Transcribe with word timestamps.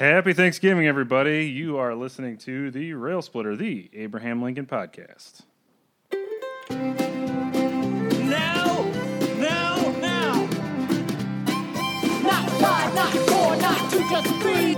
Happy 0.00 0.32
Thanksgiving, 0.32 0.86
everybody. 0.86 1.44
You 1.46 1.76
are 1.76 1.94
listening 1.94 2.38
to 2.38 2.70
the 2.70 2.94
Rail 2.94 3.20
Splitter, 3.20 3.54
the 3.54 3.90
Abraham 3.92 4.40
Lincoln 4.42 4.64
podcast. 4.64 5.42
Now, 8.24 8.82
now, 9.36 9.76
now. 10.00 10.48
Not 12.22 12.50
five, 12.62 12.94
not 12.94 13.12
four, 13.28 13.56
not 13.56 13.90
two, 13.90 14.00
just 14.08 14.34
three. 14.40 14.74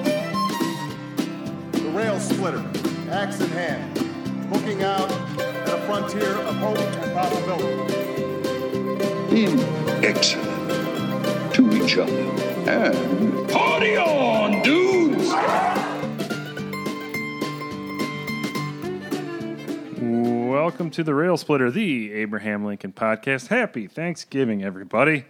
The 1.80 1.90
rail 1.90 2.18
splitter, 2.18 2.64
axe 3.12 3.40
in 3.40 3.50
hand, 3.50 4.50
looking 4.50 4.82
out 4.82 5.08
at 5.12 5.68
a 5.68 5.82
frontier 5.86 6.32
of 6.34 6.56
hope 6.56 6.78
and 6.78 7.12
possibility. 7.14 7.94
being 9.30 9.60
excellent 10.04 11.54
to 11.54 11.72
each 11.72 11.96
other. 11.96 12.12
And 12.68 13.48
party 13.50 13.96
on, 13.96 14.61
Welcome 20.64 20.90
to 20.90 21.02
the 21.02 21.12
Rail 21.12 21.36
Splitter, 21.36 21.72
the 21.72 22.12
Abraham 22.12 22.64
Lincoln 22.64 22.92
podcast. 22.92 23.48
Happy 23.48 23.88
Thanksgiving, 23.88 24.62
everybody. 24.62 25.24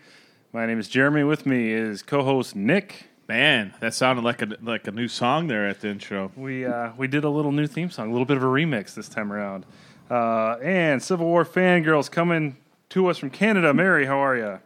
My 0.52 0.66
name 0.66 0.78
is 0.78 0.88
Jeremy. 0.88 1.24
With 1.24 1.46
me 1.46 1.72
is 1.72 2.02
co-host 2.02 2.54
Nick. 2.54 3.06
Man, 3.30 3.72
that 3.80 3.94
sounded 3.94 4.26
like 4.26 4.42
a 4.42 4.58
like 4.60 4.86
a 4.86 4.90
new 4.90 5.08
song 5.08 5.46
there 5.46 5.66
at 5.66 5.80
the 5.80 5.88
intro. 5.88 6.30
We 6.36 6.66
uh, 6.66 6.90
we 6.98 7.08
did 7.08 7.24
a 7.24 7.30
little 7.30 7.50
new 7.50 7.66
theme 7.66 7.88
song, 7.88 8.10
a 8.10 8.12
little 8.12 8.26
bit 8.26 8.36
of 8.36 8.42
a 8.42 8.46
remix 8.46 8.92
this 8.94 9.08
time 9.08 9.32
around. 9.32 9.64
Uh, 10.10 10.58
and 10.62 11.02
Civil 11.02 11.24
War 11.24 11.46
fangirls 11.46 12.10
coming 12.10 12.58
to 12.90 13.06
us 13.06 13.16
from 13.16 13.30
Canada. 13.30 13.72
Mary, 13.72 14.04
how 14.04 14.18
are 14.18 14.36
you? 14.36 14.60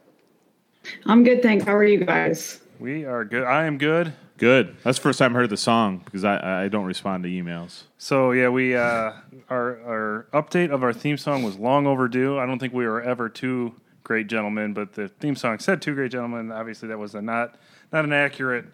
I'm 1.06 1.22
good, 1.22 1.42
thanks. 1.42 1.64
How 1.64 1.76
are 1.76 1.84
you 1.84 2.04
guys? 2.04 2.60
We 2.80 3.04
are 3.04 3.24
good. 3.24 3.44
I 3.44 3.66
am 3.66 3.78
good. 3.78 4.12
Good. 4.38 4.76
That's 4.82 4.98
the 4.98 5.02
first 5.02 5.18
time 5.18 5.34
I 5.34 5.40
heard 5.40 5.50
the 5.50 5.56
song 5.56 6.02
because 6.04 6.24
I, 6.24 6.64
I 6.64 6.68
don't 6.68 6.84
respond 6.84 7.22
to 7.24 7.30
emails. 7.30 7.84
So 7.96 8.32
yeah, 8.32 8.48
we 8.48 8.76
uh, 8.76 9.12
our 9.48 9.80
our 9.80 10.26
update 10.32 10.70
of 10.70 10.82
our 10.82 10.92
theme 10.92 11.16
song 11.16 11.42
was 11.42 11.56
long 11.56 11.86
overdue. 11.86 12.38
I 12.38 12.44
don't 12.44 12.58
think 12.58 12.74
we 12.74 12.86
were 12.86 13.00
ever 13.00 13.28
two 13.28 13.74
great 14.04 14.26
gentlemen, 14.26 14.74
but 14.74 14.92
the 14.92 15.08
theme 15.08 15.36
song 15.36 15.58
said 15.58 15.80
two 15.80 15.94
great 15.94 16.12
gentlemen. 16.12 16.52
Obviously, 16.52 16.88
that 16.88 16.98
was 16.98 17.14
a 17.14 17.22
not 17.22 17.56
not 17.92 18.04
an 18.04 18.12
accurate 18.12 18.66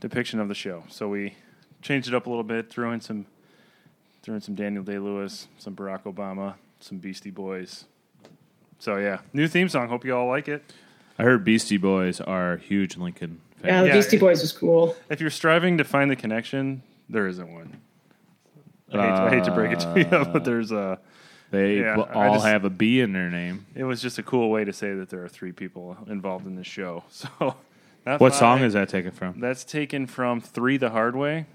depiction 0.00 0.40
of 0.40 0.48
the 0.48 0.54
show. 0.54 0.82
So 0.88 1.08
we 1.08 1.34
changed 1.80 2.08
it 2.08 2.14
up 2.14 2.26
a 2.26 2.28
little 2.28 2.44
bit, 2.44 2.68
threw 2.68 2.90
in 2.90 3.00
some 3.00 3.26
threw 4.22 4.34
in 4.34 4.40
some 4.40 4.56
Daniel 4.56 4.82
Day 4.82 4.98
Lewis, 4.98 5.46
some 5.58 5.76
Barack 5.76 6.02
Obama, 6.02 6.54
some 6.80 6.98
Beastie 6.98 7.30
Boys. 7.30 7.84
So 8.80 8.96
yeah, 8.96 9.20
new 9.32 9.46
theme 9.46 9.68
song. 9.68 9.88
Hope 9.88 10.04
you 10.04 10.16
all 10.16 10.26
like 10.26 10.48
it. 10.48 10.64
I 11.20 11.22
heard 11.22 11.44
Beastie 11.44 11.78
Boys 11.78 12.20
are 12.20 12.56
huge 12.56 12.96
Lincoln 12.96 13.40
Yeah, 13.64 13.68
fans. 13.70 13.82
the 13.82 13.88
Yeah. 13.88 13.94
Beastie 13.94 14.18
Boys 14.18 14.40
was 14.40 14.52
cool. 14.52 14.96
If 15.10 15.20
you're 15.20 15.30
striving 15.30 15.78
to 15.78 15.84
find 15.84 16.10
the 16.10 16.16
connection, 16.16 16.82
there 17.08 17.26
isn't 17.26 17.52
one. 17.52 17.80
I 18.92 18.96
hate, 19.02 19.10
I 19.10 19.30
hate 19.30 19.44
to 19.44 19.50
break 19.52 19.72
it 19.72 19.80
to 19.80 19.92
you, 19.98 20.04
but 20.32 20.44
there's 20.44 20.72
a. 20.72 20.98
They 21.50 21.80
Yeah, 21.80 21.96
all 22.14 22.34
just- 22.34 22.46
have 22.46 22.64
a 22.64 22.70
B 22.70 23.00
in 23.00 23.12
their 23.12 23.30
name. 23.30 23.64
It 23.74 23.84
was 23.84 24.02
just 24.02 24.18
a 24.18 24.22
cool 24.22 24.50
way 24.50 24.64
to 24.64 24.72
say 24.72 24.92
that 24.94 25.08
there 25.08 25.22
are 25.24 25.28
three 25.28 25.52
people 25.52 25.96
involved 26.06 26.46
in 26.46 26.56
this 26.56 26.66
show. 26.66 27.04
So, 27.10 27.28
not 28.06 28.20
What 28.20 28.32
five. 28.32 28.38
song 28.38 28.60
is 28.62 28.72
that 28.74 28.88
taken 28.88 29.10
from? 29.10 29.40
That's 29.40 29.64
taken 29.64 30.06
from 30.06 30.40
Three 30.40 30.76
the 30.78 30.90
Hard 30.90 31.16
Way. 31.16 31.46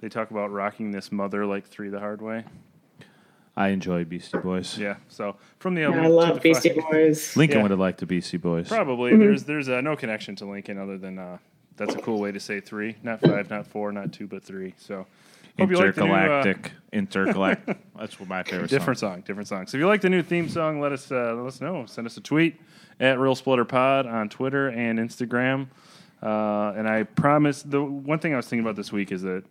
They 0.00 0.08
talk 0.10 0.30
about 0.30 0.50
rocking 0.52 0.90
this 0.90 1.10
mother 1.12 1.46
like 1.46 1.66
Three 1.66 1.88
the 1.88 2.00
Hard 2.00 2.20
Way. 2.20 2.44
I 3.56 3.68
enjoy 3.68 4.04
Beastie 4.04 4.38
Boys. 4.38 4.76
Yeah. 4.78 4.96
So 5.08 5.36
from 5.58 5.74
the 5.74 5.82
Yeah, 5.82 5.88
album, 5.88 6.04
I 6.04 6.08
love 6.08 6.42
Beastie 6.42 6.70
Fire- 6.70 6.82
Boys. 6.90 7.36
Lincoln 7.36 7.58
Yeah. 7.58 7.62
would 7.62 7.70
have 7.70 7.80
liked 7.80 7.98
the 8.00 8.06
Beastie 8.06 8.36
Boys. 8.36 8.68
Probably 8.68 9.16
there's 9.16 9.44
there's 9.44 9.68
uh, 9.68 9.80
no 9.80 9.94
connection 9.96 10.34
to 10.36 10.44
Lincoln 10.46 10.76
other 10.78 10.98
than 10.98 11.18
uh, 11.18 11.38
that's 11.76 11.94
a 11.94 11.98
cool 11.98 12.18
way 12.20 12.32
to 12.32 12.40
say 12.40 12.60
three, 12.60 12.96
not 13.02 13.20
five, 13.20 13.50
not 13.50 13.66
four, 13.66 13.92
not 13.92 14.12
two, 14.12 14.26
but 14.26 14.42
three. 14.42 14.74
So 14.76 15.06
hope 15.58 15.70
you 15.70 15.76
like 15.76 15.96
new, 15.96 16.02
uh, 16.02 16.06
Intergalactic. 16.06 16.72
Intergalactic. 16.92 17.78
That's 17.98 18.18
what 18.18 18.28
my 18.28 18.42
favorite 18.42 18.70
different 18.70 18.98
song. 18.98 19.14
song, 19.14 19.20
different 19.26 19.48
song. 19.48 19.66
So 19.68 19.76
if 19.76 19.80
you 19.80 19.86
like 19.86 20.00
the 20.00 20.10
new 20.10 20.22
theme 20.22 20.48
song, 20.48 20.80
let 20.80 20.90
us 20.92 21.10
uh, 21.12 21.34
let 21.36 21.46
us 21.46 21.60
know. 21.60 21.86
Send 21.86 22.06
us 22.08 22.16
a 22.16 22.20
tweet 22.20 22.60
at 22.98 23.18
Rail 23.20 23.34
Splitter 23.36 23.64
Pod 23.64 24.06
on 24.06 24.28
Twitter 24.28 24.68
and 24.68 24.98
Instagram. 24.98 25.68
Uh, 26.22 26.72
and 26.76 26.88
I 26.88 27.02
promise 27.04 27.62
the 27.62 27.82
one 27.84 28.18
thing 28.18 28.32
I 28.32 28.36
was 28.36 28.46
thinking 28.46 28.64
about 28.64 28.76
this 28.76 28.90
week 28.92 29.12
is 29.12 29.22
that 29.22 29.44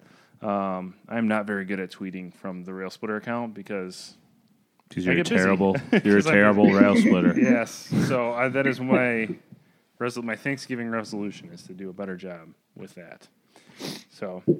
um, 0.44 0.96
I'm 1.08 1.28
not 1.28 1.46
very 1.46 1.66
good 1.66 1.80
at 1.80 1.92
tweeting 1.92 2.34
from 2.34 2.64
the 2.64 2.74
Rail 2.74 2.90
Splitter 2.90 3.16
account 3.18 3.54
because 3.54 4.16
you're 4.96 5.18
a 5.20 5.24
terrible, 5.24 5.76
you're 6.04 6.18
a 6.20 6.24
terrible 6.24 6.72
rail 6.72 6.96
splitter. 6.96 7.34
yes, 7.40 7.72
so 8.08 8.34
I, 8.34 8.48
that 8.50 8.68
is 8.68 8.80
my 8.80 9.30
resol- 10.00 10.24
my 10.24 10.36
Thanksgiving 10.36 10.90
resolution 10.90 11.50
is 11.52 11.64
to 11.64 11.74
do 11.74 11.90
a 11.90 11.94
better 11.94 12.16
job 12.16 12.50
with 12.76 12.94
that. 12.96 13.28
So, 14.12 14.44
all 14.48 14.54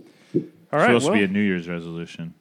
right, 0.72 0.86
supposed 0.88 1.06
well, 1.06 1.14
to 1.14 1.20
be 1.20 1.24
a 1.24 1.28
New 1.28 1.42
Year's 1.42 1.68
resolution. 1.70 2.34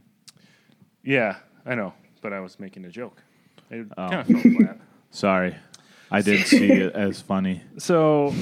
yeah, 1.05 1.37
I 1.67 1.75
know, 1.75 1.93
but 2.23 2.33
I 2.33 2.41
was 2.41 2.59
making 2.59 2.85
a 2.87 2.91
joke. 2.91 3.23
It 3.71 3.87
Oh. 3.97 4.09
kind 4.09 4.21
of 4.21 4.27
fell 4.43 4.53
flat. 4.53 4.81
Sorry, 5.11 5.55
I 6.11 6.23
didn't 6.23 6.47
see 6.47 6.71
it 6.71 6.95
as 6.95 7.21
funny. 7.21 7.63
So 7.79 8.35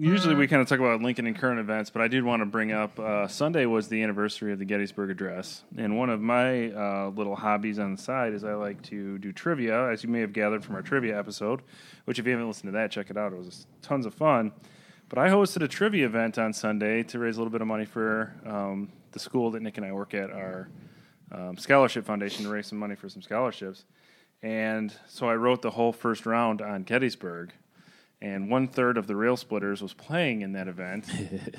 usually 0.00 0.34
we 0.34 0.46
kind 0.46 0.62
of 0.62 0.68
talk 0.68 0.78
about 0.78 1.02
Lincoln 1.02 1.26
and 1.26 1.36
current 1.36 1.60
events, 1.60 1.90
but 1.90 2.00
I 2.00 2.08
did 2.08 2.24
want 2.24 2.40
to 2.40 2.46
bring 2.46 2.72
up 2.72 2.98
uh, 2.98 3.28
Sunday 3.28 3.66
was 3.66 3.88
the 3.88 4.02
anniversary 4.02 4.50
of 4.50 4.58
the 4.58 4.64
Gettysburg 4.64 5.10
Address, 5.10 5.62
and 5.76 5.98
one 5.98 6.08
of 6.08 6.22
my 6.22 6.70
uh, 6.70 7.10
little 7.10 7.36
hobbies 7.36 7.78
on 7.78 7.94
the 7.94 8.00
side 8.00 8.32
is 8.32 8.42
I 8.42 8.54
like 8.54 8.80
to 8.84 9.18
do 9.18 9.30
trivia, 9.30 9.90
as 9.90 10.02
you 10.02 10.08
may 10.08 10.20
have 10.20 10.32
gathered 10.32 10.64
from 10.64 10.74
our 10.74 10.82
trivia 10.82 11.18
episode. 11.18 11.60
Which, 12.06 12.18
if 12.18 12.24
you 12.24 12.32
haven't 12.32 12.48
listened 12.48 12.68
to 12.68 12.78
that, 12.78 12.90
check 12.90 13.10
it 13.10 13.18
out. 13.18 13.32
It 13.32 13.38
was 13.38 13.66
tons 13.82 14.06
of 14.06 14.14
fun. 14.14 14.52
But 15.10 15.18
I 15.18 15.28
hosted 15.28 15.62
a 15.62 15.68
trivia 15.68 16.06
event 16.06 16.38
on 16.38 16.54
Sunday 16.54 17.02
to 17.04 17.18
raise 17.18 17.36
a 17.36 17.40
little 17.40 17.52
bit 17.52 17.60
of 17.60 17.66
money 17.66 17.84
for 17.84 18.32
um, 18.46 18.90
the 19.12 19.18
school 19.18 19.50
that 19.50 19.60
Nick 19.60 19.76
and 19.76 19.84
I 19.84 19.92
work 19.92 20.14
at, 20.14 20.30
our 20.30 20.70
um, 21.30 21.58
scholarship 21.58 22.06
foundation, 22.06 22.44
to 22.44 22.50
raise 22.50 22.68
some 22.68 22.78
money 22.78 22.94
for 22.94 23.10
some 23.10 23.20
scholarships. 23.20 23.84
And 24.42 24.94
so 25.06 25.28
I 25.28 25.34
wrote 25.34 25.60
the 25.60 25.70
whole 25.70 25.92
first 25.92 26.24
round 26.24 26.62
on 26.62 26.84
Gettysburg 26.84 27.52
and 28.22 28.50
one 28.50 28.68
third 28.68 28.98
of 28.98 29.06
the 29.06 29.16
rail 29.16 29.36
splitters 29.36 29.80
was 29.80 29.94
playing 29.94 30.42
in 30.42 30.52
that 30.52 30.68
event. 30.68 31.06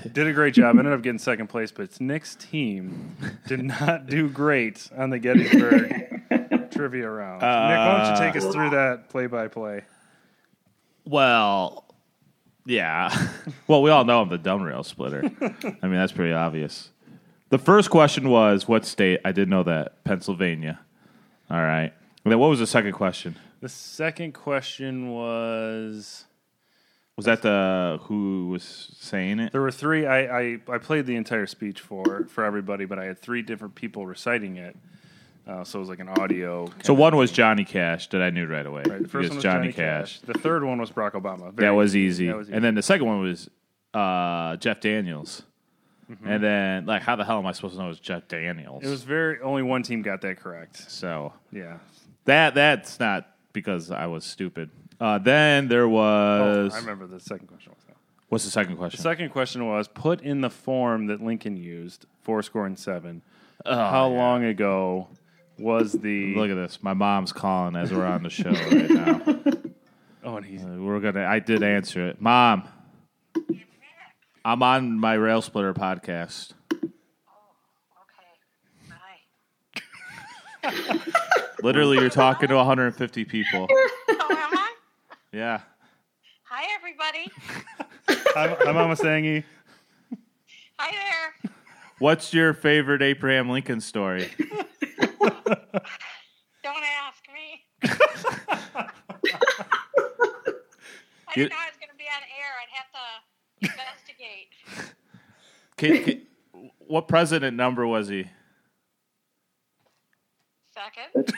did 0.14 0.28
a 0.28 0.34
great 0.34 0.54
job. 0.54 0.78
Ended 0.78 0.94
up 0.94 1.02
getting 1.02 1.20
second 1.20 1.48
place, 1.48 1.72
but 1.72 2.00
Nick's 2.00 2.36
team 2.36 3.16
did 3.48 3.64
not 3.64 4.08
do 4.08 4.30
great 4.30 4.88
on 4.96 5.10
the 5.10 5.20
Gettysburg 5.20 6.70
trivia 6.72 7.10
round. 7.10 7.42
Nick, 7.42 7.50
why 7.50 8.04
don't 8.04 8.16
you 8.16 8.26
take 8.26 8.36
us 8.36 8.54
through 8.54 8.68
uh, 8.68 8.72
that 8.72 9.10
play 9.10 9.28
by 9.28 9.48
play? 9.48 9.84
Well, 11.06 11.86
yeah. 12.66 13.30
well, 13.68 13.82
we 13.82 13.90
all 13.90 14.06
know 14.06 14.22
I'm 14.22 14.30
the 14.30 14.38
dumb 14.38 14.62
rail 14.62 14.84
splitter. 14.84 15.24
I 15.42 15.88
mean, 15.88 16.00
that's 16.00 16.12
pretty 16.12 16.34
obvious. 16.34 16.90
The 17.50 17.58
first 17.58 17.90
question 17.90 18.30
was 18.30 18.68
what 18.68 18.86
state? 18.86 19.20
I 19.26 19.32
did 19.32 19.50
know 19.50 19.64
that. 19.64 20.04
Pennsylvania. 20.04 20.80
All 21.50 21.62
right. 21.62 21.92
And 22.24 22.32
then 22.32 22.40
what 22.40 22.50
was 22.50 22.60
the 22.60 22.68
second 22.68 22.94
question? 22.94 23.36
The 23.62 23.70
second 23.70 24.34
question 24.34 25.12
was 25.12 26.26
Was 27.22 27.26
that 27.28 27.44
the 27.44 28.00
who 28.04 28.48
was 28.48 28.90
saying 29.00 29.40
it? 29.40 29.52
there 29.52 29.62
were 29.62 29.72
three. 29.72 30.08
I, 30.08 30.40
I, 30.40 30.58
I 30.68 30.78
played 30.80 31.06
the 31.06 31.16
entire 31.16 31.46
speech 31.46 31.80
for 31.80 32.26
for 32.30 32.44
everybody, 32.44 32.86
but 32.86 32.98
I 32.98 33.06
had 33.06 33.20
three 33.20 33.44
different 33.44 33.76
people 33.76 34.08
reciting 34.08 34.58
it. 34.58 34.76
Uh, 35.48 35.64
so 35.64 35.78
it 35.78 35.82
was 35.82 35.90
like 35.90 36.00
an 36.00 36.10
audio. 36.10 36.68
So 36.84 36.94
one 36.94 37.16
was 37.16 37.32
Johnny 37.32 37.64
Cash 37.64 38.10
that 38.10 38.22
I 38.22 38.30
knew 38.32 38.48
right 38.48 38.66
away. 38.66 38.84
Right, 38.88 39.04
the 39.04 39.08
first 39.08 39.30
one 39.30 39.36
was 39.38 39.44
Johnny, 39.44 39.72
Cash. 39.72 40.20
The 40.22 40.34
third 40.34 40.64
one 40.64 40.80
was 40.80 40.92
Barack 40.92 41.12
Obama. 41.14 41.56
That 41.58 41.72
was 41.72 41.96
easy. 41.96 42.28
That 42.28 42.38
was 42.38 42.48
easy. 42.48 42.56
And 42.56 42.64
then 42.64 42.76
the 42.76 42.82
second 42.84 43.06
one 43.08 43.22
was 43.22 43.50
uh, 43.94 44.56
Jeff 44.58 44.80
Daniels. 44.80 45.44
And 46.26 46.44
then, 46.44 46.86
like, 46.86 47.04
how 47.04 47.16
the 47.16 47.24
hell 47.24 47.38
am 47.38 47.46
I 47.46 47.54
supposed 47.54 47.76
to 47.76 47.80
know 47.80 47.86
it 47.86 47.90
was 47.90 48.00
Jeff 48.00 48.28
Daniels? 48.28 48.80
Mm-hmm. 48.80 48.88
it 48.88 48.90
was 48.92 49.04
very 49.04 49.40
only 49.42 49.64
one 49.64 49.82
team 49.82 50.02
got 50.02 50.22
that 50.22 50.38
correct. 50.40 50.90
so 50.92 51.34
Yeah. 51.52 51.78
that 52.26 52.54
that's 52.54 53.00
not 53.00 53.28
because 53.54 53.92
I 53.92 54.08
was 54.08 54.26
stupid. 54.26 54.70
Uh, 55.02 55.18
then 55.18 55.68
there 55.68 55.86
Oh, 55.86 55.90
was 55.90 56.74
I 56.76 56.78
remember 56.80 57.08
the 57.08 57.20
second 57.20 57.48
question 57.48 57.72
was 57.76 57.84
that. 57.88 57.96
what's 58.30 58.46
the 58.46 58.52
second 58.52 58.78
question? 58.78 58.98
The 58.98 59.02
second 59.02 59.30
question 59.32 59.66
was 59.68 59.88
put 59.88 60.22
in 60.22 60.42
the 60.42 60.50
form 60.52 61.08
that 61.08 61.22
Lincoln 61.24 61.58
used, 61.58 62.06
four 62.22 62.44
score 62.44 62.68
and 62.68 62.78
seven. 62.78 63.24
How 63.66 64.08
long 64.08 64.44
ago 64.44 65.08
was 65.58 65.92
the? 65.94 66.36
Look 66.36 66.52
at 66.52 66.56
this. 66.56 66.84
My 66.84 66.94
mom's 66.94 67.34
calling 67.34 67.76
as 67.76 67.92
we're 67.92 68.06
on 68.06 68.22
the 68.24 68.30
show 68.30 68.52
right 68.72 68.90
now. 68.92 69.22
oh, 70.24 70.38
and 70.38 70.46
he's 70.46 70.64
Uh, 70.64 70.78
We're 70.80 71.00
gonna. 71.00 71.26
I 71.26 71.40
did 71.40 71.64
answer 71.64 72.08
it, 72.08 72.22
Mom. 72.22 72.68
I'm 74.46 74.62
on 74.64 75.00
my 75.00 75.14
Rail 75.16 75.42
Splitter 75.42 75.74
podcast. 75.74 76.54
Okay. 76.74 76.92
Bye. 80.64 81.00
Literally, 81.64 81.98
you're 82.00 82.10
talking 82.10 82.50
to 82.50 82.56
150 82.56 83.26
people. 83.26 83.68
Am 85.34 85.40
I? 85.40 85.42
Yeah. 85.42 85.60
Hi, 86.44 86.64
everybody. 86.76 87.32
I'm, 88.62 88.68
I'm 88.68 88.76
Mama 88.76 88.96
Sangy. 88.96 89.44
Hi 90.78 90.92
there. 90.92 91.34
What's 92.00 92.34
your 92.34 92.54
favorite 92.54 93.02
Abraham 93.02 93.50
Lincoln 93.50 93.80
story? 93.82 94.30
Don't 94.40 94.52
ask 96.64 97.24
me. 97.34 97.64
I 97.84 97.88
You- 101.36 101.44
didn't 101.44 101.52
know 101.52 101.58
I 101.58 101.70
was 101.70 101.78
going 101.80 101.92
to 101.92 101.96
be 101.98 102.08
on 102.10 102.22
air. 102.38 102.52
I'd 102.62 102.74
have 102.74 102.92
to 102.92 103.00
investigate. 103.72 104.50
Can- 105.78 106.04
can- 106.04 106.22
what 106.88 107.08
president 107.08 107.56
number 107.56 107.88
was 107.88 108.08
he? 108.10 108.26
Second. 110.74 111.34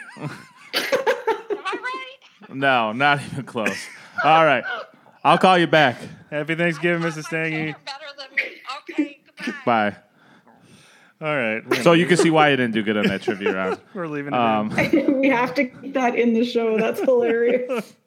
Am 2.49 2.51
I 2.51 2.53
right? 2.53 2.55
No, 2.55 2.91
not 2.93 3.21
even 3.31 3.45
close. 3.45 3.77
All 4.23 4.45
right. 4.45 4.63
I'll 5.23 5.37
call 5.37 5.57
you 5.57 5.67
back. 5.67 5.97
Happy 6.29 6.55
Thanksgiving, 6.55 7.01
Mrs. 7.01 7.23
thought 7.23 7.31
my 7.33 7.49
kids 7.49 7.53
Stangy. 7.53 7.75
are 7.75 7.79
better 7.85 8.05
than 8.17 8.35
me. 8.35 8.43
Okay, 8.89 9.19
goodbye. 9.45 9.89
Bye. 9.91 9.95
All 11.21 11.35
right. 11.35 11.83
So 11.83 11.93
you 11.93 12.05
can 12.05 12.17
see 12.17 12.29
why 12.29 12.49
you 12.49 12.57
didn't 12.57 12.73
do 12.73 12.83
good 12.83 12.97
on 12.97 13.07
that 13.07 13.21
trivia 13.21 13.53
round. 13.53 13.79
we're 13.93 14.07
leaving 14.07 14.33
it. 14.33 14.39
Um, 14.39 14.77
in. 14.77 15.19
we 15.19 15.29
have 15.29 15.53
to 15.55 15.65
keep 15.65 15.93
that 15.93 16.15
in 16.15 16.33
the 16.33 16.43
show. 16.43 16.77
That's 16.77 16.99
hilarious. 16.99 17.93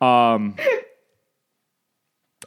Um. 0.00 0.54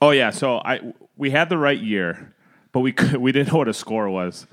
Oh 0.02 0.12
yeah, 0.12 0.30
so 0.30 0.60
I 0.60 0.94
we 1.18 1.32
had 1.32 1.50
the 1.50 1.58
right 1.58 1.78
year, 1.78 2.34
but 2.72 2.80
we 2.80 2.94
could, 2.94 3.18
we 3.18 3.34
didn't 3.34 3.52
know 3.52 3.58
what 3.58 3.68
a 3.68 3.74
score 3.74 4.10
was. 4.10 4.48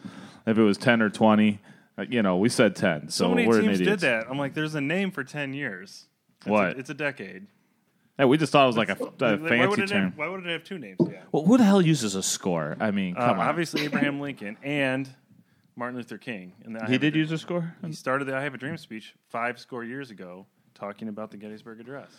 If 0.48 0.58
it 0.58 0.62
was 0.62 0.76
ten 0.76 1.00
or 1.00 1.08
twenty, 1.08 1.60
uh, 1.96 2.06
you 2.10 2.22
know, 2.22 2.38
we 2.38 2.48
said 2.48 2.74
ten. 2.74 3.08
So, 3.08 3.26
So 3.26 3.28
many 3.36 3.46
we're 3.46 3.60
teams 3.60 3.80
idiots. 3.80 4.02
did 4.02 4.10
that. 4.10 4.26
I'm 4.28 4.36
like, 4.36 4.54
there's 4.54 4.74
a 4.74 4.80
name 4.80 5.12
for 5.12 5.22
ten 5.22 5.54
years. 5.54 6.07
It's 6.48 6.52
What? 6.52 6.76
A, 6.76 6.78
it's 6.78 6.90
a 6.90 6.94
decade. 6.94 7.46
Yeah, 8.18 8.24
we 8.24 8.36
just 8.36 8.50
thought 8.50 8.64
it 8.64 8.66
was 8.66 8.76
like 8.76 8.88
a, 8.88 8.94
a 8.94 9.04
Like, 9.36 9.40
why 9.42 9.48
fancy 9.48 9.82
it 9.82 9.88
term. 9.88 10.04
Have, 10.06 10.18
why 10.18 10.28
would 10.28 10.44
it 10.44 10.50
have 10.50 10.64
two 10.64 10.78
names? 10.78 10.98
Yeah. 11.00 11.22
Well, 11.30 11.44
who 11.44 11.56
the 11.56 11.64
hell 11.64 11.80
uses 11.80 12.16
a 12.16 12.22
score? 12.22 12.76
I 12.80 12.90
mean, 12.90 13.14
Uh, 13.16 13.26
come 13.28 13.38
on. 13.40 13.46
obviously, 13.46 13.84
Abraham 13.84 14.20
Lincoln 14.20 14.56
and 14.64 15.08
Martin 15.76 15.96
Luther 15.96 16.18
King. 16.18 16.52
And 16.64 16.74
he 16.74 16.80
Have 16.80 16.90
a 16.90 16.98
did 16.98 17.14
use 17.14 17.30
a 17.30 17.38
score. 17.38 17.74
He 17.86 17.92
started 17.92 18.24
the 18.24 18.34
"I 18.34 18.42
Have 18.42 18.54
a 18.54 18.58
Dream" 18.58 18.76
speech 18.76 19.14
five 19.28 19.60
score 19.60 19.84
years 19.84 20.10
ago, 20.10 20.46
talking 20.74 21.06
about 21.08 21.30
the 21.30 21.36
Gettysburg 21.36 21.78
Address. 21.80 22.10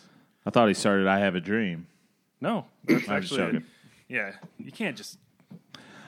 I 0.46 0.50
thought 0.50 0.68
he 0.68 0.74
started. 0.74 1.06
I 1.06 1.18
have 1.18 1.34
a 1.34 1.40
dream. 1.40 1.86
No, 2.40 2.64
that's 2.86 3.06
actually 3.06 3.36
joking. 3.38 3.64
yeah. 4.08 4.32
You 4.58 4.72
can't 4.72 4.96
just. 4.96 5.18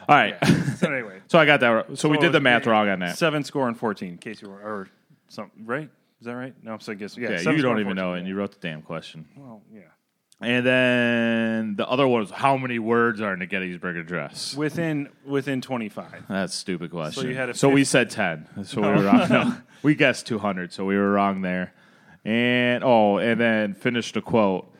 All 0.08 0.16
right. 0.16 0.36
Yeah. 0.42 0.74
so 0.76 0.90
anyway, 0.90 1.20
so 1.28 1.38
I 1.38 1.44
got 1.44 1.60
that. 1.60 1.68
Right. 1.68 1.98
So, 1.98 2.08
we 2.08 2.16
did 2.16 2.32
the 2.32 2.40
math 2.40 2.66
wrong 2.66 2.88
on 2.88 3.00
that. 3.00 3.18
Seven 3.18 3.44
score 3.44 3.68
and 3.68 3.78
fourteen. 3.78 4.12
In 4.12 4.18
case 4.18 4.40
you 4.40 4.48
were 4.48 4.60
or 4.60 4.88
something 5.28 5.66
right. 5.66 5.90
Is 6.22 6.26
that 6.26 6.36
right? 6.36 6.54
No, 6.62 6.78
so 6.78 6.92
I 6.92 6.94
guess 6.94 7.18
yeah. 7.18 7.30
Yeah, 7.30 7.50
you 7.50 7.62
don't 7.62 7.80
even 7.80 7.96
know, 7.96 8.10
14, 8.10 8.18
and 8.20 8.28
you 8.28 8.36
wrote 8.36 8.52
the 8.52 8.60
damn 8.60 8.80
question. 8.80 9.26
Well, 9.36 9.60
yeah. 9.74 9.80
And 10.40 10.64
then 10.64 11.74
the 11.74 11.84
other 11.88 12.06
one 12.06 12.20
was 12.20 12.30
how 12.30 12.56
many 12.56 12.78
words 12.78 13.20
are 13.20 13.32
in 13.32 13.40
the 13.40 13.46
Gettysburg 13.46 13.96
Address? 13.96 14.54
Within 14.54 15.08
within 15.26 15.60
twenty 15.60 15.88
five. 15.88 16.22
That's 16.28 16.54
a 16.54 16.56
stupid 16.56 16.92
question. 16.92 17.28
you 17.28 17.34
had 17.34 17.48
a 17.48 17.54
so 17.54 17.70
we 17.70 17.82
said 17.82 18.08
ten. 18.08 18.48
So 18.62 18.82
we 18.82 18.86
were 18.86 19.02
wrong. 19.02 19.28
No, 19.28 19.56
we 19.82 19.96
guessed 19.96 20.28
two 20.28 20.38
hundred. 20.38 20.72
So 20.72 20.84
we 20.84 20.96
were 20.96 21.10
wrong 21.10 21.42
there. 21.42 21.74
And 22.24 22.84
oh, 22.84 23.18
and 23.18 23.40
then 23.40 23.74
finished 23.74 24.14
the 24.14 24.22
quote. 24.22 24.71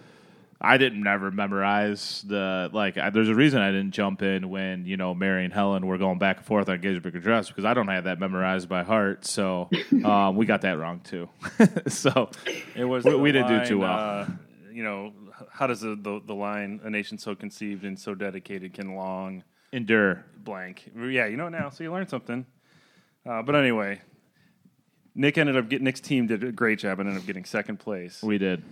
I 0.65 0.79
didn't 0.79 1.03
never 1.03 1.33
memorize 1.33 2.23
the 2.27 2.71
like. 2.73 2.97
I, 2.97 3.11
there's 3.11 3.29
a 3.29 3.35
reason 3.35 3.61
I 3.61 3.73
didn't 3.73 3.91
jump 3.91 4.23
in 4.23 4.49
when 4.49 4.87
you 4.87 4.97
know 4.97 5.13
Mary 5.13 5.45
and 5.45 5.53
Helen 5.53 5.85
were 5.87 5.99
going 5.99 6.19
back 6.19 6.37
and 6.37 6.47
forth 6.47 6.69
on 6.69 6.81
Gettysburg 6.81 7.17
Address 7.17 7.49
because 7.49 7.65
I 7.65 7.75
don't 7.75 7.89
have 7.89 8.05
that 8.05 8.21
memorized 8.21 8.69
by 8.69 8.85
heart. 8.85 9.25
So 9.27 9.69
um, 10.05 10.37
we 10.37 10.47
got 10.47 10.61
that 10.63 10.79
wrong 10.79 11.01
too. 11.01 11.29
so 11.89 12.31
It 12.77 12.85
was. 12.85 13.05
We- 13.05 13.11
the 13.11 13.19
we 13.19 13.33
didn't 13.33 13.49
do 13.49 13.65
too 13.67 13.79
well. 13.81 13.93
Uh, 13.99 14.27
you 14.73 14.85
know, 14.85 15.13
how 15.51 15.67
does 15.67 15.81
the, 15.81 15.97
the 16.01 16.23
the 16.25 16.35
line 16.35 16.81
"A 16.85 16.91
nation 16.91 17.19
so 17.19 17.35
conceived 17.35 17.85
and 17.85 17.99
so 17.99 18.15
dedicated 18.15 18.73
can 18.73 18.95
long 18.95 19.43
endure. 19.73 20.25
blank"? 20.37 20.93
Yeah, 20.97 21.27
you 21.27 21.37
know 21.37 21.49
now, 21.49 21.71
so 21.71 21.83
you 21.83 21.91
learned 21.93 22.09
something. 22.09 22.47
Uh, 23.27 23.43
but 23.43 23.57
anyway, 23.57 24.01
Nick 25.17 25.39
ended 25.39 25.57
up 25.57 25.69
getting 25.69 25.85
Nick's 25.85 26.01
team 26.01 26.29
did 26.29 26.45
a 26.45 26.53
great 26.53 26.79
job 26.79 27.01
and 27.01 27.09
ended 27.09 27.23
up 27.23 27.27
getting 27.27 27.45
second 27.45 27.79
place. 27.79 28.23
We 28.23 28.39
did. 28.39 28.63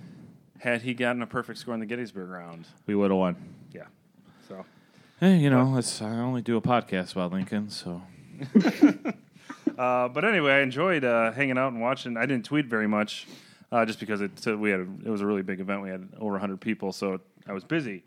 Had 0.61 0.83
he 0.83 0.95
gotten 0.95 1.21
a 1.23 1.27
perfect 1.27 1.59
score 1.59 1.75
in 1.75 1.81
the 1.81 1.87
Gettysburg 1.87 2.29
round, 2.29 2.67
We 2.87 2.95
would 2.95 3.11
have 3.11 3.19
won. 3.19 3.37
yeah. 3.73 3.85
So 4.49 4.65
Hey, 5.19 5.37
you 5.37 5.51
know, 5.51 5.77
it's, 5.77 6.01
I 6.01 6.11
only 6.19 6.41
do 6.43 6.57
a 6.57 6.63
podcast 6.63 7.13
about 7.13 7.33
Lincoln, 7.33 7.69
so 7.71 8.03
Uh, 9.79 10.09
but 10.09 10.25
anyway, 10.25 10.53
I 10.53 10.61
enjoyed 10.61 11.05
uh, 11.05 11.33
hanging 11.33 11.57
out 11.57 11.73
and 11.73 11.81
watching. 11.81 12.17
I 12.17 12.27
didn't 12.27 12.45
tweet 12.45 12.67
very 12.67 12.87
much, 12.87 13.27
uh, 13.73 13.87
just 13.87 13.99
because 13.99 14.21
it 14.21 14.39
so 14.39 14.57
we 14.57 14.71
had 14.71 14.81
a, 14.81 14.87
it 15.05 15.09
was 15.09 15.21
a 15.23 15.27
really 15.27 15.43
big 15.43 15.61
event. 15.61 15.81
We 15.83 15.89
had 15.89 16.07
over 16.19 16.33
100 16.33 16.61
people, 16.61 16.93
so 16.93 17.21
I 17.47 17.53
was 17.55 17.65
busy 17.65 18.03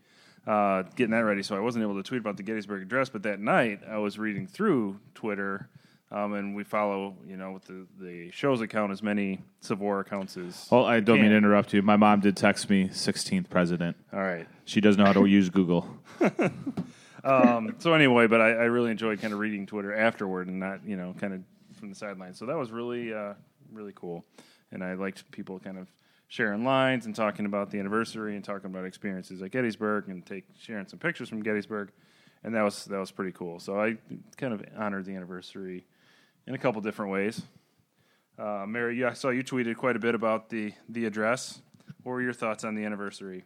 uh, 0.46 0.84
getting 0.96 1.12
that 1.12 1.22
ready. 1.24 1.42
So 1.42 1.56
I 1.56 1.60
wasn't 1.60 1.84
able 1.84 1.96
to 1.96 2.04
tweet 2.04 2.22
about 2.22 2.38
the 2.38 2.44
Gettysburg 2.44 2.84
Address. 2.84 3.10
But 3.10 3.24
that 3.24 3.40
night, 3.40 3.80
I 3.90 3.98
was 3.98 4.20
reading 4.20 4.46
through 4.46 5.00
Twitter, 5.16 5.68
um, 6.14 6.34
and 6.34 6.56
we 6.56 6.64
follow, 6.64 7.16
you 7.28 7.36
know, 7.36 7.52
with 7.52 7.66
the 7.66 7.88
the 8.00 8.32
show's 8.32 8.62
account 8.62 8.92
as 8.92 9.02
many 9.02 9.42
Savor 9.62 10.00
accounts 10.00 10.38
as. 10.38 10.68
Well, 10.72 10.86
I 10.86 11.00
don't 11.00 11.20
mean 11.22 11.32
to 11.32 11.38
interrupt 11.38 11.74
you. 11.74 11.82
My 11.82 11.98
mom 11.98 12.20
did 12.20 12.38
text 12.38 12.70
me 12.70 12.88
16th 12.90 13.50
president. 13.50 13.98
All 14.14 14.20
right. 14.20 14.48
She 14.66 14.80
does 14.80 14.98
know 14.98 15.06
how 15.06 15.14
to 15.14 15.26
use 15.40 15.50
Google. 15.50 15.88
Um, 17.24 17.76
so 17.80 17.94
anyway, 17.94 18.28
but 18.28 18.42
I, 18.42 18.50
I 18.50 18.64
really 18.66 18.92
enjoyed 18.92 19.22
kind 19.22 19.32
of 19.32 19.40
reading 19.40 19.66
Twitter 19.66 19.96
afterward 19.96 20.48
and 20.48 20.60
not, 20.60 20.86
you 20.86 20.98
know, 20.98 21.16
kind 21.18 21.34
of 21.34 21.42
from 21.80 21.90
the 21.90 21.96
sidelines. 21.96 22.38
So 22.38 22.46
that 22.48 22.58
was 22.58 22.70
really, 22.70 23.14
uh, 23.14 23.34
really 23.72 23.94
cool. 23.96 24.26
And 24.72 24.84
I 24.84 24.96
liked 24.96 25.32
people 25.32 25.58
kind 25.58 25.78
of 25.78 25.88
sharing 26.28 26.66
lines 26.66 27.06
and 27.06 27.16
talking 27.16 27.46
about 27.46 27.72
the 27.72 27.80
anniversary 27.80 28.36
and 28.36 28.44
talking 28.44 28.66
about 28.66 28.84
experiences 28.84 29.42
at 29.42 29.52
Gettysburg 29.52 30.10
and 30.10 30.26
take 30.26 30.46
sharing 30.60 30.88
some 30.88 31.00
pictures 31.00 31.30
from 31.30 31.44
Gettysburg. 31.44 31.92
And 32.44 32.54
that 32.56 32.64
was 32.64 32.84
that 32.86 33.00
was 33.00 33.12
pretty 33.12 33.32
cool. 33.32 33.60
So 33.60 33.80
I 33.80 33.96
kind 34.36 34.54
of 34.54 34.62
honored 34.76 35.06
the 35.06 35.16
anniversary 35.16 35.86
in 36.48 36.56
a 36.56 36.58
couple 36.58 36.82
different 36.82 37.12
ways. 37.12 37.42
Uh, 38.38 38.66
Mary, 38.68 39.04
I 39.04 39.14
saw 39.14 39.30
you 39.30 39.44
tweeted 39.44 39.78
quite 39.78 39.96
a 39.96 40.00
bit 40.00 40.16
about 40.16 40.50
the 40.50 40.74
the 40.90 41.06
address. 41.06 41.62
What 42.04 42.14
were 42.14 42.22
your 42.22 42.34
thoughts 42.34 42.64
on 42.64 42.76
the 42.76 42.84
anniversary? 42.84 43.44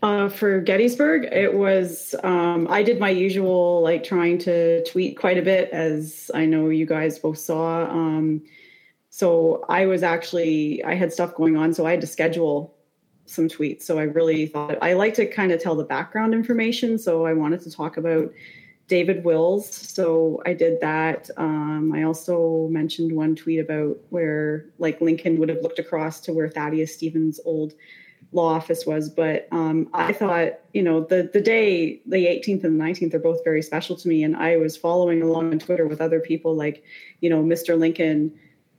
Uh, 0.00 0.28
for 0.28 0.60
Gettysburg, 0.60 1.24
it 1.32 1.52
was, 1.52 2.14
um, 2.22 2.68
I 2.70 2.82
did 2.84 3.00
my 3.00 3.10
usual, 3.10 3.82
like 3.82 4.04
trying 4.04 4.38
to 4.38 4.84
tweet 4.84 5.18
quite 5.18 5.38
a 5.38 5.42
bit, 5.42 5.70
as 5.70 6.30
I 6.34 6.44
know 6.46 6.68
you 6.68 6.86
guys 6.86 7.18
both 7.18 7.38
saw. 7.38 7.84
Um, 7.90 8.42
so 9.10 9.64
I 9.68 9.86
was 9.86 10.02
actually, 10.02 10.84
I 10.84 10.94
had 10.94 11.12
stuff 11.12 11.34
going 11.34 11.56
on, 11.56 11.74
so 11.74 11.84
I 11.84 11.90
had 11.90 12.00
to 12.00 12.06
schedule 12.06 12.74
some 13.26 13.48
tweets. 13.48 13.82
So 13.82 13.98
I 13.98 14.04
really 14.04 14.46
thought, 14.46 14.78
I 14.80 14.92
like 14.92 15.14
to 15.14 15.26
kind 15.26 15.52
of 15.52 15.60
tell 15.60 15.74
the 15.74 15.84
background 15.84 16.32
information. 16.32 16.98
So 16.98 17.26
I 17.26 17.32
wanted 17.32 17.60
to 17.62 17.70
talk 17.70 17.96
about 17.96 18.32
David 18.92 19.24
Wills. 19.24 19.74
So 19.74 20.42
I 20.44 20.52
did 20.52 20.78
that. 20.82 21.30
Um, 21.38 21.94
I 21.94 22.02
also 22.02 22.68
mentioned 22.70 23.10
one 23.10 23.34
tweet 23.34 23.58
about 23.58 23.96
where, 24.10 24.66
like, 24.76 25.00
Lincoln 25.00 25.38
would 25.38 25.48
have 25.48 25.62
looked 25.62 25.78
across 25.78 26.20
to 26.20 26.34
where 26.34 26.46
Thaddeus 26.46 26.92
Stevens' 26.92 27.40
old 27.46 27.72
law 28.32 28.48
office 28.48 28.84
was. 28.84 29.08
But 29.08 29.48
um, 29.50 29.88
I 29.94 30.12
thought, 30.12 30.60
you 30.74 30.82
know, 30.82 31.00
the 31.00 31.30
the 31.32 31.40
day, 31.40 32.02
the 32.04 32.26
18th 32.26 32.64
and 32.64 32.78
the 32.78 32.84
19th, 32.84 33.14
are 33.14 33.18
both 33.18 33.42
very 33.44 33.62
special 33.62 33.96
to 33.96 34.08
me. 34.08 34.24
And 34.24 34.36
I 34.36 34.58
was 34.58 34.76
following 34.76 35.22
along 35.22 35.52
on 35.52 35.58
Twitter 35.58 35.86
with 35.86 36.02
other 36.02 36.20
people, 36.20 36.54
like, 36.54 36.84
you 37.20 37.30
know, 37.30 37.42
Mr. 37.42 37.78
Lincoln, 37.78 38.38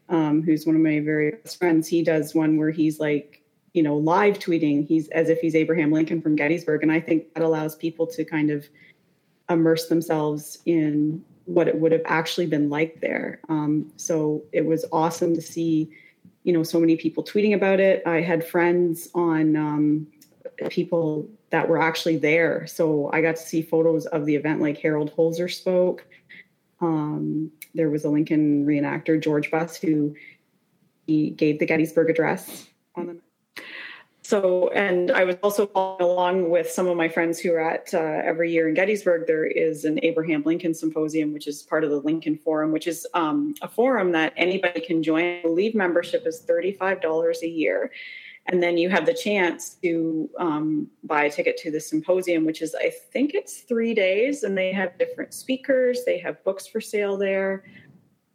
um, 0.09 0.43
who's 0.43 0.67
one 0.67 0.75
of 0.75 0.81
my 0.83 0.99
very 0.99 1.31
best 1.31 1.57
friends. 1.57 1.87
He 1.87 2.03
does 2.03 2.35
one 2.35 2.57
where 2.57 2.69
he's 2.69 2.99
like, 2.99 3.41
you 3.73 3.81
know, 3.81 3.97
live 3.97 4.37
tweeting. 4.37 4.85
He's 4.85 5.07
as 5.09 5.29
if 5.29 5.39
he's 5.39 5.55
Abraham 5.55 5.91
Lincoln 5.91 6.21
from 6.21 6.35
Gettysburg, 6.35 6.83
and 6.83 6.91
I 6.91 6.99
think 6.99 7.33
that 7.33 7.41
allows 7.41 7.75
people 7.75 8.05
to 8.05 8.23
kind 8.23 8.51
of 8.51 8.69
immerse 9.49 9.87
themselves 9.87 10.59
in 10.65 11.23
what 11.45 11.67
it 11.67 11.79
would 11.79 11.91
have 11.91 12.01
actually 12.05 12.45
been 12.45 12.69
like 12.69 13.01
there. 13.01 13.39
Um, 13.49 13.91
so 13.97 14.43
it 14.51 14.65
was 14.65 14.85
awesome 14.91 15.35
to 15.35 15.41
see, 15.41 15.89
you 16.43 16.53
know, 16.53 16.63
so 16.63 16.79
many 16.79 16.95
people 16.95 17.23
tweeting 17.23 17.53
about 17.53 17.79
it. 17.79 18.01
I 18.05 18.21
had 18.21 18.45
friends 18.45 19.09
on 19.13 19.55
um, 19.55 20.07
people 20.69 21.27
that 21.49 21.67
were 21.67 21.81
actually 21.81 22.17
there, 22.17 22.65
so 22.65 23.09
I 23.13 23.21
got 23.21 23.35
to 23.35 23.41
see 23.41 23.61
photos 23.61 24.05
of 24.07 24.25
the 24.25 24.35
event. 24.35 24.61
Like 24.61 24.77
Harold 24.77 25.13
Holzer 25.15 25.53
spoke. 25.53 26.05
Um, 26.79 27.51
there 27.73 27.89
was 27.89 28.05
a 28.05 28.09
Lincoln 28.09 28.65
reenactor, 28.65 29.21
George 29.21 29.51
Buss, 29.51 29.77
who 29.77 30.15
he 31.07 31.31
gave 31.31 31.59
the 31.59 31.65
Gettysburg 31.65 32.09
Address 32.09 32.67
on 32.95 33.07
the 33.07 33.19
so, 34.23 34.69
and 34.69 35.11
I 35.11 35.25
was 35.25 35.35
also 35.43 35.67
following 35.67 36.01
along 36.01 36.49
with 36.49 36.71
some 36.71 36.87
of 36.87 36.95
my 36.95 37.09
friends 37.09 37.39
who 37.39 37.51
are 37.51 37.59
at 37.59 37.93
uh, 37.93 37.97
every 37.97 38.53
year 38.53 38.69
in 38.69 38.73
Gettysburg. 38.73 39.27
There 39.27 39.45
is 39.45 39.83
an 39.83 39.99
Abraham 40.01 40.43
Lincoln 40.45 40.73
Symposium, 40.73 41.33
which 41.33 41.45
is 41.45 41.61
part 41.61 41.83
of 41.83 41.89
the 41.89 41.99
Lincoln 41.99 42.37
Forum, 42.37 42.71
which 42.71 42.87
is 42.87 43.05
um, 43.13 43.53
a 43.61 43.67
forum 43.67 44.13
that 44.13 44.31
anybody 44.37 44.79
can 44.79 45.03
join. 45.03 45.25
I 45.25 45.41
believe 45.41 45.75
membership 45.75 46.25
is 46.25 46.41
$35 46.47 47.41
a 47.41 47.47
year. 47.47 47.91
And 48.45 48.63
then 48.63 48.77
you 48.77 48.89
have 48.89 49.05
the 49.05 49.13
chance 49.13 49.75
to 49.83 50.29
um, 50.39 50.87
buy 51.03 51.25
a 51.25 51.31
ticket 51.31 51.57
to 51.57 51.71
the 51.71 51.81
symposium, 51.81 52.45
which 52.45 52.61
is, 52.61 52.75
I 52.75 52.91
think 53.11 53.33
it's 53.33 53.59
three 53.61 53.93
days, 53.93 54.43
and 54.43 54.57
they 54.57 54.71
have 54.71 54.97
different 54.97 55.33
speakers, 55.33 56.03
they 56.05 56.17
have 56.19 56.41
books 56.45 56.65
for 56.65 56.79
sale 56.79 57.17
there. 57.17 57.65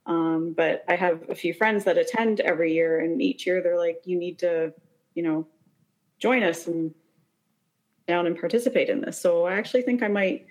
Um, 0.05 0.55
but 0.57 0.85
I 0.89 0.97
have 0.97 1.29
a 1.29 1.35
few 1.35 1.53
friends 1.55 1.85
that 1.85 1.97
attend 1.97 2.41
every 2.41 2.75
year, 2.75 3.01
and 3.01 3.21
each 3.21 3.47
year 3.47 3.63
they're 3.63 3.79
like, 3.79 4.01
you 4.05 4.19
need 4.19 4.39
to, 4.41 4.73
you 5.15 5.23
know, 5.23 5.47
join 6.19 6.43
us 6.43 6.67
and 6.67 6.95
down 8.07 8.27
and 8.27 8.39
participate 8.39 8.89
in 8.89 9.01
this. 9.01 9.21
So 9.21 9.45
I 9.45 9.55
actually 9.55 9.83
think 9.83 10.03
I 10.03 10.09
might 10.09 10.47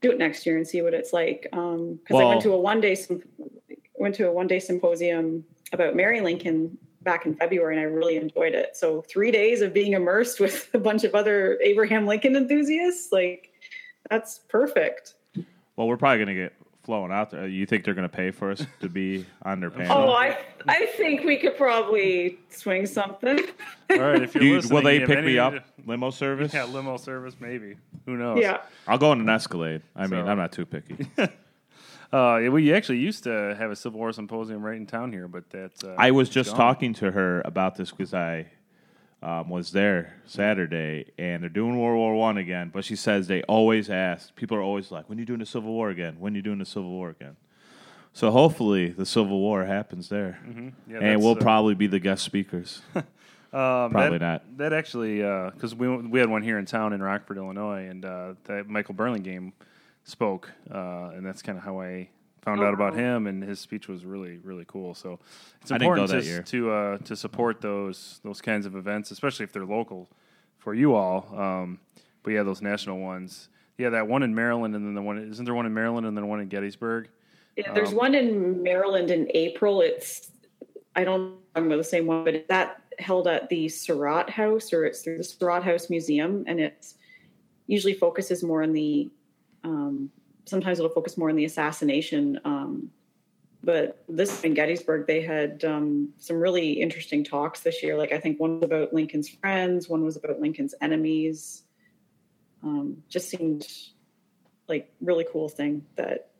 do 0.00 0.10
it 0.10 0.18
next 0.18 0.46
year 0.46 0.56
and 0.56 0.66
see 0.66 0.82
what 0.82 0.94
it's 0.94 1.12
like. 1.12 1.46
Um, 1.52 2.00
because 2.02 2.20
I 2.20 2.24
went 2.24 2.40
to 2.42 2.52
a 2.52 2.58
one 2.58 2.80
day 2.80 2.96
went 3.96 4.14
to 4.16 4.28
a 4.28 4.32
one 4.32 4.46
day 4.46 4.58
symposium 4.58 5.44
about 5.72 5.94
Mary 5.94 6.20
Lincoln 6.20 6.76
back 7.02 7.26
in 7.26 7.34
February, 7.34 7.76
and 7.76 7.80
I 7.80 7.84
really 7.84 8.16
enjoyed 8.16 8.54
it. 8.54 8.76
So 8.76 9.02
three 9.02 9.30
days 9.30 9.60
of 9.60 9.72
being 9.72 9.92
immersed 9.92 10.40
with 10.40 10.70
a 10.74 10.78
bunch 10.78 11.04
of 11.04 11.14
other 11.14 11.58
Abraham 11.62 12.06
Lincoln 12.06 12.34
enthusiasts, 12.34 13.12
like 13.12 13.52
that's 14.08 14.40
perfect. 14.48 15.14
Well, 15.76 15.86
we're 15.86 15.96
probably 15.96 16.24
going 16.24 16.36
to 16.36 16.42
get 16.42 16.52
flown 16.90 17.12
out 17.12 17.30
there. 17.30 17.46
You 17.46 17.66
think 17.66 17.84
they're 17.84 17.94
going 17.94 18.08
to 18.08 18.16
pay 18.16 18.32
for 18.32 18.50
us 18.50 18.66
to 18.80 18.88
be 18.88 19.24
on 19.42 19.60
their 19.60 19.70
panel? 19.78 19.96
Oh, 19.96 20.12
I 20.12 20.36
I 20.66 20.86
think 20.96 21.22
we 21.24 21.36
could 21.36 21.56
probably 21.56 22.40
swing 22.48 22.84
something. 22.86 23.38
All 23.90 23.98
right, 23.98 24.20
if 24.20 24.34
you're 24.34 24.42
You- 24.42 24.56
listening, 24.56 24.74
will 24.74 24.82
they 24.82 24.98
you 25.00 25.06
pick 25.06 25.18
any- 25.18 25.26
me 25.28 25.38
up? 25.38 25.54
Limo 25.86 26.10
service? 26.10 26.52
Yeah, 26.52 26.64
limo 26.64 26.96
service, 26.96 27.36
maybe. 27.38 27.76
Who 28.06 28.16
knows? 28.16 28.40
yeah. 28.42 28.62
I'll 28.88 28.98
go 28.98 29.12
in 29.12 29.20
an 29.20 29.28
Escalade. 29.28 29.82
I 29.94 30.08
mean, 30.08 30.26
I'm 30.26 30.36
not 30.36 30.50
too 30.52 30.66
picky. 30.66 31.06
Uh, 32.12 32.40
we 32.50 32.74
actually 32.74 32.98
used 32.98 33.22
to 33.22 33.54
have 33.56 33.70
a 33.70 33.76
Civil 33.76 34.00
War 34.00 34.12
symposium 34.12 34.62
right 34.64 34.76
in 34.76 34.84
town 34.84 35.12
here, 35.12 35.28
but 35.28 35.48
that's. 35.48 35.84
Uh, 35.84 35.94
I 35.96 36.10
was 36.10 36.28
just 36.28 36.50
gone. 36.50 36.56
talking 36.58 36.92
to 36.94 37.12
her 37.12 37.40
about 37.44 37.76
this 37.76 37.92
because 37.92 38.12
I 38.12 38.46
um, 39.22 39.48
was 39.48 39.72
there 39.72 40.14
Saturday, 40.26 41.06
and 41.18 41.42
they're 41.42 41.50
doing 41.50 41.78
World 41.78 41.98
War 41.98 42.14
One 42.14 42.38
again. 42.38 42.70
But 42.72 42.84
she 42.84 42.96
says 42.96 43.26
they 43.26 43.42
always 43.42 43.90
ask. 43.90 44.34
People 44.34 44.56
are 44.56 44.62
always 44.62 44.90
like, 44.90 45.08
"When 45.08 45.18
are 45.18 45.20
you 45.20 45.26
doing 45.26 45.40
the 45.40 45.46
Civil 45.46 45.72
War 45.72 45.90
again? 45.90 46.16
When 46.18 46.34
are 46.34 46.36
you 46.36 46.42
doing 46.42 46.58
the 46.58 46.66
Civil 46.66 46.90
War 46.90 47.10
again?" 47.10 47.36
So 48.12 48.30
hopefully 48.30 48.88
the 48.88 49.06
Civil 49.06 49.38
War 49.40 49.64
happens 49.64 50.08
there, 50.08 50.40
Mm-hmm. 50.46 50.92
Yeah, 50.92 50.98
and 50.98 51.22
we'll 51.22 51.32
uh, 51.32 51.40
probably 51.40 51.74
be 51.74 51.86
the 51.86 52.00
guest 52.00 52.24
speakers. 52.24 52.82
Um, 53.52 53.90
Probably 53.90 54.18
that, 54.18 54.24
not. 54.24 54.58
That 54.58 54.72
actually, 54.72 55.16
because 55.16 55.74
we 55.74 55.88
we 55.88 56.20
had 56.20 56.28
one 56.28 56.42
here 56.42 56.56
in 56.56 56.66
town 56.66 56.92
in 56.92 57.02
Rockford, 57.02 57.36
Illinois, 57.36 57.88
and 57.88 58.04
uh, 58.04 58.34
that 58.44 58.68
Michael 58.68 58.94
Burlingame 58.94 59.52
spoke, 60.04 60.52
uh, 60.72 61.10
and 61.14 61.26
that's 61.26 61.42
kind 61.42 61.58
of 61.58 61.64
how 61.64 61.80
I 61.80 62.10
found 62.42 62.62
out 62.62 62.74
about 62.74 62.94
him. 62.94 63.26
And 63.26 63.42
his 63.42 63.60
speech 63.60 63.88
was 63.88 64.04
really 64.04 64.38
really 64.38 64.64
cool. 64.66 64.94
So 64.94 65.18
it's 65.60 65.70
I 65.70 65.78
didn't 65.78 65.94
go 65.94 66.04
important 66.04 66.46
to 66.46 66.58
to, 66.58 66.70
uh, 66.70 66.98
to 66.98 67.16
support 67.16 67.60
those 67.60 68.20
those 68.24 68.40
kinds 68.40 68.66
of 68.66 68.76
events, 68.76 69.10
especially 69.10 69.44
if 69.44 69.52
they're 69.52 69.64
local 69.64 70.08
for 70.58 70.74
you 70.74 70.94
all. 70.94 71.26
Um, 71.38 71.78
but 72.22 72.32
yeah, 72.32 72.42
those 72.42 72.62
national 72.62 72.98
ones. 72.98 73.48
Yeah, 73.78 73.88
that 73.90 74.06
one 74.06 74.22
in 74.22 74.34
Maryland, 74.34 74.74
and 74.74 74.84
then 74.86 74.94
the 74.94 75.02
one 75.02 75.18
isn't 75.18 75.44
there 75.44 75.54
one 75.54 75.66
in 75.66 75.72
Maryland, 75.72 76.06
and 76.06 76.16
then 76.16 76.28
one 76.28 76.40
in 76.40 76.48
Gettysburg. 76.48 77.08
Yeah, 77.56 77.72
there's 77.72 77.90
Um, 77.90 77.96
one 77.96 78.14
in 78.14 78.62
Maryland 78.62 79.10
in 79.10 79.30
April. 79.34 79.80
It's 79.80 80.30
I 80.94 81.04
don't 81.04 81.36
remember 81.54 81.76
the 81.76 81.84
same 81.84 82.06
one, 82.06 82.24
but 82.24 82.34
it's 82.34 82.48
that 82.48 82.82
held 82.98 83.26
at 83.26 83.48
the 83.48 83.68
Surratt 83.68 84.28
House 84.28 84.72
or 84.72 84.84
it's 84.84 85.02
through 85.02 85.16
the 85.16 85.24
Surratt 85.24 85.64
House 85.64 85.88
Museum, 85.88 86.44
and 86.46 86.60
it's 86.60 86.96
usually 87.66 87.94
focuses 87.94 88.42
more 88.42 88.62
on 88.62 88.72
the. 88.72 89.10
Um, 89.64 90.10
sometimes 90.50 90.80
it'll 90.80 90.90
focus 90.90 91.16
more 91.16 91.30
on 91.30 91.36
the 91.36 91.44
assassination. 91.44 92.40
Um, 92.44 92.90
but 93.62 94.02
this 94.08 94.42
in 94.42 94.52
Gettysburg, 94.54 95.06
they 95.06 95.20
had 95.20 95.64
um, 95.64 96.10
some 96.18 96.36
really 96.36 96.72
interesting 96.72 97.22
talks 97.22 97.60
this 97.60 97.82
year. 97.82 97.96
Like 97.96 98.12
I 98.12 98.18
think 98.18 98.40
one 98.40 98.56
was 98.56 98.64
about 98.64 98.92
Lincoln's 98.92 99.28
friends, 99.28 99.88
one 99.88 100.04
was 100.04 100.16
about 100.16 100.40
Lincoln's 100.40 100.74
enemies. 100.80 101.62
Um, 102.62 103.02
just 103.08 103.30
seemed 103.30 103.66
like 104.68 104.92
really 105.00 105.26
cool 105.30 105.48
thing 105.48 105.86
that 105.96 106.30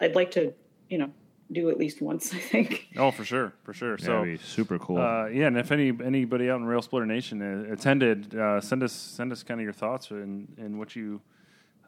I'd 0.00 0.14
like 0.14 0.30
to, 0.32 0.52
you 0.88 0.98
know, 0.98 1.10
do 1.52 1.70
at 1.70 1.78
least 1.78 2.00
once. 2.00 2.32
I 2.34 2.38
think. 2.38 2.88
Oh, 2.96 3.10
for 3.10 3.24
sure, 3.24 3.52
for 3.62 3.74
sure. 3.74 3.98
So, 3.98 4.04
So 4.04 4.12
That'd 4.12 4.38
be 4.38 4.44
super 4.44 4.78
cool. 4.78 4.98
Uh, 4.98 5.26
yeah, 5.26 5.48
and 5.48 5.58
if 5.58 5.70
any 5.70 5.92
anybody 6.04 6.48
out 6.50 6.60
in 6.60 6.66
Rail 6.66 6.82
Splitter 6.82 7.06
Nation 7.06 7.42
uh, 7.42 7.72
attended, 7.72 8.34
uh, 8.34 8.60
send 8.60 8.82
us 8.82 8.92
send 8.92 9.32
us 9.32 9.42
kind 9.42 9.60
of 9.60 9.64
your 9.64 9.72
thoughts 9.72 10.10
and, 10.10 10.48
and 10.56 10.78
what 10.78 10.96
you 10.96 11.20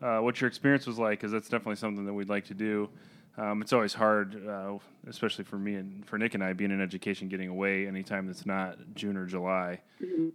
uh, 0.03 0.19
what 0.19 0.41
your 0.41 0.49
experience 0.49 0.87
was 0.87 0.99
like, 0.99 1.19
because 1.19 1.33
that's 1.33 1.49
definitely 1.49 1.77
something 1.77 2.05
that 2.07 2.13
we'd 2.15 2.29
like 2.29 2.47
to 2.47 2.55
do. 2.55 2.89
Um, 3.37 3.63
it's 3.63 3.73
always 3.73 3.95
hard, 3.95 4.47
uh, 4.47 4.79
especially 5.09 5.45
for 5.45 5.57
me 5.57 5.75
and 5.75 6.05
for 6.07 6.19
Nick 6.19 6.35
and 6.35 6.43
I, 6.43 6.53
being 6.53 6.71
in 6.73 6.81
education, 6.81 7.29
getting 7.29 7.49
away 7.49 7.87
anytime 7.87 8.27
that's 8.27 8.45
not 8.45 8.77
June 8.95 9.17
or 9.17 9.25
July 9.25 9.81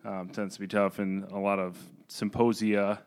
um, 0.05 0.29
tends 0.31 0.55
to 0.55 0.61
be 0.61 0.67
tough, 0.67 0.99
and 0.99 1.23
a 1.31 1.37
lot 1.37 1.59
of 1.59 1.77
symposia 2.07 2.99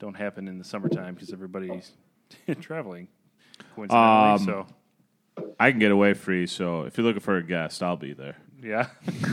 don't 0.00 0.14
happen 0.14 0.48
in 0.48 0.58
the 0.58 0.64
summertime 0.64 1.14
because 1.14 1.32
everybody's 1.32 1.92
traveling. 2.60 3.06
Coincidentally, 3.76 4.32
Um, 4.32 4.38
so 4.44 4.66
I 5.60 5.70
can 5.70 5.78
get 5.78 5.92
away 5.92 6.14
free, 6.14 6.46
so 6.46 6.82
if 6.82 6.96
you're 6.96 7.06
looking 7.06 7.20
for 7.20 7.36
a 7.36 7.42
guest, 7.42 7.82
I'll 7.82 7.96
be 7.96 8.12
there. 8.12 8.36
yeah. 8.62 8.88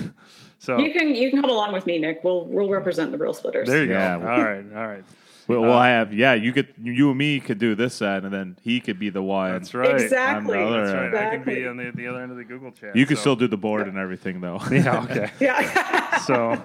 so 0.59 0.77
You 0.77 0.91
can 0.93 1.15
you 1.15 1.31
can 1.31 1.41
come 1.41 1.49
along 1.49 1.73
with 1.73 1.85
me, 1.87 1.97
Nick. 1.97 2.23
We'll 2.23 2.45
we'll 2.45 2.69
represent 2.69 3.11
the 3.11 3.17
rail 3.17 3.33
splitters. 3.33 3.67
there 3.67 3.83
you 3.85 3.91
Yeah. 3.91 4.19
go. 4.19 4.27
All 4.27 4.43
right, 4.43 4.65
all 4.75 4.87
right. 4.87 5.03
We'll, 5.51 5.61
we'll 5.61 5.81
have 5.81 6.13
yeah. 6.13 6.33
You 6.33 6.51
could 6.53 6.73
you 6.81 7.09
and 7.09 7.17
me 7.17 7.39
could 7.39 7.59
do 7.59 7.75
this 7.75 7.93
side, 7.93 8.23
and 8.23 8.33
then 8.33 8.57
he 8.61 8.79
could 8.79 8.97
be 8.99 9.09
the 9.09 9.21
one. 9.21 9.51
That's 9.51 9.73
right. 9.73 9.99
Exactly. 10.01 10.57
On 10.57 10.63
the 10.63 10.67
other 10.67 10.85
That's 10.87 10.93
right. 10.93 11.05
end. 11.05 11.17
I 11.17 11.29
can 11.37 11.43
be 11.43 11.67
on 11.67 11.77
the, 11.77 11.91
the 11.93 12.07
other 12.07 12.21
end 12.21 12.31
of 12.31 12.37
the 12.37 12.43
Google 12.43 12.71
chat. 12.71 12.95
You 12.95 13.05
can 13.05 13.15
so- 13.15 13.21
still 13.21 13.35
do 13.35 13.47
the 13.47 13.57
board 13.57 13.87
and 13.87 13.97
everything, 13.97 14.41
though. 14.41 14.59
Yeah. 14.71 15.03
Okay. 15.03 15.31
Yeah. 15.39 16.17
so, 16.25 16.61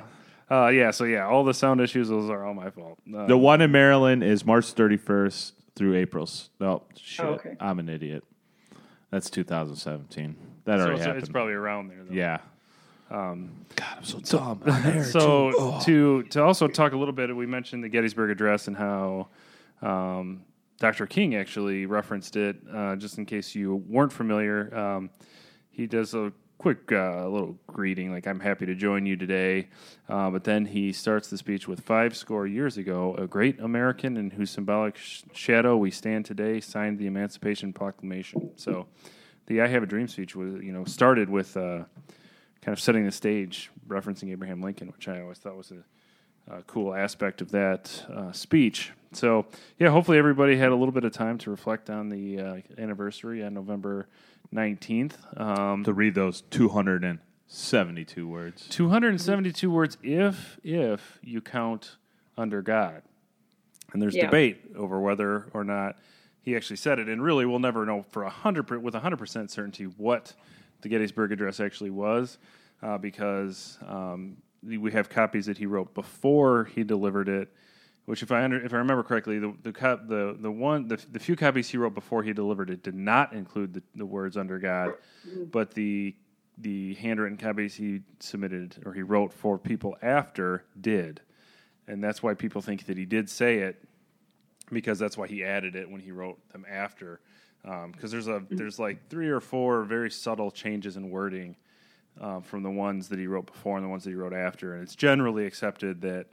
uh, 0.51 0.69
yeah. 0.69 0.91
So 0.91 1.05
yeah, 1.05 1.27
all 1.27 1.45
the 1.45 1.55
sound 1.55 1.81
issues 1.81 2.09
those 2.09 2.31
are 2.31 2.45
all 2.45 2.55
my 2.55 2.71
fault. 2.71 2.99
Uh, 3.15 3.27
The 3.27 3.37
one 3.37 3.61
in 3.61 3.71
Maryland 3.73 4.23
is 4.23 4.45
March 4.45 4.75
31st 4.75 5.53
through 5.75 5.97
April's. 5.97 6.51
No, 6.61 6.85
shit. 6.97 7.25
Oh, 7.25 7.31
okay. 7.31 7.57
I'm 7.61 7.79
an 7.79 7.89
idiot. 7.89 8.25
That's 9.11 9.31
2017. 9.31 10.37
That 10.65 10.79
so 10.79 10.81
already 10.81 10.97
it's, 10.97 11.05
happened. 11.05 11.23
it's 11.23 11.31
probably 11.31 11.53
around 11.55 11.89
there. 11.89 12.05
Though. 12.05 12.15
yeah. 12.15 12.39
Um, 13.11 13.65
God, 13.77 13.99
I'm 13.99 14.05
so 14.05 14.19
dumb. 14.21 14.63
So. 15.05 15.53
Oh. 15.57 15.81
to 15.85 16.23
to 16.25 16.43
also 16.43 16.67
talk 16.67 16.93
a 16.93 16.97
little 16.97 17.15
bit, 17.15 17.35
we 17.35 17.47
mentioned 17.47 17.85
the 17.85 17.89
Gettysburg 17.89 18.31
Address 18.31 18.69
and 18.69 18.77
how 18.77 19.29
um, 19.83 20.43
Dr. 20.79 21.07
King 21.07 21.37
actually 21.37 21.87
referenced 21.87 22.37
it. 22.37 22.57
Uh, 22.73 22.97
just 22.97 23.19
in 23.19 23.27
case 23.27 23.55
you 23.55 23.77
weren't 23.77 24.13
familiar, 24.13 24.77
um, 24.77 25.11
he 25.71 25.87
does 25.87 26.15
a 26.15 26.33
quick 26.59 26.91
uh, 26.91 27.29
little 27.29 27.57
greeting, 27.67 28.11
like 28.11 28.27
"I'm 28.27 28.41
happy 28.41 28.67
to 28.67 28.75
join 28.75 29.07
you 29.07 29.17
today," 29.17 29.69
uh, 30.09 30.31
but 30.31 30.45
then 30.45 30.67
he 30.67 30.93
starts 30.93 31.29
the 31.29 31.39
speech 31.39 31.69
with 31.69 31.81
five 31.81 32.17
score 32.17 32.47
years 32.47 32.77
ago, 32.77 33.15
a 33.17 33.27
great 33.27 33.61
American 33.61 34.17
in 34.17 34.31
whose 34.31 34.51
symbolic 34.51 34.97
sh- 34.97 35.23
shadow 35.33 35.77
we 35.77 35.91
stand 35.91 36.25
today 36.25 36.61
signed 36.61 36.99
the 36.99 37.07
Emancipation 37.07 37.73
Proclamation. 37.73 38.51
So 38.57 38.87
the 39.47 39.61
"I 39.61 39.69
Have 39.69 39.83
a 39.83 39.87
Dream" 39.87 40.09
speech 40.09 40.35
was, 40.35 40.55
you 40.63 40.73
know, 40.73 40.85
started 40.85 41.31
with. 41.31 41.57
Kind 42.67 42.73
of 42.77 42.81
setting 42.83 43.05
the 43.05 43.13
stage, 43.13 43.71
referencing 43.87 44.33
Abraham 44.33 44.61
Lincoln, 44.61 44.89
which 44.89 45.07
I 45.07 45.21
always 45.21 45.39
thought 45.39 45.57
was 45.57 45.71
a, 45.71 45.85
a 46.53 46.63
cool 46.63 46.93
aspect 46.93 47.41
of 47.41 47.53
that 47.53 48.05
uh, 48.13 48.33
speech. 48.33 48.91
So, 49.13 49.47
yeah, 49.79 49.91
hopefully 49.91 50.19
everybody 50.19 50.57
had 50.57 50.71
a 50.73 50.75
little 50.75 50.91
bit 50.91 51.05
of 51.05 51.13
time 51.13 51.39
to 51.39 51.51
reflect 51.51 51.89
on 51.91 52.09
the 52.09 52.41
uh, 52.41 52.57
anniversary 52.77 53.45
on 53.45 53.55
November 53.55 54.09
19th. 54.53 55.13
Um, 55.41 55.85
to 55.85 55.93
read 55.93 56.17
those 56.17 56.41
272 56.51 58.27
words. 58.29 58.67
272 58.69 59.71
words 59.71 59.97
if 60.03 60.59
if 60.65 61.21
you 61.23 61.41
count 61.41 61.99
under 62.37 62.63
God. 62.63 63.03
And 63.93 64.03
there's 64.03 64.17
Yeah. 64.17 64.25
debate 64.27 64.73
over 64.75 64.99
whether 64.99 65.47
or 65.55 65.63
not 65.63 65.99
he 66.43 66.57
actually 66.57 66.79
said 66.79 66.99
it. 66.99 67.09
And 67.09 67.23
really, 67.23 67.47
we'll 67.47 67.61
never 67.61 67.87
know 67.87 68.03
for 68.03 68.25
a 68.25 68.31
hundred 68.31 68.65
per- 68.65 68.81
with 68.81 68.95
hundred 68.95 69.19
percent 69.19 69.53
certainty 69.53 69.85
what 69.85 70.35
the 70.87 70.91
Gettysburg 70.91 71.33
Address 71.33 71.59
actually 71.59 71.91
was, 71.91 72.39
uh, 72.81 72.97
because 72.97 73.77
um, 73.89 74.37
we 74.63 74.93
have 74.93 75.09
copies 75.09 75.47
that 75.47 75.59
he 75.59 75.67
wrote 75.67 75.93
before 75.95 76.67
he 76.77 76.85
delivered 76.85 77.29
it. 77.29 77.53
Which, 78.05 78.23
if 78.23 78.31
I 78.31 78.45
under, 78.45 78.65
if 78.65 78.73
I 78.73 78.77
remember 78.77 79.03
correctly, 79.03 79.41
the 79.41 79.53
the 79.65 79.73
cop, 79.73 80.07
the 80.07 80.37
the 80.39 80.51
one 80.51 80.87
the, 80.87 81.05
the 81.11 81.19
few 81.19 81.35
copies 81.35 81.69
he 81.69 81.77
wrote 81.77 81.95
before 81.95 82.23
he 82.23 82.33
delivered 82.33 82.71
it 82.71 82.85
did 82.85 82.95
not 82.95 83.33
include 83.33 83.75
the, 83.75 83.83
the 83.97 84.07
words 84.07 84.37
under 84.37 84.61
God, 84.61 84.93
but 85.51 85.75
the 85.75 86.15
the 86.59 86.95
handwritten 86.95 87.37
copies 87.37 87.75
he 87.75 88.03
submitted 88.21 88.81
or 88.87 88.93
he 88.93 89.03
wrote 89.03 89.33
for 89.33 89.59
people 89.59 89.97
after 90.03 90.63
did, 90.81 91.21
and 91.89 92.03
that's 92.03 92.23
why 92.23 92.33
people 92.35 92.63
think 92.63 92.87
that 92.87 92.97
he 92.97 93.07
did 93.07 93.29
say 93.29 93.59
it 93.59 93.83
because 94.71 95.01
that's 95.01 95.19
why 95.19 95.27
he 95.27 95.43
added 95.43 95.75
it 95.75 95.91
when 95.91 96.01
he 96.01 96.13
wrote 96.13 96.39
them 96.53 96.65
after. 96.71 97.19
Because 97.93 98.13
there's 98.13 98.29
a 98.29 98.43
there's 98.49 98.79
like 98.79 99.09
three 99.09 99.29
or 99.29 99.41
four 99.41 99.83
very 99.83 100.11
subtle 100.11 100.51
changes 100.51 100.97
in 100.97 101.11
wording 101.11 101.57
uh, 102.21 102.41
from 102.41 102.63
the 102.63 102.71
ones 102.71 103.09
that 103.09 103.19
he 103.19 103.27
wrote 103.27 103.47
before 103.47 103.77
and 103.77 103.85
the 103.85 103.91
ones 103.91 104.05
that 104.05 104.11
he 104.11 104.17
wrote 104.17 104.33
after, 104.33 104.75
and 104.75 104.83
it's 104.83 104.95
generally 104.95 105.47
accepted 105.47 106.01
that 106.03 106.27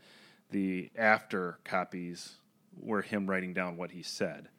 the 0.52 0.92
after 0.96 1.58
copies 1.64 2.36
were 2.80 3.02
him 3.02 3.28
writing 3.28 3.54
down 3.54 3.78
what 3.78 3.92
he 3.92 4.04
said. 4.04 4.50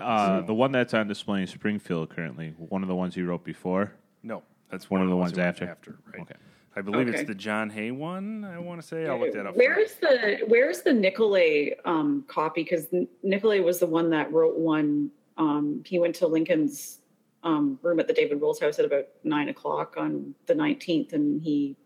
Uh, 0.00 0.40
the 0.40 0.54
one 0.54 0.72
that's 0.72 0.94
on 0.94 1.06
display 1.08 1.42
in 1.42 1.46
Springfield 1.46 2.08
currently, 2.08 2.54
one 2.56 2.82
of 2.82 2.88
the 2.88 2.94
ones 2.94 3.14
he 3.14 3.22
wrote 3.22 3.44
before. 3.44 3.92
No, 4.22 4.42
that's 4.70 4.88
One 4.88 5.00
one, 5.00 5.08
of 5.08 5.10
the 5.10 5.16
he 5.16 5.20
ones 5.20 5.38
after? 5.38 5.66
After, 5.66 5.98
right? 6.12 6.22
Okay. 6.22 6.34
I 6.74 6.80
believe 6.80 7.08
it's 7.08 7.24
the 7.24 7.34
John 7.34 7.68
Hay 7.68 7.90
one. 7.90 8.44
I 8.44 8.58
want 8.58 8.80
to 8.80 8.86
say 8.86 9.06
I'll 9.06 9.18
look 9.18 9.34
that 9.34 9.46
up. 9.46 9.56
Where's 9.56 9.94
the 9.96 10.38
Where's 10.46 10.80
the 10.80 10.92
Nicolay 10.94 11.74
um, 11.84 12.24
copy? 12.28 12.62
Because 12.62 12.86
Nicolay 13.22 13.60
was 13.60 13.80
the 13.80 13.86
one 13.86 14.08
that 14.10 14.32
wrote 14.32 14.56
one. 14.56 15.10
Um, 15.42 15.82
he 15.86 15.98
went 15.98 16.14
to 16.16 16.26
Lincoln's 16.26 16.98
um, 17.42 17.78
room 17.82 17.98
at 18.00 18.06
the 18.06 18.12
David 18.14 18.40
Wills 18.40 18.60
house 18.60 18.78
at 18.78 18.84
about 18.84 19.06
nine 19.24 19.48
o'clock 19.48 19.94
on 19.96 20.34
the 20.46 20.54
nineteenth, 20.54 21.12
and 21.12 21.42
he 21.42 21.76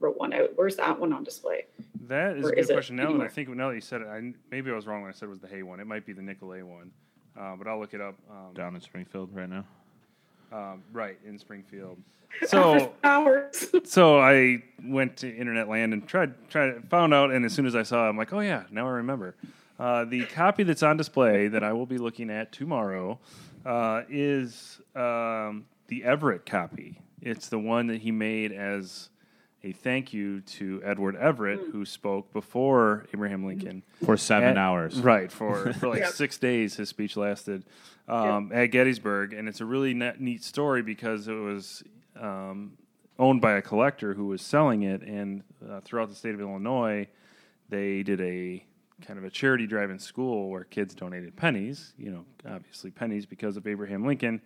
wrote 0.00 0.16
one 0.18 0.32
out. 0.32 0.50
Where's 0.56 0.76
that 0.76 0.98
one 0.98 1.12
on 1.12 1.24
display? 1.24 1.64
That 2.08 2.36
is 2.36 2.44
Or 2.44 2.50
a 2.50 2.54
good 2.56 2.70
it 2.70 2.72
question. 2.74 2.96
Now 2.96 3.12
that 3.16 3.22
I 3.22 3.28
think, 3.28 3.48
now 3.48 3.68
that 3.70 3.74
you 3.74 3.80
said 3.80 4.02
it, 4.02 4.08
I, 4.08 4.32
maybe 4.50 4.70
I 4.70 4.74
was 4.74 4.86
wrong 4.86 5.00
when 5.02 5.10
I 5.10 5.14
said 5.14 5.26
it 5.26 5.30
was 5.30 5.40
the 5.40 5.48
Hay 5.48 5.62
one. 5.62 5.80
It 5.80 5.86
might 5.86 6.04
be 6.04 6.12
the 6.12 6.20
Nicolay 6.22 6.62
one, 6.62 6.90
uh, 7.40 7.56
but 7.56 7.66
I'll 7.66 7.80
look 7.80 7.94
it 7.94 8.00
up. 8.02 8.14
Um, 8.30 8.52
Down 8.54 8.74
in 8.74 8.80
Springfield 8.82 9.30
right 9.32 9.48
now. 9.48 9.64
um, 10.52 10.82
right 10.92 11.18
in 11.24 11.38
Springfield. 11.38 11.98
So, 12.48 12.92
hours. 13.04 13.68
so 13.84 14.18
I 14.18 14.64
went 14.82 15.16
to 15.18 15.32
internet 15.32 15.68
land 15.68 15.92
and 15.92 16.04
tried, 16.04 16.34
tried, 16.50 16.90
found 16.90 17.14
out, 17.14 17.30
and 17.30 17.44
as 17.44 17.52
soon 17.52 17.64
as 17.64 17.76
I 17.76 17.84
saw, 17.84 18.06
it, 18.06 18.08
I'm 18.08 18.16
like, 18.16 18.32
oh 18.32 18.40
yeah, 18.40 18.64
now 18.72 18.88
I 18.88 18.90
remember. 18.90 19.36
Uh, 19.78 20.04
the 20.04 20.24
copy 20.26 20.62
that's 20.62 20.82
on 20.82 20.96
display 20.96 21.48
that 21.48 21.64
I 21.64 21.72
will 21.72 21.86
be 21.86 21.98
looking 21.98 22.30
at 22.30 22.52
tomorrow 22.52 23.18
uh, 23.66 24.02
is 24.08 24.80
um, 24.94 25.64
the 25.88 26.04
Everett 26.04 26.46
copy. 26.46 27.00
It's 27.20 27.48
the 27.48 27.58
one 27.58 27.88
that 27.88 28.00
he 28.02 28.12
made 28.12 28.52
as 28.52 29.08
a 29.64 29.72
thank 29.72 30.12
you 30.12 30.42
to 30.42 30.80
Edward 30.84 31.16
Everett, 31.16 31.58
who 31.72 31.84
spoke 31.86 32.32
before 32.32 33.06
Abraham 33.14 33.46
Lincoln 33.46 33.82
For 34.04 34.16
seven 34.16 34.50
at- 34.50 34.58
hours. 34.58 35.00
Right 35.00 35.32
for 35.32 35.72
for 35.80 35.88
like 35.88 36.00
Yep. 36.00 36.10
six 36.12 36.36
days. 36.38 36.76
His 36.76 36.90
speech 36.90 37.16
lasted 37.16 37.64
um, 38.06 38.50
at 38.52 38.66
Gettysburg, 38.66 39.32
and 39.32 39.48
it's 39.48 39.60
a 39.62 39.64
really 39.64 39.94
net, 39.94 40.20
neat 40.20 40.44
story 40.44 40.82
because 40.82 41.26
it 41.28 41.32
was 41.32 41.82
um, 42.20 42.72
owned 43.18 43.40
by 43.40 43.52
a 43.52 43.62
collector 43.62 44.12
who 44.14 44.26
was 44.26 44.42
selling 44.42 44.82
it, 44.82 45.00
and 45.02 45.42
uh, 45.68 45.80
throughout 45.80 46.10
the 46.10 46.14
state 46.14 46.34
of 46.34 46.40
Illinois, 46.42 47.08
they 47.70 48.02
did 48.02 48.20
a 48.20 48.62
kind 49.02 49.18
of 49.18 49.24
a 49.24 49.30
charity 49.30 49.66
drive 49.66 49.90
in 49.90 49.98
school 49.98 50.48
where 50.50 50.64
kids 50.64 50.94
donated 50.94 51.34
pennies. 51.36 51.92
You 51.98 52.10
know, 52.10 52.24
obviously 52.48 52.90
pennies 52.90 53.26
because 53.26 53.56
of 53.56 53.66
Abraham 53.66 54.06
Lincoln. 54.06 54.40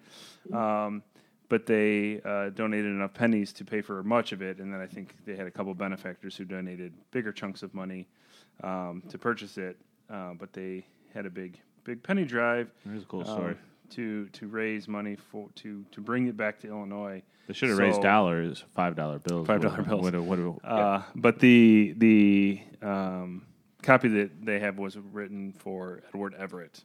Um, 0.52 1.02
but 1.48 1.64
they 1.64 2.20
uh, 2.26 2.50
donated 2.50 2.86
enough 2.90 3.14
pennies 3.14 3.52
to 3.54 3.64
pay 3.64 3.80
for 3.80 4.02
much 4.02 4.32
of 4.32 4.42
it, 4.42 4.58
and 4.58 4.72
then 4.72 4.80
I 4.80 4.86
think 4.86 5.14
they 5.24 5.34
had 5.34 5.46
a 5.46 5.50
couple 5.50 5.72
benefactors 5.74 6.36
who 6.36 6.44
donated 6.44 6.92
bigger 7.10 7.32
chunks 7.32 7.62
of 7.62 7.72
money 7.72 8.06
um, 8.62 9.02
to 9.08 9.16
purchase 9.18 9.56
it. 9.56 9.78
Uh, 10.10 10.34
but 10.38 10.52
they 10.52 10.84
had 11.14 11.24
a 11.26 11.30
big, 11.30 11.58
big 11.84 12.02
penny 12.02 12.24
drive. 12.24 12.70
Here's 12.84 13.02
a 13.02 13.06
cool 13.06 13.20
um, 13.20 13.26
story. 13.26 13.56
to 13.90 14.26
to 14.28 14.46
raise 14.46 14.88
money 14.88 15.16
for 15.16 15.48
to 15.56 15.84
to 15.90 16.00
bring 16.02 16.26
it 16.26 16.36
back 16.36 16.58
to 16.60 16.68
Illinois. 16.68 17.22
They 17.46 17.54
should 17.54 17.68
have 17.70 17.78
So- 17.78 17.82
raised 17.84 18.02
dollars, 18.02 18.64
five 18.74 18.94
dollar 18.94 19.18
bills, 19.18 19.46
$5 19.48 19.62
Would've- 19.62 19.88
bills. 19.88 20.02
would've- 20.02 20.24
would've- 20.26 20.58
Uh, 20.64 21.02
but 21.14 21.38
the 21.38 21.94
the 21.96 22.60
um, 22.82 23.46
copy 23.82 24.08
that 24.08 24.44
they 24.44 24.58
have 24.60 24.78
was 24.78 24.96
written 24.96 25.52
for 25.58 26.02
Edward 26.08 26.34
Everett, 26.34 26.84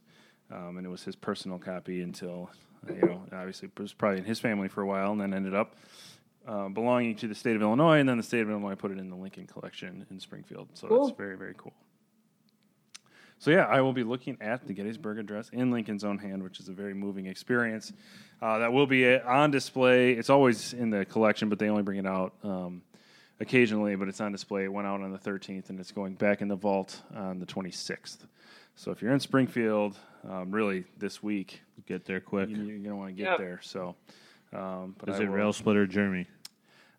um, 0.52 0.78
and 0.78 0.86
it 0.86 0.90
was 0.90 1.04
his 1.04 1.16
personal 1.16 1.58
copy 1.58 2.02
until 2.02 2.50
uh, 2.90 2.94
you 2.94 3.02
know 3.02 3.22
obviously 3.32 3.70
it 3.76 3.80
was 3.82 3.94
probably 3.94 4.20
in 4.20 4.26
his 4.26 4.40
family 4.40 4.68
for 4.68 4.82
a 4.82 4.86
while, 4.86 5.12
and 5.12 5.22
then 5.22 5.34
ended 5.34 5.54
up 5.56 5.76
uh, 6.48 6.68
belonging 6.70 7.16
to 7.16 7.28
the 7.28 7.36
state 7.36 7.56
of 7.56 7.62
Illinois, 7.62 8.00
and 8.00 8.08
then 8.08 8.18
the 8.18 8.24
state 8.24 8.42
of 8.42 8.50
Illinois 8.50 8.76
put 8.76 8.92
it 8.92 8.98
in 9.00 9.10
the 9.10 9.16
Lincoln 9.16 9.48
collection 9.48 10.06
in 10.12 10.20
Springfield. 10.20 10.70
So 10.74 10.88
Cool. 10.88 11.06
that's 11.08 11.18
very 11.18 11.38
very 11.38 11.56
cool. 11.58 11.74
So 13.40 13.52
yeah, 13.52 13.66
I 13.66 13.82
will 13.82 13.92
be 13.92 14.04
looking 14.04 14.38
at 14.40 14.66
the 14.68 14.74
Gettysburg 14.74 15.20
Address 15.20 15.50
in 15.50 15.70
Lincoln's 15.70 16.06
own 16.06 16.18
hand, 16.18 16.42
which 16.44 16.62
is 16.62 16.70
a 16.70 16.72
very 16.72 16.94
moving 16.94 17.26
experience. 17.26 17.92
Uh, 18.42 18.60
that 18.60 18.72
will 18.72 18.88
be 18.88 19.16
uh, 19.16 19.20
on 19.28 19.52
display. 19.52 20.14
It's 20.14 20.30
always 20.30 20.72
in 20.74 20.90
the 20.92 21.04
collection, 21.04 21.50
but 21.50 21.60
they 21.60 21.68
only 21.68 21.84
bring 21.84 21.98
it 21.98 22.06
out 22.08 22.34
um, 22.44 22.82
occasionally. 23.48 23.96
But 23.96 24.08
it's 24.08 24.20
on 24.22 24.32
display. 24.32 24.64
It 24.64 24.74
went 24.74 24.88
out 24.88 25.02
on 25.02 25.12
the 25.12 25.20
13th, 25.20 25.70
and 25.70 25.80
it's 25.80 25.92
going 25.92 26.16
back 26.16 26.42
in 26.42 26.48
the 26.48 26.56
vault 26.56 27.00
on 27.16 27.40
the 27.40 27.46
26th. 27.46 28.18
So 28.76 28.90
if 28.92 29.02
you're 29.02 29.14
in 29.14 29.20
Springfield, 29.20 29.96
um, 30.28 30.50
really 30.52 30.86
this 30.98 31.22
week, 31.22 31.62
Get 31.86 32.06
there 32.06 32.20
quick. 32.20 32.50
you, 32.50 32.64
you're 32.64 32.80
gonna 32.80 32.96
want 32.96 33.10
to 33.10 33.14
get 33.14 33.32
Yep. 33.32 33.38
there. 33.38 33.60
So, 33.62 33.96
um, 34.52 34.96
but 34.98 35.10
Is 35.10 35.20
I 35.20 35.24
it 35.24 35.28
will- 35.30 35.36
Rail 35.36 35.54
Splitter 35.54 35.86
Jeremy? 35.86 36.26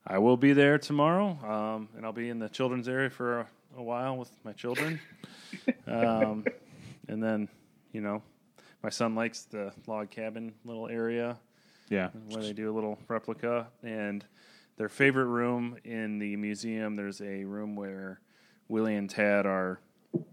I 0.07 0.19
will 0.19 0.37
be 0.37 0.53
there 0.53 0.79
tomorrow, 0.79 1.31
um, 1.45 1.89
and 1.97 2.05
I'll 2.05 2.13
be 2.13 2.29
in 2.29 2.39
the 2.39 2.49
children's 2.51 2.87
area 2.89 3.09
for 3.11 3.41
a, 3.41 3.47
a 3.79 3.83
while 3.83 4.17
with 4.19 4.31
my 4.45 4.53
children. 4.53 5.01
um, 5.87 6.45
and 7.09 7.23
then, 7.23 7.49
you 7.93 8.03
know, 8.03 8.23
my 8.83 8.91
son 8.91 9.15
likes 9.15 9.43
the 9.45 9.73
log 9.87 10.11
cabin 10.11 10.53
little 10.67 10.89
area 10.89 11.39
Yeah. 11.89 12.11
where 12.29 12.43
they 12.43 12.53
do 12.53 12.71
a 12.71 12.75
little 12.75 12.99
replica. 13.09 13.67
And 13.83 14.25
their 14.77 14.89
favorite 14.89 15.27
room 15.27 15.77
in 15.85 16.19
the 16.19 16.37
museum, 16.37 16.97
there's 16.97 17.21
a 17.21 17.45
room 17.45 17.77
where 17.77 18.21
Willie 18.69 18.97
and 18.97 19.09
Tad 19.09 19.47
are 19.47 19.81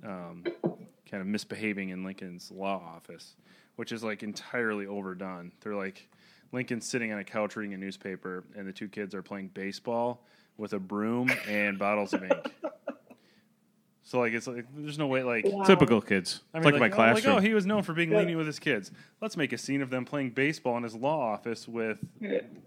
um, 0.03 0.43
kind 0.63 1.21
of 1.21 1.27
misbehaving 1.27 1.89
in 1.89 2.03
Lincoln's 2.03 2.51
law 2.51 2.81
office, 2.95 3.36
which 3.75 3.91
is 3.91 4.03
like 4.03 4.24
entirely 4.24 4.88
overdone. 4.88 5.51
They're 5.62 5.75
like 5.75 6.10
Lincoln's 6.51 6.88
sitting 6.88 7.12
on 7.12 7.19
a 7.19 7.24
couch 7.24 7.56
reading 7.56 7.73
a 7.73 7.77
newspaper, 7.77 8.43
and 8.56 8.67
the 8.67 8.73
two 8.73 8.88
kids 8.88 9.13
are 9.13 9.21
playing 9.21 9.49
baseball 9.54 10.25
with 10.58 10.73
a 10.73 10.80
broom 10.80 11.32
and 11.47 11.77
bottles 11.77 12.13
of 12.13 12.23
ink. 12.23 12.54
So 14.03 14.19
like 14.19 14.33
it's 14.33 14.47
like 14.47 14.65
there's 14.75 14.97
no 14.97 15.07
way 15.07 15.23
like 15.23 15.45
Typical 15.65 16.01
kids. 16.01 16.41
I 16.53 16.57
It's 16.57 16.65
mean, 16.65 16.73
like, 16.73 16.79
my 16.81 16.89
oh, 16.89 16.95
classroom. 16.95 17.35
Like, 17.35 17.43
oh, 17.43 17.47
he 17.47 17.53
was 17.53 17.65
known 17.65 17.83
for 17.83 17.93
being 17.93 18.09
lenient 18.09 18.37
with 18.37 18.47
his 18.47 18.59
kids. 18.59 18.91
Let's 19.21 19.37
make 19.37 19.53
a 19.53 19.57
scene 19.57 19.81
of 19.81 19.89
them 19.89 20.05
playing 20.05 20.31
baseball 20.31 20.75
in 20.77 20.83
his 20.83 20.95
law 20.95 21.19
office 21.33 21.67
with 21.67 21.99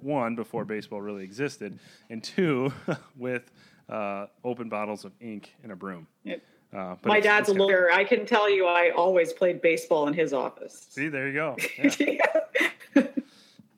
one 0.01 0.37
before 0.37 0.65
baseball 0.65 1.01
really 1.03 1.25
existed, 1.25 1.79
and 2.09 2.23
two 2.23 2.73
with 3.17 3.51
uh, 3.89 4.27
open 4.45 4.69
bottles 4.69 5.05
of 5.05 5.13
ink 5.21 5.55
and 5.63 5.73
a 5.73 5.77
broom. 5.77 6.07
Yep. 6.23 6.41
Uh, 6.73 6.97
but 7.03 7.07
My 7.07 7.19
it's- 7.19 7.25
dad's 7.33 7.49
a 7.49 7.53
it's 7.53 7.59
lawyer. 7.59 7.91
I 7.93 8.05
can 8.05 8.27
tell 8.27 8.49
you, 8.51 8.67
I 8.67 8.91
always 8.91 9.33
played 9.33 9.61
baseball 9.61 10.07
in 10.09 10.15
his 10.15 10.33
office. 10.33 10.87
See, 10.91 11.09
there 11.09 11.27
you 11.29 11.35
go. 11.35 11.57
Yeah. 11.99 13.07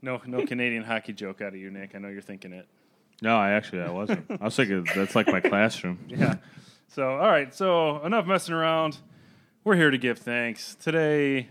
No, 0.03 0.21
no 0.27 0.47
Canadian 0.47 0.85
hockey 0.85 1.13
joke 1.13 1.41
out 1.41 1.49
of 1.49 1.57
you, 1.57 1.71
Nick. 1.71 1.95
I 1.95 1.99
know 1.99 2.09
you're 2.09 2.21
thinking 2.21 2.53
it. 2.53 2.69
no, 3.23 3.37
I 3.37 3.51
actually 3.53 3.81
I 3.83 3.91
wasn't. 3.91 4.25
I 4.31 4.45
was 4.45 4.55
thinking 4.55 4.87
that's 4.95 5.17
like 5.17 5.27
my 5.27 5.41
classroom. 5.41 5.99
Yeah. 6.09 6.35
So, 6.89 7.11
all 7.11 7.29
right. 7.29 7.55
So, 7.55 8.03
enough 8.05 8.27
messing 8.27 8.55
around. 8.55 8.99
We're 9.65 9.77
here 9.77 9.91
to 9.91 9.99
give 9.99 10.19
thanks. 10.19 10.77
Today, 10.77 11.49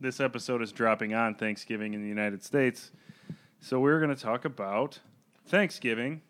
this 0.00 0.20
episode 0.20 0.60
is 0.60 0.72
dropping 0.72 1.14
on 1.14 1.34
Thanksgiving 1.34 1.94
in 1.94 2.02
the 2.02 2.08
United 2.08 2.42
States. 2.42 2.90
So, 3.60 3.80
we're 3.80 4.00
going 4.00 4.14
to 4.14 4.20
talk 4.20 4.44
about 4.44 4.98
Thanksgiving 5.46 6.20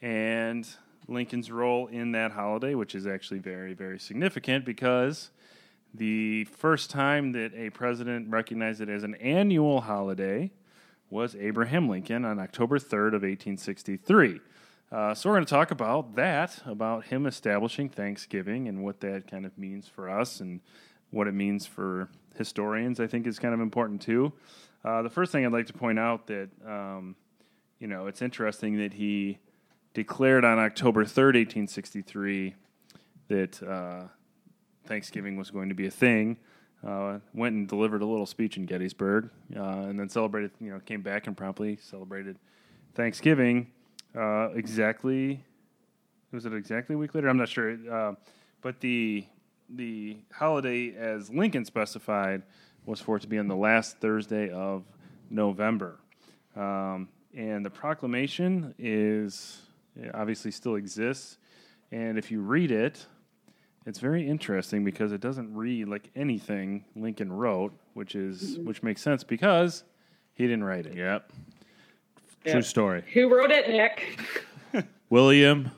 and 0.00 0.68
Lincoln's 1.08 1.50
role 1.50 1.88
in 1.88 2.12
that 2.12 2.32
holiday, 2.32 2.74
which 2.74 2.94
is 2.94 3.06
actually 3.06 3.40
very, 3.40 3.72
very 3.72 3.98
significant 3.98 4.64
because 4.64 5.30
the 5.92 6.44
first 6.44 6.90
time 6.90 7.32
that 7.32 7.52
a 7.54 7.70
president 7.70 8.30
recognized 8.30 8.80
it 8.80 8.88
as 8.88 9.02
an 9.02 9.16
annual 9.16 9.80
holiday 9.80 10.52
was 11.08 11.34
Abraham 11.34 11.88
Lincoln 11.88 12.24
on 12.24 12.38
October 12.38 12.78
3rd 12.78 13.08
of 13.08 13.22
1863. 13.22 14.40
Uh, 14.92 15.14
so 15.14 15.28
we're 15.28 15.36
going 15.36 15.46
to 15.46 15.50
talk 15.50 15.70
about 15.70 16.16
that, 16.16 16.60
about 16.66 17.04
him 17.04 17.24
establishing 17.24 17.88
Thanksgiving 17.88 18.66
and 18.66 18.82
what 18.82 18.98
that 19.00 19.30
kind 19.30 19.46
of 19.46 19.56
means 19.56 19.86
for 19.86 20.10
us 20.10 20.40
and 20.40 20.60
what 21.10 21.28
it 21.28 21.34
means 21.34 21.64
for 21.64 22.08
historians. 22.36 22.98
I 22.98 23.06
think 23.06 23.26
is 23.26 23.38
kind 23.38 23.54
of 23.54 23.60
important 23.60 24.02
too. 24.02 24.32
Uh, 24.84 25.02
the 25.02 25.10
first 25.10 25.30
thing 25.30 25.46
I'd 25.46 25.52
like 25.52 25.66
to 25.66 25.72
point 25.72 25.98
out 25.98 26.26
that 26.26 26.48
um, 26.66 27.14
you 27.78 27.86
know 27.86 28.08
it's 28.08 28.20
interesting 28.20 28.78
that 28.78 28.94
he 28.94 29.38
declared 29.94 30.44
on 30.44 30.58
October 30.58 31.04
3rd, 31.04 31.34
1863, 31.34 32.54
that 33.28 33.62
uh, 33.62 34.02
Thanksgiving 34.86 35.36
was 35.36 35.50
going 35.50 35.68
to 35.68 35.74
be 35.74 35.86
a 35.86 35.90
thing. 35.90 36.36
Uh, 36.84 37.18
went 37.34 37.54
and 37.54 37.68
delivered 37.68 38.00
a 38.00 38.06
little 38.06 38.26
speech 38.26 38.56
in 38.56 38.64
Gettysburg, 38.64 39.30
uh, 39.54 39.60
and 39.60 40.00
then 40.00 40.08
celebrated. 40.08 40.50
You 40.60 40.70
know, 40.70 40.80
came 40.80 41.02
back 41.02 41.28
and 41.28 41.36
promptly 41.36 41.78
celebrated 41.80 42.38
Thanksgiving. 42.96 43.70
Uh, 44.16 44.48
exactly, 44.54 45.42
was 46.32 46.46
it 46.46 46.52
exactly 46.52 46.94
a 46.94 46.98
week 46.98 47.14
later? 47.14 47.28
I'm 47.28 47.36
not 47.36 47.48
sure. 47.48 47.76
Uh, 47.90 48.14
but 48.60 48.80
the 48.80 49.24
the 49.68 50.16
holiday, 50.32 50.94
as 50.96 51.30
Lincoln 51.30 51.64
specified, 51.64 52.42
was 52.86 53.00
for 53.00 53.16
it 53.16 53.20
to 53.20 53.28
be 53.28 53.38
on 53.38 53.46
the 53.46 53.56
last 53.56 53.98
Thursday 53.98 54.50
of 54.50 54.84
November. 55.30 56.00
Um, 56.56 57.08
and 57.36 57.64
the 57.64 57.70
proclamation 57.70 58.74
is 58.78 59.62
obviously 60.14 60.50
still 60.50 60.74
exists. 60.74 61.38
And 61.92 62.18
if 62.18 62.30
you 62.30 62.40
read 62.40 62.70
it, 62.70 63.06
it's 63.86 63.98
very 63.98 64.26
interesting 64.26 64.84
because 64.84 65.12
it 65.12 65.20
doesn't 65.20 65.54
read 65.54 65.88
like 65.88 66.10
anything 66.14 66.84
Lincoln 66.96 67.32
wrote, 67.32 67.72
which 67.94 68.14
is 68.14 68.58
which 68.58 68.82
makes 68.82 69.02
sense 69.02 69.24
because 69.24 69.84
he 70.34 70.44
didn't 70.44 70.64
write 70.64 70.86
it. 70.86 70.96
Yep. 70.96 71.32
Yeah. 72.44 72.52
True 72.52 72.62
story. 72.62 73.04
Who 73.12 73.28
wrote 73.34 73.50
it, 73.50 73.68
Nick? 73.68 74.20
William 75.10 75.70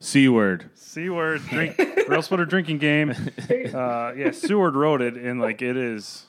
Seward. 0.00 0.70
Seward 0.74 1.42
drink 1.48 1.76
rail 2.08 2.22
splitter 2.22 2.44
drinking 2.46 2.78
game. 2.78 3.10
Uh, 3.10 4.12
yeah, 4.16 4.30
Seward 4.30 4.76
wrote 4.76 5.02
it, 5.02 5.14
and 5.16 5.40
like 5.40 5.60
it 5.62 5.76
is. 5.76 6.24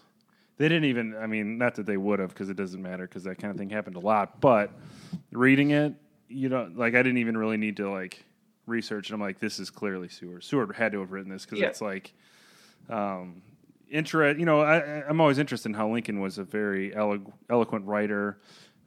They 0.58 0.68
didn't 0.68 0.86
even. 0.86 1.16
I 1.16 1.28
mean, 1.28 1.58
not 1.58 1.76
that 1.76 1.86
they 1.86 1.98
would 1.98 2.20
have, 2.20 2.30
because 2.30 2.50
it 2.50 2.58
doesn't 2.58 2.82
matter, 2.82 3.08
because 3.08 3.24
that 3.26 3.38
kind 3.38 3.52
of 3.52 3.58
thing 3.58 3.70
happened 3.70 3.96
a 3.96 4.00
lot. 4.00 4.42
But 4.42 4.72
reading 5.32 5.72
it, 5.72 5.94
you 6.28 6.50
know, 6.50 6.70
like 6.76 6.96
I 6.96 7.04
didn't 7.04 7.20
even 7.20 7.38
really 7.38 7.58
need 7.58 7.78
to 7.78 7.90
like 7.90 8.24
research. 8.66 9.10
And 9.10 9.16
I'm 9.16 9.22
like, 9.22 9.40
this 9.40 9.60
is 9.60 9.70
clearly 9.70 10.10
Seward. 10.10 10.44
Seward 10.44 10.76
had 10.76 10.92
to 10.94 11.00
have 11.00 11.12
written 11.12 11.32
this 11.32 11.46
because 11.46 11.60
Yeah. 11.60 11.68
it's 11.68 11.80
like, 11.82 12.12
um, 12.90 13.42
interest. 13.90 14.40
You 14.40 14.46
know, 14.46 14.60
I, 14.62 14.78
I- 14.80 15.04
I'm 15.08 15.22
always 15.22 15.38
interested 15.38 15.70
in 15.70 15.76
how 15.76 15.90
Lincoln 15.90 16.20
was 16.20 16.38
a 16.40 16.44
very 16.44 16.94
elo- 16.96 17.34
eloquent 17.50 17.86
writer, 17.86 18.40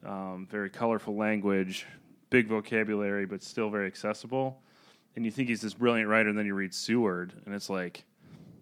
um, 0.04 0.46
very 0.50 0.70
colorful 0.70 1.14
language, 1.16 1.86
big 2.30 2.46
vocabulary, 2.48 3.26
but 3.26 3.42
still 3.42 3.70
very 3.70 3.86
accessible. 3.86 4.60
And 5.16 5.24
you 5.24 5.30
think 5.30 5.48
he's 5.48 5.60
this 5.60 5.74
brilliant 5.74 6.08
writer, 6.08 6.28
and 6.28 6.38
then 6.38 6.46
you 6.46 6.54
read 6.54 6.72
Seward, 6.72 7.32
and 7.44 7.54
it's 7.54 7.68
like 7.68 8.04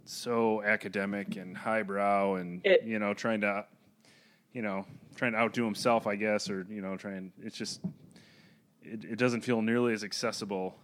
so 0.04 0.62
academic 0.62 1.36
and 1.36 1.56
highbrow, 1.56 2.34
and 2.34 2.60
It- 2.64 2.82
you 2.84 2.98
know, 2.98 3.12
trying 3.14 3.42
to, 3.42 3.66
you 4.52 4.62
know, 4.62 4.86
trying 5.16 5.32
to 5.32 5.38
outdo 5.38 5.64
himself, 5.64 6.06
I 6.06 6.16
guess, 6.16 6.48
or 6.48 6.66
you 6.70 6.80
know, 6.80 6.96
trying. 6.96 7.32
It's 7.42 7.56
just, 7.56 7.80
it, 8.82 9.04
it 9.04 9.16
doesn't 9.18 9.42
feel 9.42 9.60
nearly 9.62 9.92
as 9.92 10.04
accessible 10.04 10.76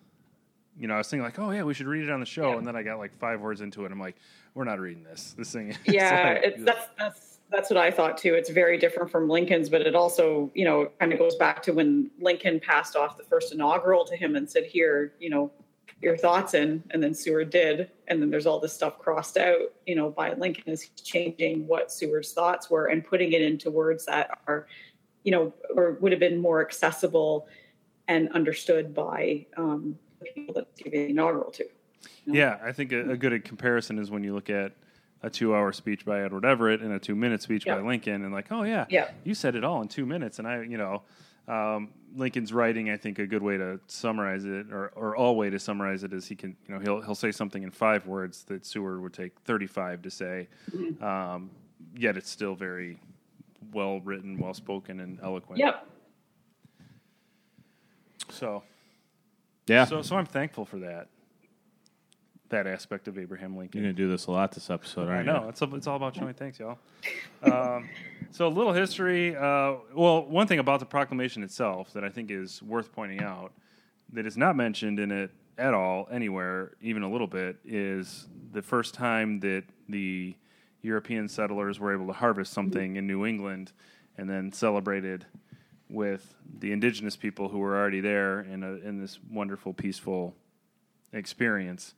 you 0.77 0.88
know, 0.88 0.95
I 0.95 0.99
was 0.99 1.09
thinking 1.09 1.23
like, 1.23 1.38
oh 1.38 1.53
yeah, 1.53 1.62
we 1.62 1.73
should 1.73 1.87
read 1.87 2.03
it 2.03 2.11
on 2.11 2.19
the 2.19 2.27
show, 2.27 2.59
and 2.59 2.67
then 2.67 2.75
I 2.75 2.83
got 2.83 2.99
like 2.99 3.17
five 3.19 3.40
words 3.40 3.61
into 3.61 3.85
it. 3.85 3.93
I'm 3.93 4.01
like, 4.01 4.17
we're 4.55 4.64
not 4.64 4.81
reading 4.81 5.05
this. 5.05 5.33
This 5.38 5.53
thing. 5.53 5.69
it's 5.85 5.95
yeah, 5.95 6.33
like- 6.43 6.53
it's, 6.53 6.64
that's 6.64 6.87
that's 6.99 7.34
that's 7.55 7.71
what 7.71 7.77
I 7.77 7.90
thought 7.90 8.19
too. 8.19 8.35
It's 8.35 8.51
very 8.51 8.79
different 8.79 9.11
from 9.11 9.29
Lincoln's, 9.29 9.69
but 9.69 9.83
it 9.83 9.95
also, 9.95 10.51
you 10.55 10.64
know, 10.64 10.90
kind 10.99 11.12
of 11.12 11.19
goes 11.19 11.37
back 11.37 11.62
to 11.64 11.73
when 11.73 12.11
Lincoln 12.21 12.59
passed 12.59 12.97
off 12.97 13.17
the 13.17 13.25
first 13.25 13.53
inaugural 13.53 14.05
to 14.07 14.17
him 14.17 14.35
and 14.35 14.51
said, 14.51 14.64
"Here, 14.64 15.14
you 15.21 15.31
know, 15.31 15.53
your 16.03 16.17
thoughts 16.17 16.55
in," 16.55 16.83
and 16.90 17.03
then 17.03 17.14
Seward 17.14 17.51
did, 17.51 17.90
and 18.09 18.21
then 18.21 18.31
there's 18.31 18.47
all 18.47 18.59
this 18.59 18.73
stuff 18.73 18.99
crossed 18.99 19.37
out, 19.37 19.73
you 19.87 19.95
know, 19.95 20.11
by 20.11 20.33
Lincoln 20.35 20.64
as 20.67 20.83
he's 20.83 21.01
changing 21.01 21.67
what 21.67 21.93
Seward's 21.93 22.33
thoughts 22.33 22.71
were 22.71 22.87
and 22.87 23.05
putting 23.05 23.33
it 23.33 23.43
into 23.43 23.71
words 23.71 24.05
that 24.07 24.31
are, 24.49 24.67
you 25.23 25.31
know, 25.31 25.53
or 25.77 25.93
would 26.01 26.11
have 26.11 26.21
been 26.21 26.38
more 26.38 26.61
accessible 26.61 27.47
and 28.09 28.31
understood 28.33 28.93
by 28.93 29.47
um, 29.57 29.97
the 30.19 30.27
people 30.35 30.55
that 30.55 30.75
giving 30.77 31.05
the 31.05 31.11
inaugural 31.11 31.51
to. 31.53 31.64
Yeah, 32.27 32.59
I 32.62 32.73
think 32.73 32.93
a, 32.93 33.12
a 33.12 33.17
good 33.17 33.45
comparison 33.45 33.99
is 33.99 34.11
when 34.11 34.25
you 34.25 34.35
look 34.35 34.51
at 34.51 34.73
a 35.24 35.30
two-hour 35.30 35.72
speech 35.72 36.04
by 36.04 36.20
Edward 36.22 36.44
Everett 36.44 36.82
and 36.82 36.92
a 36.92 36.98
two-minute 36.98 37.40
speech 37.42 37.64
Yeah. 37.66 37.76
by 37.76 37.80
Lincoln, 37.80 38.24
and 38.24 38.32
like, 38.32 38.52
oh 38.52 38.62
yeah, 38.62 38.84
Yeah. 38.90 39.10
you 39.24 39.34
said 39.34 39.56
it 39.56 39.64
all 39.64 39.80
in 39.82 39.88
two 39.88 40.04
minutes, 40.06 40.38
and 40.38 40.46
I, 40.46 40.62
you 40.62 40.76
know, 40.76 41.02
um, 41.48 41.90
Lincoln's 42.14 42.52
writing. 42.52 42.90
I 42.90 42.96
think 42.96 43.18
a 43.18 43.26
good 43.26 43.42
way 43.42 43.56
to 43.56 43.80
summarize 43.87 44.44
it, 44.44 44.70
or 44.72 44.88
or 44.94 45.16
all 45.16 45.34
way 45.37 45.50
to 45.50 45.58
summarize 45.58 46.04
it, 46.04 46.12
is 46.12 46.26
he 46.26 46.37
can, 46.37 46.56
you 46.68 46.74
know, 46.74 46.80
he'll 46.80 47.00
he'll 47.02 47.14
say 47.14 47.32
something 47.32 47.62
in 47.62 47.70
five 47.70 48.06
words 48.06 48.44
that 48.44 48.64
Seward 48.66 49.00
would 49.00 49.12
take 49.14 49.38
thirty-five 49.40 50.02
to 50.02 50.10
say, 50.10 50.48
Mm-hmm. 50.70 51.02
um, 51.04 51.50
yet 51.96 52.16
it's 52.16 52.30
still 52.30 52.54
very 52.54 52.98
well 53.72 54.00
written, 54.00 54.38
well 54.38 54.54
spoken, 54.54 55.00
and 55.00 55.18
eloquent. 55.22 55.58
Yep. 55.58 55.87
So 58.30 58.62
Yeah. 59.66 59.84
so 59.84 60.02
so 60.02 60.16
I'm 60.16 60.26
thankful 60.26 60.64
for 60.64 60.78
that. 60.80 61.08
That 62.50 62.66
aspect 62.66 63.09
of 63.09 63.18
Abraham 63.18 63.57
Lincoln. 63.57 63.80
You're 63.80 63.87
going 63.88 63.96
to 63.96 64.02
do 64.02 64.11
this 64.11 64.26
a 64.26 64.30
lot 64.30 64.52
this 64.52 64.70
episode, 64.70 65.09
I 65.09 65.14
aren't 65.14 65.26
know 65.26 65.44
you? 65.44 65.48
it's 65.48 65.62
it's 65.62 65.87
all 65.87 65.96
about 65.96 66.14
showing 66.14 66.35
thanks, 66.35 66.59
y'all. 66.59 66.78
Um, 67.42 67.88
so 68.30 68.46
a 68.46 68.48
little 68.48 68.72
history. 68.72 69.35
Uh, 69.35 69.74
well, 69.94 70.26
one 70.26 70.46
thing 70.46 70.59
about 70.59 70.80
the 70.80 70.87
proclamation 70.87 71.42
itself 71.42 71.92
that 71.94 72.04
I 72.04 72.11
think 72.11 72.30
is 72.30 72.62
worth 72.62 72.92
pointing 72.92 73.20
out 73.20 73.52
that 74.12 74.26
is 74.26 74.37
not 74.37 74.57
mentioned 74.57 75.00
in 75.00 75.11
it 75.11 75.30
at 75.59 75.74
all 75.74 76.09
anywhere, 76.11 76.72
even 76.80 77.02
a 77.02 77.11
little 77.11 77.26
bit, 77.26 77.57
is 77.64 78.28
the 78.52 78.62
first 78.62 78.94
time 78.94 79.40
that 79.40 79.64
the 79.88 80.35
European 80.83 81.28
settlers 81.28 81.80
were 81.80 81.94
able 81.94 82.07
to 82.07 82.12
harvest 82.12 82.52
something 82.52 82.96
in 82.96 83.07
New 83.07 83.24
England 83.24 83.72
and 84.18 84.28
then 84.28 84.52
celebrated 84.52 85.24
with 85.88 86.35
the 86.59 86.72
indigenous 86.72 87.16
people 87.16 87.48
who 87.48 87.59
were 87.59 87.76
already 87.76 88.00
there 88.00 88.40
in 88.40 88.62
a, 88.62 88.72
in 88.87 89.00
this 89.00 89.18
wonderful, 89.30 89.72
peaceful 89.72 90.35
experience. 91.12 91.94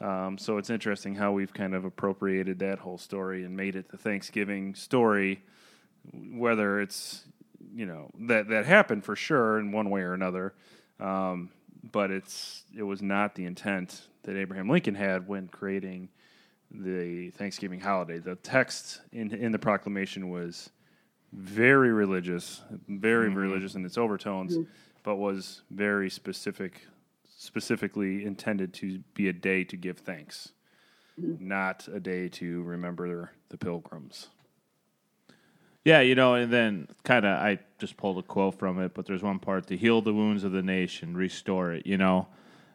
Um, 0.00 0.38
so 0.38 0.56
it's 0.56 0.70
interesting 0.70 1.14
how 1.14 1.32
we've 1.32 1.52
kind 1.52 1.74
of 1.74 1.84
appropriated 1.84 2.58
that 2.60 2.78
whole 2.78 2.98
story 2.98 3.44
and 3.44 3.56
made 3.56 3.76
it 3.76 3.90
the 3.90 3.98
Thanksgiving 3.98 4.74
story, 4.74 5.42
whether 6.12 6.80
it's 6.80 7.24
you 7.74 7.86
know 7.86 8.10
that 8.20 8.48
that 8.48 8.64
happened 8.64 9.04
for 9.04 9.14
sure 9.14 9.58
in 9.58 9.72
one 9.72 9.90
way 9.90 10.00
or 10.00 10.14
another, 10.14 10.54
um, 10.98 11.50
but 11.92 12.10
it's 12.10 12.64
it 12.76 12.82
was 12.82 13.02
not 13.02 13.34
the 13.34 13.44
intent 13.44 14.02
that 14.22 14.36
Abraham 14.36 14.68
Lincoln 14.68 14.94
had 14.94 15.28
when 15.28 15.48
creating 15.48 16.08
the 16.70 17.30
Thanksgiving 17.30 17.80
holiday. 17.80 18.18
The 18.18 18.36
text 18.36 19.00
in 19.12 19.32
in 19.34 19.52
the 19.52 19.58
proclamation 19.58 20.30
was 20.30 20.70
very 21.32 21.92
religious, 21.92 22.62
very 22.88 23.28
religious 23.28 23.74
in 23.74 23.84
its 23.84 23.98
overtones, 23.98 24.56
but 25.02 25.16
was 25.16 25.62
very 25.70 26.10
specific, 26.10 26.86
specifically 27.40 28.26
intended 28.26 28.74
to 28.74 28.98
be 29.14 29.26
a 29.26 29.32
day 29.32 29.64
to 29.64 29.74
give 29.74 29.96
thanks, 29.96 30.52
not 31.16 31.88
a 31.88 31.98
day 31.98 32.28
to 32.28 32.62
remember 32.62 33.30
the 33.48 33.56
pilgrims. 33.56 34.28
Yeah, 35.82 36.00
you 36.00 36.14
know, 36.14 36.34
and 36.34 36.52
then 36.52 36.88
kind 37.02 37.24
of 37.24 37.38
I 37.38 37.60
just 37.78 37.96
pulled 37.96 38.18
a 38.18 38.22
quote 38.22 38.58
from 38.58 38.78
it, 38.78 38.92
but 38.92 39.06
there's 39.06 39.22
one 39.22 39.38
part 39.38 39.68
to 39.68 39.76
heal 39.78 40.02
the 40.02 40.12
wounds 40.12 40.44
of 40.44 40.52
the 40.52 40.60
nation, 40.60 41.16
restore 41.16 41.72
it. 41.72 41.86
You 41.86 41.96
know, 41.96 42.28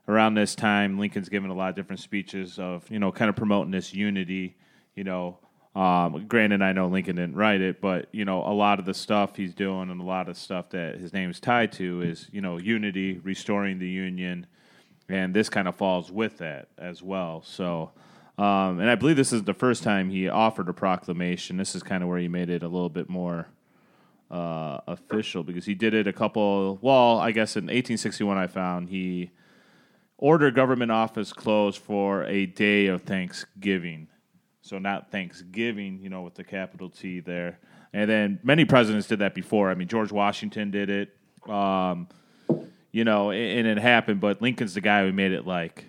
around 0.07 0.33
this 0.33 0.55
time, 0.55 0.97
Lincoln's 0.97 1.29
given 1.29 1.51
a 1.51 1.53
lot 1.53 1.69
of 1.69 1.75
different 1.75 1.99
speeches 1.99 2.57
of 2.57 2.89
you 2.89 2.97
know 2.97 3.11
kind 3.11 3.29
of 3.29 3.35
promoting 3.35 3.69
this 3.69 3.93
unity. 3.93 4.57
You 4.95 5.03
know, 5.03 5.37
um, 5.75 6.25
granted, 6.27 6.63
I 6.63 6.71
know 6.71 6.87
Lincoln 6.87 7.17
didn't 7.17 7.35
write 7.35 7.61
it, 7.61 7.81
but 7.81 8.07
you 8.13 8.25
know, 8.25 8.39
a 8.39 8.49
lot 8.53 8.79
of 8.79 8.85
the 8.85 8.95
stuff 8.95 9.35
he's 9.35 9.53
doing 9.53 9.91
and 9.91 10.01
a 10.01 10.05
lot 10.05 10.27
of 10.27 10.37
stuff 10.37 10.69
that 10.69 10.95
his 10.95 11.13
name 11.13 11.29
is 11.29 11.39
tied 11.39 11.71
to 11.73 12.01
is 12.01 12.27
you 12.31 12.41
know 12.41 12.57
unity, 12.57 13.19
restoring 13.19 13.77
the 13.77 13.87
union, 13.87 14.47
and 15.09 15.33
this 15.33 15.49
kind 15.49 15.67
of 15.67 15.75
falls 15.75 16.11
with 16.11 16.37
that 16.39 16.69
as 16.77 17.01
well. 17.01 17.41
So. 17.43 17.91
Um, 18.37 18.81
and 18.81 18.89
I 18.89 18.95
believe 18.95 19.15
this 19.15 19.31
is 19.31 19.43
the 19.43 19.53
first 19.53 19.81
time 19.81 20.09
he 20.09 20.27
offered 20.27 20.67
a 20.67 20.73
proclamation. 20.73 21.55
This 21.55 21.73
is 21.73 21.81
kind 21.81 22.03
of 22.03 22.09
where 22.09 22.19
he 22.19 22.27
made 22.27 22.49
it 22.49 22.63
a 22.63 22.67
little 22.67 22.89
bit 22.89 23.07
more 23.07 23.47
uh, 24.29 24.79
official 24.87 25.43
because 25.43 25.65
he 25.65 25.73
did 25.73 25.93
it 25.93 26.07
a 26.07 26.13
couple. 26.13 26.77
Well, 26.81 27.19
I 27.19 27.31
guess 27.31 27.55
in 27.55 27.63
1861, 27.65 28.37
I 28.37 28.47
found 28.47 28.89
he 28.89 29.31
ordered 30.17 30.55
government 30.55 30.91
office 30.91 31.33
closed 31.33 31.79
for 31.79 32.23
a 32.25 32.45
day 32.45 32.87
of 32.87 33.03
Thanksgiving. 33.03 34.07
So 34.61 34.79
not 34.79 35.11
Thanksgiving, 35.11 35.99
you 36.01 36.09
know, 36.09 36.23
with 36.23 36.35
the 36.35 36.43
capital 36.43 36.89
T 36.89 37.19
there. 37.19 37.59
And 37.93 38.09
then 38.09 38.39
many 38.43 38.65
presidents 38.65 39.07
did 39.07 39.19
that 39.19 39.35
before. 39.35 39.69
I 39.69 39.75
mean, 39.75 39.87
George 39.87 40.11
Washington 40.11 40.71
did 40.71 40.89
it. 40.89 41.15
Um, 41.47 42.07
you 42.95 43.03
know, 43.03 43.29
and, 43.31 43.67
and 43.67 43.77
it 43.77 43.81
happened. 43.81 44.21
But 44.21 44.41
Lincoln's 44.41 44.73
the 44.73 44.79
guy 44.79 45.03
who 45.03 45.11
made 45.11 45.33
it 45.33 45.45
like 45.45 45.83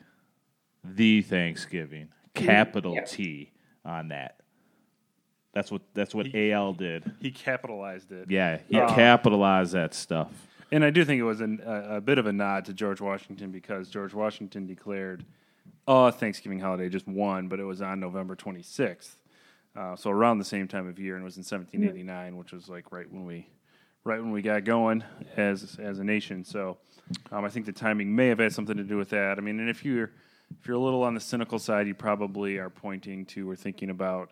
the 0.85 1.23
Thanksgiving, 1.23 2.09
capital 2.35 2.95
Yeah. 2.95 3.05
T 3.05 3.53
on 3.85 4.09
that. 4.09 4.41
That's 5.55 5.71
what 5.71 5.83
that's 5.95 6.15
what 6.17 6.27
AL 6.35 6.73
did. 6.73 7.11
He 7.21 7.31
capitalized 7.31 8.11
it. 8.11 8.29
Yeah, 8.29 8.59
he 8.69 8.79
Uh, 8.81 8.93
capitalized 8.93 9.73
that 9.73 9.95
stuff. 9.95 10.33
And 10.73 10.85
I 10.85 10.91
do 10.91 11.05
think 11.05 11.21
it 11.21 11.25
was 11.25 11.41
an, 11.41 11.61
a, 11.65 11.99
a 11.99 12.01
bit 12.01 12.19
of 12.19 12.27
a 12.27 12.33
nod 12.33 12.65
to 12.65 12.73
George 12.75 13.01
Washington 13.01 13.53
because 13.53 13.89
George 13.89 14.13
Washington 14.13 14.67
declared 14.67 15.25
a 15.87 16.11
Thanksgiving 16.11 16.59
holiday, 16.59 16.89
just 16.89 17.07
one, 17.07 17.47
but 17.47 17.61
it 17.61 17.65
was 17.65 17.81
on 17.81 18.01
November 18.01 18.35
26th. 18.35 19.11
Uh, 19.77 19.95
so 19.95 20.11
around 20.11 20.39
the 20.39 20.45
same 20.45 20.67
time 20.67 20.89
of 20.89 20.99
year, 20.99 21.15
and 21.15 21.23
it 21.23 21.25
was 21.25 21.37
in 21.37 21.45
1789, 21.45 22.37
which 22.37 22.51
was 22.51 22.69
like 22.69 22.91
right 22.91 23.11
when 23.13 23.25
we, 23.25 23.47
right 24.03 24.21
when 24.21 24.33
we 24.33 24.43
got 24.43 24.65
going 24.65 25.05
as 25.37 25.77
as 25.81 26.01
a 26.01 26.05
nation. 26.05 26.45
So 26.45 26.79
um, 27.31 27.45
I 27.45 27.49
think 27.49 27.67
the 27.67 27.73
timing 27.73 28.15
may 28.15 28.29
have 28.29 28.39
had 28.39 28.53
something 28.53 28.77
to 28.77 28.85
do 28.85 28.97
with 28.97 29.11
that. 29.11 29.39
I 29.39 29.41
mean, 29.41 29.61
and 29.61 29.69
if 29.69 29.85
you're 29.85 30.11
if 30.61 30.67
you're 30.67 30.77
a 30.77 30.81
little 30.81 31.03
on 31.03 31.15
the 31.15 31.21
cynical 31.21 31.59
side, 31.59 31.87
you 31.87 31.95
probably 31.95 32.59
are 32.59 32.71
pointing 32.71 33.27
to 33.27 33.51
or 33.51 33.57
thinking 33.57 33.91
about 33.91 34.31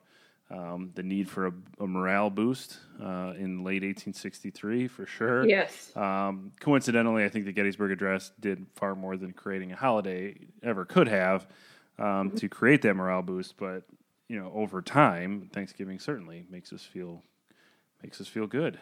um, 0.50 0.90
the 0.94 1.02
need 1.02 1.28
for 1.28 1.46
a, 1.46 1.52
a 1.80 1.86
morale 1.86 2.30
boost 2.30 2.78
uh, 3.02 3.32
in 3.36 3.64
late 3.64 3.82
1863 3.82 4.88
for 4.88 5.06
sure. 5.06 5.46
Yes. 5.46 5.90
Um, 5.96 6.52
coincidentally, 6.60 7.24
I 7.24 7.28
think 7.28 7.46
the 7.46 7.52
Gettysburg 7.52 7.90
Address 7.92 8.30
did 8.38 8.66
far 8.74 8.94
more 8.94 9.16
than 9.16 9.32
creating 9.32 9.72
a 9.72 9.76
holiday 9.76 10.36
ever 10.62 10.84
could 10.84 11.08
have 11.08 11.46
um, 11.98 12.30
to 12.32 12.48
create 12.48 12.82
that 12.82 12.94
morale 12.94 13.22
boost. 13.22 13.56
But 13.56 13.82
you 14.28 14.38
know, 14.38 14.52
over 14.54 14.82
time, 14.82 15.50
Thanksgiving 15.52 15.98
certainly 15.98 16.44
makes 16.50 16.72
us 16.72 16.82
feel 16.82 17.22
makes 18.02 18.20
us 18.20 18.28
feel 18.28 18.46
good, 18.46 18.78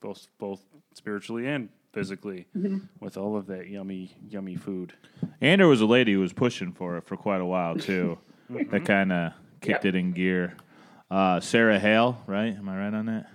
both 0.00 0.28
both 0.38 0.60
spiritually 0.94 1.46
and 1.48 1.70
physically, 1.92 2.46
with 3.00 3.16
all 3.16 3.36
of 3.36 3.46
that 3.46 3.68
yummy 3.68 4.16
yummy 4.28 4.56
food. 4.56 4.92
And 5.40 5.60
there 5.60 5.68
was 5.68 5.80
a 5.80 5.86
lady 5.86 6.12
who 6.14 6.20
was 6.20 6.32
pushing 6.32 6.72
for 6.72 6.96
it 6.96 7.04
for 7.04 7.16
quite 7.16 7.40
a 7.40 7.44
while 7.44 7.76
too. 7.76 8.18
that 8.50 8.84
kind 8.84 9.12
of 9.12 9.32
kicked 9.60 9.84
Yep. 9.84 9.94
it 9.94 9.98
in 9.98 10.12
gear. 10.12 10.56
Uh, 11.10 11.40
Sarah 11.40 11.78
Hale, 11.78 12.20
right? 12.26 12.56
Am 12.56 12.68
I 12.68 12.76
right 12.78 12.94
on 12.94 13.06
that? 13.06 13.30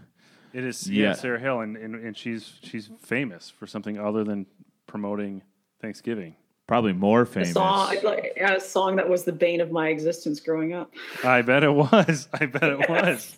It 0.53 0.63
is 0.63 0.89
yeah, 0.89 1.09
Yeah. 1.09 1.13
Sarah 1.13 1.39
Hale, 1.39 1.61
and, 1.61 1.77
and 1.77 1.95
and 1.95 2.17
she's 2.17 2.53
she's 2.63 2.89
famous 3.01 3.49
for 3.49 3.67
something 3.67 3.99
other 3.99 4.23
than 4.23 4.45
promoting 4.87 5.43
Thanksgiving. 5.81 6.35
Probably 6.65 6.91
more 6.93 7.21
A 7.21 7.25
famous. 7.27 7.53
song, 7.53 7.95
like, 8.03 8.37
a 8.41 8.59
song 8.59 8.97
that 8.97 9.07
was 9.07 9.23
the 9.23 9.31
bane 9.31 9.61
of 9.61 9.71
my 9.71 9.87
existence 9.89 10.39
growing 10.41 10.73
up. 10.73 10.91
I 11.23 11.41
bet 11.41 11.63
it 11.63 11.71
was. 11.73 12.27
I 12.33 12.45
bet 12.47 12.63
it 12.63 12.89
was. 12.89 13.37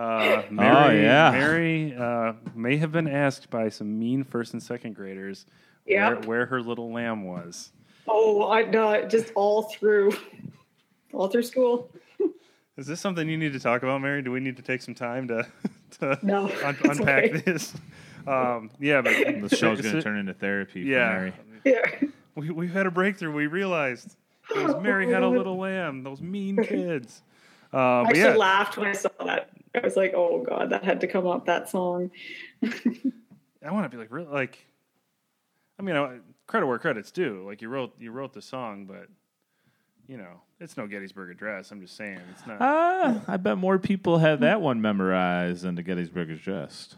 Uh, 0.00 0.42
Mary, 0.50 0.76
Oh, 0.76 0.90
yeah. 1.02 1.30
Mary 1.32 1.94
uh, 1.94 2.32
may 2.54 2.76
have 2.78 2.90
been 2.92 3.08
asked 3.08 3.50
by 3.50 3.68
some 3.68 3.98
mean 3.98 4.24
first 4.24 4.52
and 4.54 4.62
second 4.62 4.94
graders 4.94 5.46
Yeah. 5.86 6.08
where, 6.10 6.20
where 6.20 6.46
her 6.46 6.60
little 6.62 6.90
lamb 6.92 7.24
was. 7.24 7.72
Oh, 8.08 8.50
I 8.50 8.62
know, 8.62 9.06
just 9.06 9.30
all 9.34 9.64
through, 9.64 10.12
all 11.12 11.28
through 11.28 11.42
school. 11.42 11.90
Is 12.76 12.86
this 12.86 12.98
something 13.00 13.28
you 13.28 13.36
need 13.36 13.52
to 13.52 13.60
talk 13.60 13.82
about, 13.82 14.00
Mary? 14.00 14.22
Do 14.22 14.30
we 14.32 14.40
need 14.40 14.56
to 14.56 14.62
take 14.62 14.80
some 14.80 14.94
time 14.94 15.28
to, 15.28 15.46
to 16.00 16.18
No, 16.22 16.46
un- 16.64 16.76
unpack 16.82 17.24
okay. 17.24 17.42
this? 17.44 17.74
Um, 18.26 18.70
yeah, 18.80 19.02
but 19.02 19.12
the 19.48 19.54
show's 19.54 19.80
going 19.82 19.94
to 19.96 20.02
turn 20.02 20.18
into 20.18 20.32
therapy. 20.32 20.80
Yeah. 20.80 21.08
For 21.08 21.14
Mary. 21.20 21.32
Yeah. 21.64 22.08
We, 22.36 22.50
we've 22.50 22.72
had 22.72 22.86
a 22.86 22.90
breakthrough. 22.90 23.32
We 23.32 23.48
realized 23.48 24.16
it 24.54 24.64
was 24.66 24.76
Mary 24.82 25.10
had 25.12 25.22
a 25.22 25.28
little 25.28 25.58
lamb. 25.58 26.02
Those 26.04 26.22
mean 26.22 26.56
kids. 26.62 27.22
Uh, 27.72 27.76
I 27.76 28.02
but 28.04 28.08
actually 28.10 28.22
yeah, 28.22 28.36
laughed 28.36 28.76
when 28.78 28.88
I 28.88 28.92
saw 28.92 29.10
that. 29.26 29.50
I 29.74 29.80
was 29.80 29.96
like, 29.96 30.12
"Oh 30.14 30.42
God, 30.42 30.70
that 30.70 30.84
had 30.84 31.00
to 31.02 31.06
come 31.06 31.26
up." 31.26 31.46
That 31.46 31.68
song. 31.68 32.10
I 32.62 33.70
want 33.72 33.84
to 33.84 33.88
be 33.90 33.98
like, 33.98 34.10
really, 34.10 34.26
like, 34.28 34.58
I 35.78 35.82
mean, 35.82 35.96
I, 35.96 36.18
credit 36.46 36.66
where 36.66 36.78
credit's 36.78 37.10
due. 37.10 37.44
Like 37.46 37.62
you 37.62 37.68
wrote 37.68 37.92
you 38.00 38.10
wrote 38.10 38.32
the 38.32 38.42
song, 38.42 38.86
but 38.86 39.08
you 40.08 40.16
know 40.16 40.40
it's 40.58 40.76
no 40.76 40.86
Gettysburg 40.86 41.30
Address. 41.30 41.70
I'm 41.70 41.80
just 41.80 41.96
saying 41.96 42.20
it's 42.32 42.46
not. 42.46 42.58
Ah, 42.60 43.20
I 43.28 43.36
bet 43.36 43.58
more 43.58 43.78
people 43.78 44.18
have 44.18 44.40
that 44.40 44.60
one 44.60 44.80
memorized 44.80 45.62
than 45.62 45.74
the 45.74 45.82
Gettysburg 45.82 46.30
Address. 46.30 46.96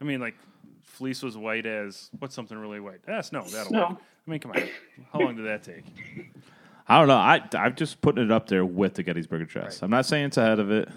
I 0.00 0.04
mean, 0.04 0.20
like 0.20 0.34
fleece 0.82 1.22
was 1.22 1.36
white 1.36 1.66
as 1.66 2.10
what's 2.18 2.34
something 2.34 2.58
really 2.58 2.80
white? 2.80 3.00
Ah, 3.08 3.20
snow. 3.22 3.42
That'll 3.42 3.68
Snow. 3.68 3.88
work. 3.90 3.98
I 4.26 4.30
mean, 4.30 4.40
come 4.40 4.52
on. 4.52 4.62
How 5.12 5.20
long 5.20 5.36
did 5.36 5.46
that 5.46 5.62
take? 5.62 5.84
I 6.86 6.98
don't 6.98 7.08
know. 7.08 7.14
I 7.16 7.42
I'm 7.54 7.74
just 7.74 8.00
putting 8.00 8.24
it 8.24 8.30
up 8.30 8.48
there 8.48 8.64
with 8.64 8.94
the 8.94 9.02
Gettysburg 9.02 9.42
Address. 9.42 9.76
Right. 9.76 9.82
I'm 9.82 9.90
not 9.90 10.04
saying 10.06 10.26
it's 10.26 10.36
ahead 10.36 10.58
of 10.58 10.70
it. 10.70 10.88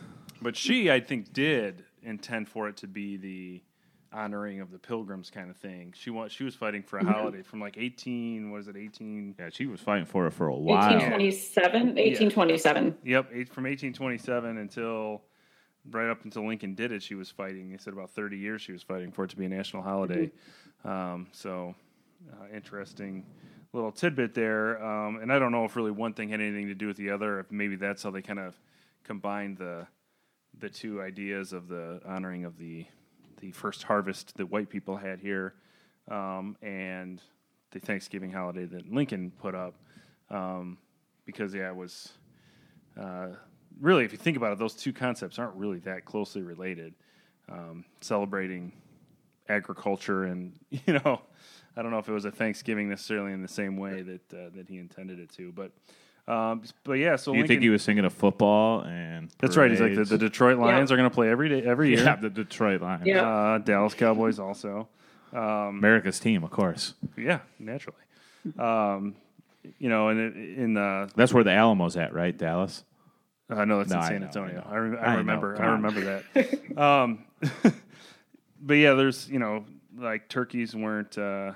But 0.43 0.55
she, 0.55 0.91
I 0.91 0.99
think, 0.99 1.33
did 1.33 1.83
intend 2.01 2.49
for 2.49 2.67
it 2.67 2.77
to 2.77 2.87
be 2.87 3.17
the 3.17 3.63
honoring 4.11 4.61
of 4.61 4.71
the 4.71 4.77
pilgrims 4.77 5.29
kind 5.31 5.49
of 5.49 5.57
thing. 5.57 5.93
She 5.97 6.09
wa- 6.11 6.27
she 6.27 6.43
was 6.43 6.53
fighting 6.53 6.83
for 6.83 6.99
a 6.99 7.05
holiday 7.05 7.41
from 7.41 7.59
like 7.59 7.77
18. 7.77 8.51
What 8.51 8.61
is 8.61 8.67
it? 8.67 8.77
18. 8.77 9.35
Yeah, 9.39 9.49
she 9.51 9.65
was 9.65 9.79
fighting 9.81 10.05
for 10.05 10.27
it 10.27 10.31
for 10.33 10.47
a 10.47 10.55
while. 10.55 10.77
1827. 10.91 11.95
1827. 11.95 12.97
Yep, 13.03 13.29
eight, 13.33 13.49
from 13.49 13.63
1827 13.63 14.57
until 14.57 15.23
right 15.89 16.09
up 16.09 16.23
until 16.23 16.45
Lincoln 16.47 16.75
did 16.75 16.91
it, 16.91 17.01
she 17.01 17.15
was 17.15 17.29
fighting. 17.29 17.69
They 17.71 17.77
said 17.77 17.93
about 17.93 18.11
30 18.11 18.37
years 18.37 18.61
she 18.61 18.71
was 18.71 18.83
fighting 18.83 19.11
for 19.11 19.23
it 19.23 19.31
to 19.31 19.35
be 19.37 19.45
a 19.45 19.49
national 19.49 19.81
holiday. 19.83 20.31
Um, 20.85 21.27
so, 21.31 21.73
uh, 22.31 22.45
interesting 22.53 23.25
little 23.73 23.91
tidbit 23.91 24.33
there. 24.35 24.83
Um, 24.83 25.17
and 25.21 25.31
I 25.33 25.39
don't 25.39 25.51
know 25.51 25.65
if 25.65 25.75
really 25.75 25.91
one 25.91 26.13
thing 26.13 26.29
had 26.29 26.39
anything 26.39 26.67
to 26.67 26.75
do 26.75 26.87
with 26.87 26.97
the 26.97 27.09
other. 27.09 27.39
If 27.39 27.51
maybe 27.51 27.75
that's 27.75 28.03
how 28.03 28.11
they 28.11 28.21
kind 28.21 28.39
of 28.39 28.55
combined 29.03 29.57
the 29.57 29.87
the 30.59 30.69
two 30.69 31.01
ideas 31.01 31.53
of 31.53 31.67
the 31.67 32.01
honoring 32.05 32.45
of 32.45 32.57
the 32.57 32.85
the 33.39 33.51
first 33.51 33.83
harvest 33.83 34.37
that 34.37 34.45
white 34.45 34.69
people 34.69 34.95
had 34.95 35.19
here, 35.19 35.53
um, 36.09 36.55
and 36.61 37.21
the 37.71 37.79
Thanksgiving 37.79 38.31
holiday 38.31 38.65
that 38.65 38.91
Lincoln 38.91 39.31
put 39.31 39.53
up. 39.53 39.75
Um, 40.29 40.77
because 41.25 41.53
yeah, 41.53 41.69
it 41.69 41.75
was 41.75 42.13
uh, 42.99 43.29
really, 43.79 44.05
if 44.05 44.11
you 44.11 44.17
think 44.17 44.37
about 44.37 44.53
it, 44.53 44.59
those 44.59 44.75
two 44.75 44.93
concepts 44.93 45.39
aren't 45.39 45.55
really 45.55 45.79
that 45.79 46.05
closely 46.05 46.41
related. 46.41 46.93
Um, 47.49 47.83
celebrating 47.99 48.71
agriculture, 49.49 50.23
and 50.23 50.53
you 50.69 50.93
know, 50.93 51.21
I 51.75 51.81
don't 51.81 51.91
know 51.91 51.99
if 51.99 52.07
it 52.07 52.13
was 52.13 52.25
a 52.25 52.31
Thanksgiving 52.31 52.89
necessarily 52.89 53.33
in 53.33 53.41
the 53.41 53.47
same 53.47 53.77
way 53.77 54.01
that 54.01 54.33
uh, 54.33 54.49
that 54.55 54.69
he 54.69 54.77
intended 54.77 55.19
it 55.19 55.29
to, 55.31 55.51
but 55.51 55.71
um, 56.27 56.63
but 56.83 56.93
yeah. 56.93 57.15
So 57.17 57.31
you 57.31 57.39
Lincoln, 57.39 57.47
think 57.47 57.61
he 57.63 57.69
was 57.69 57.85
thinking 57.85 58.05
of 58.05 58.13
football 58.13 58.81
and 58.81 59.29
That's 59.39 59.57
right. 59.57 59.69
He's 59.71 59.81
like 59.81 59.95
the, 59.95 60.05
the 60.05 60.17
Detroit 60.17 60.57
Lions 60.57 60.91
are 60.91 60.97
going 60.97 61.09
to 61.09 61.13
play 61.13 61.29
every 61.29 61.49
day, 61.49 61.63
every 61.67 61.89
year. 61.89 62.03
yeah, 62.03 62.15
the 62.15 62.29
Detroit 62.29 62.81
Lions, 62.81 63.05
Yeah. 63.05 63.27
Uh, 63.27 63.57
Dallas 63.59 63.93
Cowboys 63.93 64.39
also. 64.39 64.87
America's 65.33 66.19
team, 66.19 66.43
of 66.43 66.51
course. 66.51 66.93
Yeah, 67.17 67.39
naturally. 67.59 67.97
Um, 68.59 69.15
you 69.79 69.89
know, 69.89 70.09
and 70.09 70.19
it- 70.19 70.57
in 70.59 70.73
the 70.75 71.09
That's 71.15 71.33
where 71.33 71.43
the 71.43 71.51
Alamo's 71.51 71.97
at, 71.97 72.13
right? 72.13 72.37
Dallas. 72.37 72.83
Uh, 73.49 73.65
no, 73.65 73.79
that's 73.79 73.89
No, 73.89 73.97
in 73.97 74.03
I 74.03 74.07
San 74.07 74.19
know, 74.21 74.25
Antonio. 74.27 74.55
know. 74.55 74.67
I, 74.69 74.75
re- 74.77 74.97
I 74.97 75.13
I 75.13 75.15
remember. 75.15 75.61
I 75.61 75.65
remember 75.71 76.21
that. 76.33 76.77
um, 76.81 77.25
but 78.61 78.73
yeah, 78.75 78.93
there's 78.93 79.29
you 79.29 79.39
know 79.39 79.65
like 79.97 80.27
turkeys 80.29 80.75
weren't 80.75 81.17
uh, 81.17 81.51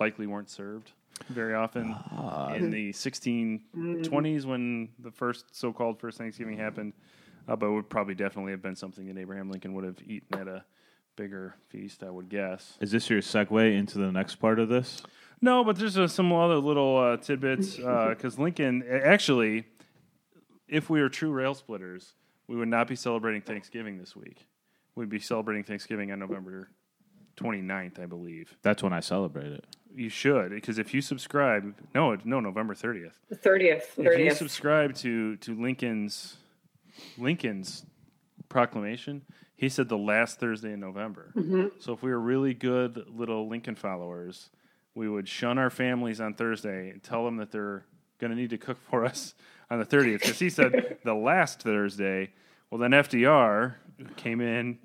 likely 0.00 0.26
weren't 0.26 0.50
served 0.50 0.92
very 1.28 1.54
often 1.54 1.94
Ah. 2.10 2.52
in 2.54 2.70
the 2.70 2.92
1620s 2.92 4.46
when 4.46 4.88
the 4.98 5.10
first 5.10 5.54
so-called 5.54 5.98
first 6.00 6.18
Thanksgiving 6.18 6.56
happened. 6.56 6.92
Uh, 7.48 7.56
but 7.56 7.66
it 7.66 7.70
would 7.72 7.90
probably 7.90 8.14
definitely 8.14 8.52
have 8.52 8.62
been 8.62 8.76
something 8.76 9.06
that 9.06 9.18
Abraham 9.18 9.50
Lincoln 9.50 9.74
would 9.74 9.84
have 9.84 9.98
eaten 10.06 10.38
at 10.38 10.46
a 10.46 10.64
bigger 11.16 11.56
feast, 11.68 12.04
I 12.04 12.10
would 12.10 12.28
guess. 12.28 12.78
Is 12.80 12.92
this 12.92 13.10
your 13.10 13.20
segue 13.20 13.76
into 13.76 13.98
the 13.98 14.12
next 14.12 14.36
part 14.36 14.58
of 14.60 14.68
this? 14.68 15.02
No, 15.40 15.64
but 15.64 15.76
there's 15.76 15.98
uh, 15.98 16.06
some 16.06 16.32
other 16.32 16.56
little 16.58 16.96
uh, 16.98 17.16
tidbits 17.16 17.76
because 17.76 18.38
Lincoln 18.38 18.84
actually, 18.88 19.64
if 20.68 20.88
we 20.88 21.00
were 21.00 21.08
true 21.08 21.32
rail 21.32 21.54
splitters, 21.54 22.14
we 22.46 22.54
would 22.56 22.68
not 22.68 22.86
be 22.86 22.94
celebrating 22.94 23.42
Thanksgiving 23.42 23.98
this 23.98 24.14
week. 24.14 24.46
We'd 24.94 25.08
be 25.08 25.18
celebrating 25.18 25.64
Thanksgiving 25.64 26.12
on 26.12 26.20
November 26.20 26.68
29th, 27.38 27.98
I 27.98 28.06
believe. 28.06 28.56
That's 28.62 28.82
when 28.84 28.92
I 28.92 29.00
celebrate 29.00 29.50
it. 29.52 29.64
You 29.94 30.08
should 30.08 30.50
because 30.50 30.78
if 30.78 30.94
you 30.94 31.00
subscribe, 31.00 31.74
no, 31.94 32.16
no, 32.24 32.40
November 32.40 32.74
30th. 32.74 33.12
The 33.28 33.36
30th. 33.36 33.82
If 33.98 34.18
you 34.18 34.30
subscribe 34.30 34.94
to 34.96 35.36
to 35.36 35.54
Lincoln's 35.54 36.36
Lincoln's 37.18 37.84
proclamation, 38.48 39.22
he 39.56 39.68
said 39.68 39.88
the 39.88 39.98
last 39.98 40.40
Thursday 40.40 40.72
in 40.72 40.80
November. 40.80 41.32
Mm-hmm. 41.36 41.78
So 41.78 41.92
if 41.92 42.02
we 42.02 42.10
were 42.10 42.20
really 42.20 42.54
good 42.54 43.06
little 43.08 43.48
Lincoln 43.48 43.76
followers, 43.76 44.50
we 44.94 45.08
would 45.08 45.28
shun 45.28 45.58
our 45.58 45.70
families 45.70 46.20
on 46.20 46.34
Thursday 46.34 46.90
and 46.90 47.02
tell 47.02 47.24
them 47.24 47.36
that 47.36 47.50
they're 47.50 47.84
going 48.18 48.30
to 48.30 48.36
need 48.36 48.50
to 48.50 48.58
cook 48.58 48.78
for 48.90 49.04
us 49.12 49.34
on 49.70 49.78
the 49.78 49.86
30th 49.86 50.20
because 50.20 50.38
he 50.38 50.50
said 50.50 50.98
the 51.04 51.14
last 51.14 51.62
Thursday. 51.62 52.32
Well, 52.70 52.78
then 52.78 52.90
FDR 52.90 53.74
came 54.16 54.40
in 54.40 54.78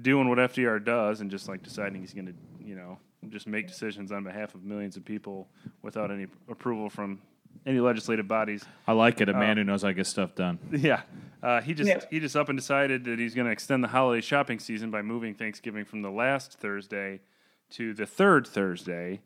doing 0.00 0.28
what 0.28 0.38
FDR 0.38 0.84
does 0.84 1.20
and 1.20 1.30
just 1.30 1.48
like 1.48 1.62
deciding 1.62 2.00
he's 2.00 2.14
going 2.14 2.26
to, 2.26 2.34
you 2.64 2.74
know, 2.74 2.98
just 3.30 3.46
make 3.46 3.66
decisions 3.68 4.12
on 4.12 4.24
behalf 4.24 4.54
of 4.54 4.62
millions 4.64 4.96
of 4.96 5.04
people 5.04 5.48
without 5.82 6.10
any 6.10 6.26
approval 6.48 6.88
from 6.90 7.20
any 7.66 7.80
legislative 7.80 8.26
bodies. 8.28 8.64
I 8.86 8.92
like 8.92 9.20
it. 9.20 9.28
A 9.28 9.32
man 9.32 9.56
who 9.56 9.64
knows 9.64 9.82
how 9.82 9.88
to 9.88 9.94
get 9.94 10.06
stuff 10.06 10.34
done. 10.34 10.58
Yeah, 10.72 11.02
uh, 11.42 11.60
he 11.60 11.74
just 11.74 11.88
Yeah. 11.88 12.00
he 12.10 12.20
just 12.20 12.36
up 12.36 12.48
and 12.48 12.58
decided 12.58 13.04
that 13.04 13.18
he's 13.18 13.34
going 13.34 13.46
to 13.46 13.52
extend 13.52 13.82
the 13.84 13.88
holiday 13.88 14.20
shopping 14.20 14.58
season 14.58 14.90
by 14.90 15.02
moving 15.02 15.34
Thanksgiving 15.34 15.84
from 15.84 16.02
the 16.02 16.10
last 16.10 16.58
Thursday 16.58 17.20
to 17.70 17.94
the 17.94 18.06
third 18.06 18.46
Thursday. 18.46 19.20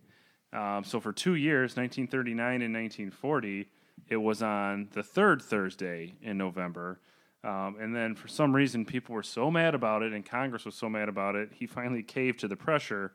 Um, 0.52 0.84
so 0.84 1.00
for 1.00 1.12
two 1.12 1.34
years, 1.34 1.76
1939 1.76 2.62
and 2.62 2.72
1940, 2.74 3.68
it 4.08 4.16
was 4.16 4.42
on 4.42 4.88
the 4.92 5.02
third 5.02 5.42
Thursday 5.42 6.14
in 6.22 6.38
November. 6.38 7.00
Um, 7.44 7.76
and 7.78 7.94
then 7.94 8.14
for 8.14 8.28
some 8.28 8.54
reason, 8.54 8.84
people 8.84 9.14
were 9.14 9.22
so 9.22 9.50
mad 9.50 9.74
about 9.74 10.02
it, 10.02 10.12
and 10.12 10.24
Congress 10.24 10.64
was 10.64 10.74
so 10.74 10.88
mad 10.88 11.08
about 11.08 11.36
it, 11.36 11.50
he 11.54 11.66
finally 11.66 12.02
caved 12.02 12.40
to 12.40 12.48
the 12.48 12.56
pressure, 12.56 13.12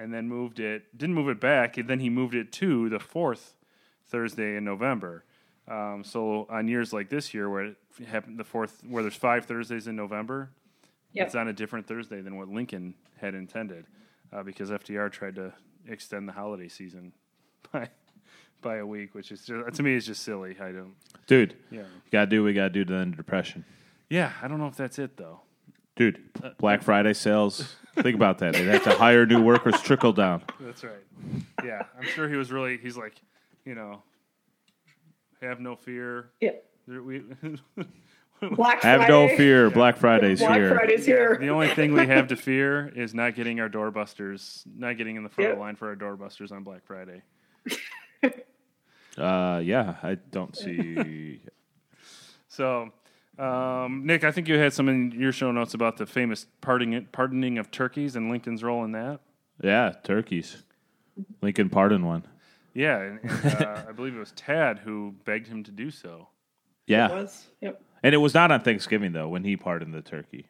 and 0.00 0.12
then 0.12 0.28
moved 0.28 0.58
it. 0.60 0.96
Didn't 0.96 1.14
move 1.14 1.28
it 1.28 1.40
back. 1.40 1.76
And 1.76 1.88
then 1.88 2.00
he 2.00 2.08
moved 2.08 2.34
it 2.34 2.52
to 2.52 2.88
the 2.88 2.98
fourth 2.98 3.54
Thursday 4.08 4.56
in 4.56 4.64
November. 4.64 5.24
Um, 5.68 6.02
so 6.04 6.46
on 6.50 6.66
years 6.68 6.92
like 6.92 7.10
this 7.10 7.32
year, 7.34 7.48
where 7.48 7.64
it 7.66 7.76
happened 8.08 8.38
the 8.38 8.44
fourth, 8.44 8.82
where 8.88 9.02
there's 9.02 9.14
five 9.14 9.44
Thursdays 9.44 9.86
in 9.86 9.96
November, 9.96 10.50
Yep. 11.12 11.26
it's 11.26 11.34
on 11.34 11.48
a 11.48 11.52
different 11.52 11.86
Thursday 11.86 12.20
than 12.20 12.36
what 12.36 12.48
Lincoln 12.48 12.94
had 13.20 13.34
intended, 13.34 13.84
uh, 14.32 14.42
because 14.44 14.70
FDR 14.70 15.10
tried 15.10 15.34
to 15.36 15.52
extend 15.86 16.28
the 16.28 16.32
holiday 16.32 16.68
season 16.68 17.12
by 17.72 17.88
by 18.62 18.76
a 18.76 18.86
week, 18.86 19.14
which 19.14 19.32
is 19.32 19.44
just, 19.46 19.74
to 19.76 19.82
me 19.82 19.94
is 19.94 20.04
just 20.06 20.22
silly. 20.22 20.54
I 20.60 20.70
don't. 20.70 20.94
Dude, 21.26 21.54
Yeah. 21.70 21.80
you 21.80 22.10
got 22.12 22.26
to 22.26 22.26
do 22.26 22.42
what 22.42 22.46
we 22.48 22.52
got 22.52 22.64
to 22.64 22.70
do 22.70 22.84
to 22.84 22.94
end 22.94 23.16
depression. 23.16 23.64
Yeah, 24.10 24.32
I 24.42 24.48
don't 24.48 24.58
know 24.58 24.66
if 24.66 24.76
that's 24.76 24.98
it 24.98 25.16
though. 25.16 25.40
Dude, 26.00 26.18
Black 26.56 26.82
Friday 26.82 27.12
sales. 27.12 27.76
Think 27.96 28.14
about 28.16 28.38
that. 28.38 28.54
They'd 28.54 28.68
have 28.68 28.84
to 28.84 28.92
hire 28.94 29.26
new 29.26 29.42
workers, 29.42 29.78
trickle 29.82 30.14
down. 30.14 30.40
That's 30.58 30.82
right. 30.82 30.94
Yeah, 31.62 31.82
I'm 31.98 32.06
sure 32.06 32.26
he 32.26 32.36
was 32.36 32.50
really. 32.50 32.78
He's 32.78 32.96
like, 32.96 33.12
you 33.66 33.74
know, 33.74 34.02
have 35.42 35.60
no 35.60 35.76
fear. 35.76 36.30
Yeah. 36.40 36.52
There- 36.88 37.02
We, 37.02 37.18
Black 38.52 38.80
Have 38.82 39.00
Friday. 39.02 39.08
no 39.08 39.36
fear. 39.36 39.68
Black 39.68 39.98
Friday's 39.98 40.38
Black 40.40 40.56
here. 40.56 40.74
Friday's 40.74 41.04
here. 41.04 41.36
the 41.38 41.50
only 41.50 41.68
thing 41.68 41.92
we 41.92 42.06
have 42.06 42.28
to 42.28 42.36
fear 42.48 42.90
is 42.96 43.12
not 43.12 43.34
getting 43.34 43.60
our 43.60 43.68
doorbusters, 43.68 44.62
not 44.74 44.96
getting 44.96 45.16
in 45.16 45.22
the 45.22 45.28
front 45.28 45.50
of 45.50 45.56
the 45.56 45.60
Yep. 45.60 45.66
line 45.66 45.76
for 45.76 45.88
our 45.90 45.96
doorbusters 45.96 46.50
on 46.50 46.62
Black 46.64 46.86
Friday. 46.86 47.20
Uh, 49.18 49.60
yeah, 49.62 49.96
I 50.02 50.14
don't 50.30 50.56
see. 50.56 51.42
So, 52.48 52.90
um, 53.38 54.04
Nick, 54.06 54.24
I 54.24 54.32
think 54.32 54.48
you 54.48 54.56
had 54.58 54.72
some 54.72 54.88
in 54.88 55.12
your 55.12 55.32
show 55.32 55.50
notes 55.52 55.74
about 55.74 55.96
the 55.96 56.06
famous 56.06 56.46
pardoning, 56.60 57.06
pardoning 57.12 57.58
of 57.58 57.70
turkeys 57.70 58.16
and 58.16 58.30
Lincoln's 58.30 58.62
role 58.62 58.84
in 58.84 58.92
that. 58.92 59.20
yeah, 59.62 59.92
turkeys. 60.04 60.62
Lincoln 61.42 61.68
pardoned 61.70 62.06
one. 62.06 62.24
Yeah, 62.74 62.98
and, 62.98 63.20
and 63.22 63.54
uh, 63.62 63.82
I 63.88 63.92
believe 63.92 64.14
it 64.14 64.18
was 64.18 64.32
Tad 64.32 64.78
who 64.80 65.14
begged 65.24 65.46
him 65.48 65.64
to 65.64 65.70
do 65.70 65.90
so. 65.90 66.28
Yeah, 66.86 67.08
Was. 67.10 67.46
Yep. 67.60 67.82
and 68.02 68.14
it 68.14 68.18
was 68.18 68.34
not 68.34 68.50
on 68.50 68.60
Thanksgiving 68.62 69.12
though 69.12 69.28
when 69.28 69.44
he 69.44 69.56
pardoned 69.56 69.92
the 69.94 70.02
turkey. 70.02 70.46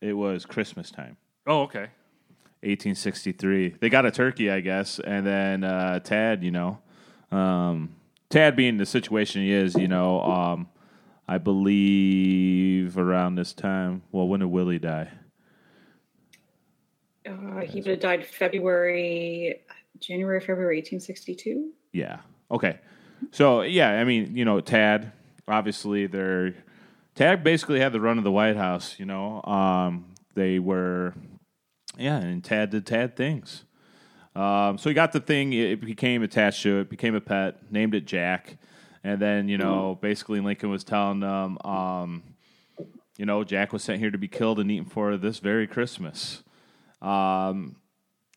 It 0.00 0.12
was 0.14 0.44
Christmas 0.46 0.90
time. 0.90 1.16
Oh, 1.46 1.62
okay. 1.62 1.88
1863. 2.62 3.76
They 3.80 3.88
got 3.88 4.04
a 4.06 4.10
turkey, 4.10 4.50
I 4.50 4.60
guess, 4.60 4.98
and 4.98 5.26
then 5.26 5.64
uh, 5.64 6.00
Tad, 6.00 6.42
you 6.42 6.50
know, 6.50 6.78
um, 7.30 7.94
Tad 8.30 8.56
being 8.56 8.76
the 8.76 8.86
situation 8.86 9.42
he 9.42 9.52
is, 9.52 9.74
you 9.74 9.88
know, 9.88 10.20
um, 10.22 10.68
I 11.28 11.36
believe 11.36 12.96
around 12.96 13.34
this 13.34 13.52
time. 13.52 14.02
Well, 14.10 14.26
when 14.26 14.40
did 14.40 14.46
Willie 14.46 14.78
die? 14.78 15.10
Uh, 17.28 17.60
he 17.60 17.80
would 17.80 17.90
have 17.90 18.00
died 18.00 18.26
February, 18.26 19.60
January, 20.00 20.40
February 20.40 20.78
1862. 20.78 21.70
Yeah. 21.92 22.20
Okay. 22.50 22.78
So 23.30 23.60
yeah, 23.60 23.90
I 23.90 24.04
mean, 24.04 24.34
you 24.36 24.44
know, 24.44 24.60
Tad. 24.60 25.12
Obviously, 25.46 26.06
they're 26.06 26.54
Tad 27.14 27.42
basically 27.42 27.80
had 27.80 27.92
the 27.92 28.00
run 28.00 28.16
of 28.16 28.24
the 28.24 28.32
White 28.32 28.56
House. 28.56 28.94
You 28.98 29.04
know, 29.04 29.42
um, 29.42 30.14
they 30.34 30.58
were, 30.58 31.14
yeah, 31.98 32.18
and 32.18 32.42
Tad 32.42 32.70
did 32.70 32.86
Tad 32.86 33.16
things. 33.16 33.64
Um, 34.36 34.78
so 34.78 34.88
he 34.88 34.94
got 34.94 35.12
the 35.12 35.20
thing. 35.20 35.52
It 35.52 35.80
became 35.80 36.22
attached 36.22 36.62
to 36.62 36.80
it. 36.80 36.88
Became 36.88 37.14
a 37.14 37.20
pet. 37.20 37.72
Named 37.72 37.94
it 37.94 38.06
Jack. 38.06 38.56
And 39.04 39.20
then 39.20 39.48
you 39.48 39.58
know, 39.58 39.98
basically 40.00 40.40
Lincoln 40.40 40.70
was 40.70 40.84
telling 40.84 41.20
them, 41.20 41.58
um, 41.64 42.22
you 43.16 43.26
know, 43.26 43.44
Jack 43.44 43.72
was 43.72 43.82
sent 43.82 43.98
here 44.00 44.10
to 44.10 44.18
be 44.18 44.28
killed 44.28 44.60
and 44.60 44.70
eaten 44.70 44.86
for 44.86 45.16
this 45.16 45.38
very 45.38 45.66
Christmas. 45.66 46.42
Um, 47.02 47.76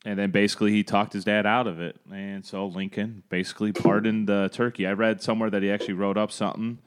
and 0.04 0.18
then 0.18 0.30
basically 0.32 0.72
he 0.72 0.82
talked 0.82 1.12
his 1.12 1.24
dad 1.24 1.46
out 1.46 1.66
of 1.66 1.80
it. 1.80 1.96
And 2.12 2.44
so 2.44 2.66
Lincoln 2.66 3.22
basically 3.28 3.72
pardoned 3.72 4.28
the 4.28 4.50
turkey. 4.52 4.86
I 4.86 4.92
read 4.92 5.22
somewhere 5.22 5.50
that 5.50 5.62
he 5.62 5.70
actually 5.70 5.94
wrote 5.94 6.18
up 6.18 6.32
something. 6.32 6.78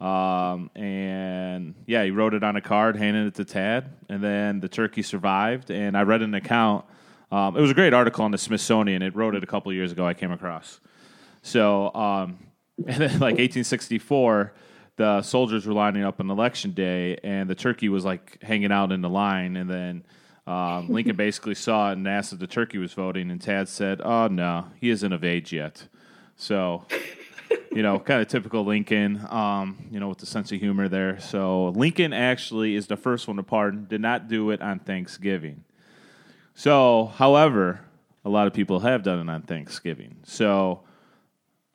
Um, 0.00 0.70
and 0.74 1.74
yeah, 1.86 2.04
he 2.04 2.10
wrote 2.10 2.32
it 2.32 2.42
on 2.42 2.56
a 2.56 2.60
card, 2.60 2.96
handed 2.96 3.26
it 3.26 3.34
to 3.34 3.44
Tad, 3.44 3.90
and 4.08 4.22
then 4.22 4.60
the 4.60 4.68
turkey 4.68 5.02
survived. 5.02 5.70
And 5.70 5.96
I 5.96 6.02
read 6.02 6.22
an 6.22 6.34
account. 6.34 6.84
Um, 7.32 7.56
it 7.56 7.60
was 7.60 7.70
a 7.70 7.74
great 7.74 7.92
article 7.92 8.24
on 8.24 8.30
the 8.30 8.38
Smithsonian. 8.38 9.02
It 9.02 9.14
wrote 9.14 9.34
it 9.34 9.42
a 9.42 9.46
couple 9.46 9.72
years 9.72 9.92
ago. 9.92 10.06
I 10.06 10.14
came 10.14 10.30
across. 10.30 10.80
So, 11.42 11.92
um, 11.94 12.38
and 12.86 12.96
then 13.02 13.12
like 13.12 13.38
1864, 13.38 14.52
the 14.96 15.22
soldiers 15.22 15.66
were 15.66 15.72
lining 15.72 16.04
up 16.04 16.20
on 16.20 16.30
election 16.30 16.72
day, 16.72 17.18
and 17.22 17.48
the 17.48 17.54
turkey 17.54 17.88
was 17.88 18.04
like 18.04 18.42
hanging 18.42 18.72
out 18.72 18.92
in 18.92 19.00
the 19.00 19.08
line, 19.08 19.56
and 19.56 19.70
then 19.70 20.04
um, 20.46 20.88
Lincoln 20.92 21.16
basically 21.16 21.54
saw 21.54 21.90
it 21.90 21.92
and 21.94 22.06
asked 22.06 22.32
if 22.32 22.38
the 22.38 22.46
turkey 22.46 22.78
was 22.78 22.92
voting, 22.92 23.30
and 23.30 23.40
Tad 23.40 23.68
said, 23.68 24.00
"Oh 24.02 24.28
no, 24.28 24.66
he 24.80 24.90
isn't 24.90 25.12
of 25.12 25.24
age 25.24 25.52
yet." 25.52 25.88
So, 26.36 26.86
you 27.70 27.82
know, 27.82 27.98
kind 27.98 28.22
of 28.22 28.28
typical 28.28 28.64
Lincoln, 28.64 29.26
um, 29.30 29.78
you 29.90 30.00
know, 30.00 30.08
with 30.08 30.18
the 30.18 30.26
sense 30.26 30.52
of 30.52 30.60
humor 30.60 30.88
there. 30.88 31.20
So 31.20 31.68
Lincoln 31.68 32.12
actually 32.12 32.74
is 32.74 32.86
the 32.86 32.96
first 32.96 33.28
one 33.28 33.36
to 33.36 33.42
pardon. 33.42 33.86
Did 33.86 34.00
not 34.00 34.28
do 34.28 34.50
it 34.50 34.62
on 34.62 34.78
Thanksgiving. 34.78 35.64
So, 36.54 37.12
however, 37.16 37.80
a 38.24 38.28
lot 38.28 38.46
of 38.46 38.52
people 38.52 38.80
have 38.80 39.02
done 39.02 39.18
it 39.18 39.32
on 39.32 39.42
Thanksgiving. 39.42 40.16
So, 40.24 40.82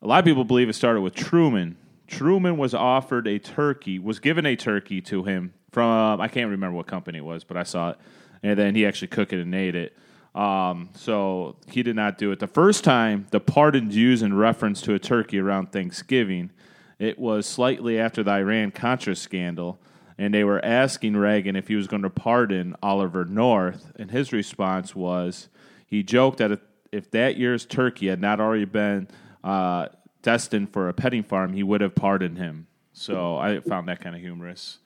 a 0.06 0.08
lot 0.08 0.20
of 0.20 0.26
people 0.26 0.44
believe 0.44 0.70
it 0.70 0.74
started 0.74 1.02
with 1.02 1.16
Truman. 1.16 1.78
Truman 2.06 2.58
was 2.58 2.76
offered 2.76 3.28
a 3.28 3.40
turkey, 3.40 3.98
was 3.98 4.20
given 4.20 4.46
a 4.46 4.56
turkey 4.56 5.02
to 5.02 5.24
him 5.24 5.52
from 5.72 6.22
I 6.22 6.28
can't 6.28 6.52
remember 6.52 6.78
what 6.78 6.86
company 6.86 7.18
it 7.18 7.26
was, 7.26 7.44
but 7.44 7.58
I 7.58 7.64
saw 7.64 7.90
it, 7.90 7.98
and 8.44 8.58
then 8.58 8.76
he 8.76 8.86
actually 8.86 9.08
cooked 9.08 9.34
it 9.34 9.42
and 9.42 9.56
ate 9.56 9.74
it. 9.74 9.98
Um, 10.36 10.90
so 10.94 11.56
he 11.68 11.82
did 11.82 11.96
not 11.96 12.20
do 12.20 12.32
it. 12.32 12.38
The 12.38 12.46
first 12.46 12.84
time 12.84 13.26
the 13.32 13.40
pardon's 13.40 13.96
used 13.96 14.22
in 14.22 14.36
reference 14.36 14.80
to 14.82 14.94
a 14.94 15.00
turkey 15.00 15.40
around 15.40 15.72
Thanksgiving, 15.72 16.52
it 17.00 17.18
was 17.18 17.48
slightly 17.48 18.00
after 18.00 18.22
the 18.22 18.32
Iran 18.32 18.70
Contra 18.70 19.16
scandal, 19.16 19.80
and 20.20 20.32
they 20.32 20.44
were 20.44 20.64
asking 20.64 21.18
Reagan 21.18 21.56
if 21.56 21.68
he 21.68 21.76
was 21.76 21.88
going 21.88 22.04
to 22.04 22.12
pardon 22.12 22.76
Oliver 22.84 23.26
North, 23.26 23.92
and 23.96 24.12
his 24.12 24.32
response 24.32 24.96
was 24.96 25.50
he 25.88 26.04
joked 26.04 26.38
that 26.38 26.60
if 26.92 27.10
that 27.10 27.38
year's 27.38 27.66
turkey 27.66 28.08
had 28.08 28.22
not 28.22 28.40
already 28.40 28.66
been 28.66 29.08
uh, 29.46 29.88
destined 30.22 30.74
for 30.74 30.90
a 30.90 30.94
petting 30.94 31.24
farm, 31.24 31.54
he 31.54 31.64
would 31.64 31.80
have 31.80 31.96
pardoned 31.96 32.38
him. 32.38 32.68
So 32.92 33.38
I 33.38 33.60
found 33.62 33.88
that 33.88 34.02
kind 34.02 34.16
of 34.16 34.22
humorous 34.22 34.80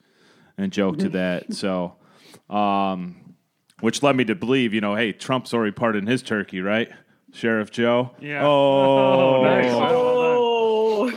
and 0.58 0.70
joked 0.72 1.00
to 1.00 1.08
that. 1.10 1.52
So, 1.54 1.96
um, 2.48 3.34
which 3.80 4.02
led 4.02 4.14
me 4.14 4.24
to 4.26 4.34
believe, 4.34 4.74
you 4.74 4.80
know, 4.80 4.94
hey, 4.94 5.12
Trump's 5.12 5.54
already 5.54 5.72
pardoned 5.72 6.06
his 6.06 6.22
turkey, 6.22 6.60
right? 6.60 6.90
Sheriff 7.32 7.70
Joe. 7.70 8.10
Yeah. 8.20 8.46
Oh, 8.46 9.42
nice. 9.44 9.72
Oh. 9.72 11.10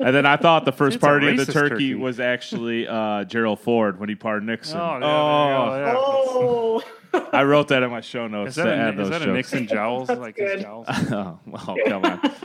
And 0.00 0.14
then 0.16 0.26
I 0.26 0.36
thought 0.36 0.64
the 0.64 0.72
first 0.72 0.96
It's 0.96 1.04
party 1.04 1.28
of 1.28 1.36
the 1.36 1.46
turkey, 1.46 1.68
turkey. 1.68 1.94
was 1.94 2.18
actually 2.18 2.88
uh, 2.88 3.24
Gerald 3.24 3.60
Ford 3.60 4.00
when 4.00 4.08
he 4.08 4.16
pardoned 4.16 4.48
Nixon. 4.48 4.78
Oh, 4.78 4.98
yeah, 4.98 5.70
there 5.70 5.80
you 5.80 5.86
yeah. 5.86 5.94
oh. 5.96 6.82
I 7.32 7.42
wrote 7.44 7.68
that 7.68 7.82
in 7.82 7.90
my 7.90 8.00
show 8.00 8.26
notes 8.28 8.50
Is 8.50 8.54
that, 8.56 8.64
to 8.64 8.70
a, 8.72 8.76
add 8.76 8.94
is 8.94 8.98
those 8.98 9.10
that 9.10 9.22
a 9.22 9.24
jokes. 9.26 9.34
Nixon 9.52 9.66
jowls? 9.68 10.08
like 10.10 10.36
his 10.36 10.50
good. 10.52 10.60
jowls? 10.62 10.86
oh, 10.90 11.38
well, 11.46 11.76
come 11.86 12.04
on. 12.04 12.20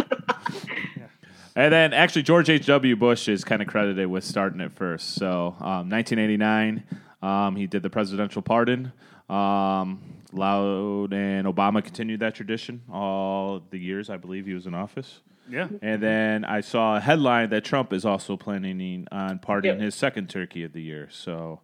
And 1.56 1.74
then 1.74 1.92
actually, 1.92 2.22
George 2.22 2.52
H.W. 2.52 2.96
Bush 2.98 3.28
is 3.28 3.44
kind 3.44 3.64
of 3.64 3.68
credited 3.68 4.06
with 4.08 4.24
starting 4.24 4.62
it 4.62 4.72
first. 4.72 5.16
So, 5.16 5.56
um, 5.60 5.90
1989, 5.90 6.84
um, 7.24 7.56
he 7.56 7.66
did 7.66 7.82
the 7.82 7.90
presidential 7.90 8.44
pardon. 8.44 8.92
Um, 9.28 10.00
Loud 10.34 11.14
and 11.14 11.48
Obama 11.48 11.84
continued 11.84 12.20
that 12.20 12.36
tradition 12.36 12.84
all 12.94 13.64
the 13.72 13.80
years 13.80 14.08
I 14.12 14.18
believe 14.18 14.46
he 14.46 14.54
was 14.54 14.68
in 14.68 14.76
office. 14.76 15.22
Yeah. 15.50 15.68
And 15.82 16.04
then 16.04 16.46
I 16.46 16.62
saw 16.62 16.98
a 16.98 17.00
headline 17.00 17.50
that 17.50 17.66
Trump 17.66 17.92
is 17.92 18.06
also 18.06 18.38
planning 18.38 19.08
on 19.12 19.40
pardoning 19.40 19.78
Yep. 19.78 19.84
his 19.86 19.96
second 19.96 20.30
turkey 20.30 20.64
of 20.64 20.74
the 20.74 20.82
year. 20.84 21.08
So, 21.10 21.62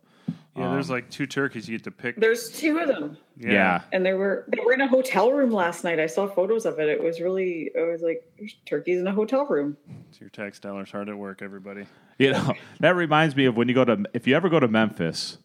Yeah, 0.55 0.71
there's 0.71 0.89
um, 0.89 0.97
like 0.97 1.09
two 1.09 1.25
turkeys 1.25 1.67
you 1.67 1.77
get 1.77 1.83
to 1.85 1.91
pick. 1.91 2.15
There's 2.15 2.51
two 2.51 2.77
of 2.77 2.87
them. 2.87 3.17
yeah. 3.37 3.81
And 3.91 4.05
they 4.05 4.13
were 4.13 4.45
they 4.49 4.63
were 4.63 4.73
in 4.73 4.81
a 4.81 4.87
hotel 4.87 5.31
room 5.31 5.51
last 5.51 5.83
night. 5.83 5.99
I 5.99 6.05
saw 6.05 6.27
photos 6.27 6.65
of 6.67 6.79
it. 6.79 6.89
It 6.89 7.01
was 7.01 7.19
really 7.19 7.71
I 7.77 7.83
was 7.83 8.01
like, 8.03 8.23
there's 8.37 8.55
turkeys 8.65 8.99
in 8.99 9.07
a 9.07 9.11
hotel 9.11 9.45
room. 9.47 9.77
It's 10.09 10.21
your 10.21 10.29
tax 10.29 10.59
dollars 10.59 10.91
hard 10.91 11.09
at 11.09 11.17
work, 11.17 11.41
everybody. 11.41 11.85
You 12.19 12.33
know, 12.33 12.53
that 12.81 12.95
reminds 12.95 13.35
me 13.35 13.45
of 13.45 13.57
when 13.57 13.67
you 13.67 13.73
go 13.73 13.83
to, 13.85 14.03
if 14.13 14.27
you 14.27 14.35
ever 14.35 14.47
go 14.47 14.59
to 14.59 14.67
Memphis, 14.67 15.39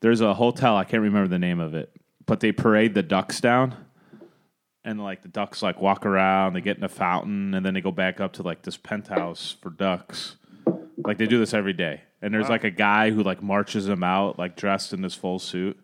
there's 0.00 0.22
a 0.22 0.32
hotel, 0.32 0.76
I 0.76 0.84
can't 0.84 1.02
remember 1.02 1.28
the 1.28 1.38
name 1.38 1.60
of 1.60 1.74
it, 1.74 1.92
but 2.24 2.40
they 2.40 2.52
parade 2.52 2.94
the 2.94 3.02
ducks 3.02 3.40
down. 3.40 3.76
And 4.84 5.00
like 5.00 5.22
the 5.22 5.28
ducks 5.28 5.62
like 5.62 5.80
walk 5.80 6.04
around, 6.06 6.54
they 6.54 6.60
get 6.60 6.76
in 6.78 6.82
a 6.84 6.88
fountain, 6.88 7.54
and 7.54 7.64
then 7.64 7.74
they 7.74 7.80
go 7.80 7.92
back 7.92 8.20
up 8.20 8.32
to 8.34 8.42
like 8.42 8.62
this 8.62 8.76
penthouse 8.76 9.54
for 9.60 9.70
ducks. 9.70 10.36
Like 10.96 11.18
they 11.18 11.26
do 11.26 11.38
this 11.38 11.54
every 11.54 11.72
day. 11.72 12.00
And 12.22 12.32
there's 12.32 12.48
like 12.48 12.64
a 12.64 12.70
guy 12.70 13.10
who 13.10 13.22
like 13.22 13.42
marches 13.42 13.88
him 13.88 14.02
out, 14.02 14.38
like 14.38 14.56
dressed 14.56 14.92
in 14.92 15.02
this 15.02 15.14
full 15.14 15.38
suit. 15.38 15.78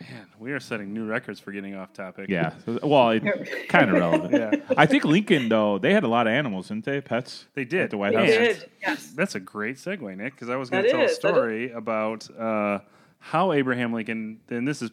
Man, 0.00 0.26
we 0.38 0.52
are 0.52 0.60
setting 0.60 0.92
new 0.92 1.06
records 1.06 1.38
for 1.38 1.52
getting 1.52 1.76
off 1.76 1.92
topic. 1.92 2.28
Yeah. 2.28 2.54
Well, 2.82 3.10
it, 3.10 3.22
kind 3.68 3.88
of 3.88 3.96
relevant. 3.96 4.32
Yeah. 4.32 4.74
I 4.76 4.84
think 4.86 5.04
Lincoln, 5.04 5.48
though, 5.48 5.78
they 5.78 5.94
had 5.94 6.02
a 6.02 6.08
lot 6.08 6.26
of 6.26 6.32
animals, 6.32 6.68
didn't 6.68 6.84
they? 6.84 7.00
Pets? 7.00 7.46
They 7.54 7.64
did. 7.64 7.82
At 7.82 7.90
the 7.90 7.98
White 7.98 8.12
They 8.14 8.18
House. 8.18 8.58
did. 8.60 8.70
Yes. 8.80 9.06
That's 9.14 9.34
a 9.36 9.40
great 9.40 9.76
segue, 9.76 10.16
Nick, 10.16 10.34
because 10.34 10.50
I 10.50 10.56
was 10.56 10.70
going 10.70 10.84
to 10.84 10.90
tell 10.90 11.00
a 11.00 11.04
is, 11.04 11.18
that 11.18 11.28
is. 11.28 11.34
story 11.34 11.70
about 11.70 12.28
uh, 12.36 12.80
how 13.20 13.52
Abraham 13.52 13.92
Lincoln, 13.92 14.40
and 14.50 14.66
this 14.66 14.82
is 14.82 14.90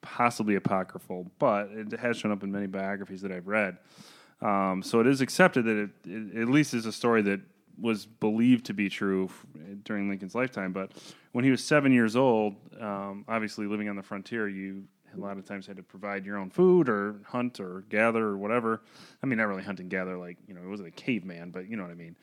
possibly 0.00 0.54
apocryphal, 0.54 1.30
but 1.38 1.68
it 1.72 1.92
has 2.00 2.16
shown 2.16 2.32
up 2.32 2.42
in 2.42 2.50
many 2.50 2.66
biographies 2.66 3.20
that 3.22 3.32
I've 3.32 3.48
read. 3.48 3.76
Um, 4.40 4.82
so 4.82 5.00
it 5.00 5.06
is 5.06 5.20
accepted 5.20 5.64
that 5.66 5.76
it, 5.76 5.90
it 6.06 6.42
at 6.42 6.48
least 6.48 6.72
is 6.72 6.86
a 6.86 6.92
story 6.92 7.22
that 7.22 7.40
was 7.80 8.06
believed 8.06 8.66
to 8.66 8.74
be 8.74 8.88
true 8.88 9.30
during 9.84 10.08
Lincoln's 10.08 10.34
lifetime. 10.34 10.72
But 10.72 10.92
when 11.32 11.44
he 11.44 11.50
was 11.50 11.62
seven 11.62 11.92
years 11.92 12.16
old, 12.16 12.56
um, 12.80 13.24
obviously 13.28 13.66
living 13.66 13.88
on 13.88 13.96
the 13.96 14.02
frontier, 14.02 14.48
you 14.48 14.84
a 15.16 15.20
lot 15.20 15.38
of 15.38 15.44
times 15.44 15.66
had 15.66 15.76
to 15.76 15.82
provide 15.82 16.26
your 16.26 16.36
own 16.36 16.50
food 16.50 16.88
or 16.88 17.16
hunt 17.26 17.60
or 17.60 17.84
gather 17.88 18.24
or 18.24 18.36
whatever. 18.36 18.82
I 19.22 19.26
mean, 19.26 19.38
not 19.38 19.48
really 19.48 19.62
hunt 19.62 19.80
and 19.80 19.90
gather 19.90 20.16
like 20.16 20.36
you 20.46 20.54
know, 20.54 20.60
it 20.62 20.68
wasn't 20.68 20.88
a 20.88 20.92
caveman, 20.92 21.50
but 21.50 21.68
you 21.68 21.76
know 21.76 21.82
what 21.82 21.92
I 21.92 21.94
mean. 21.94 22.16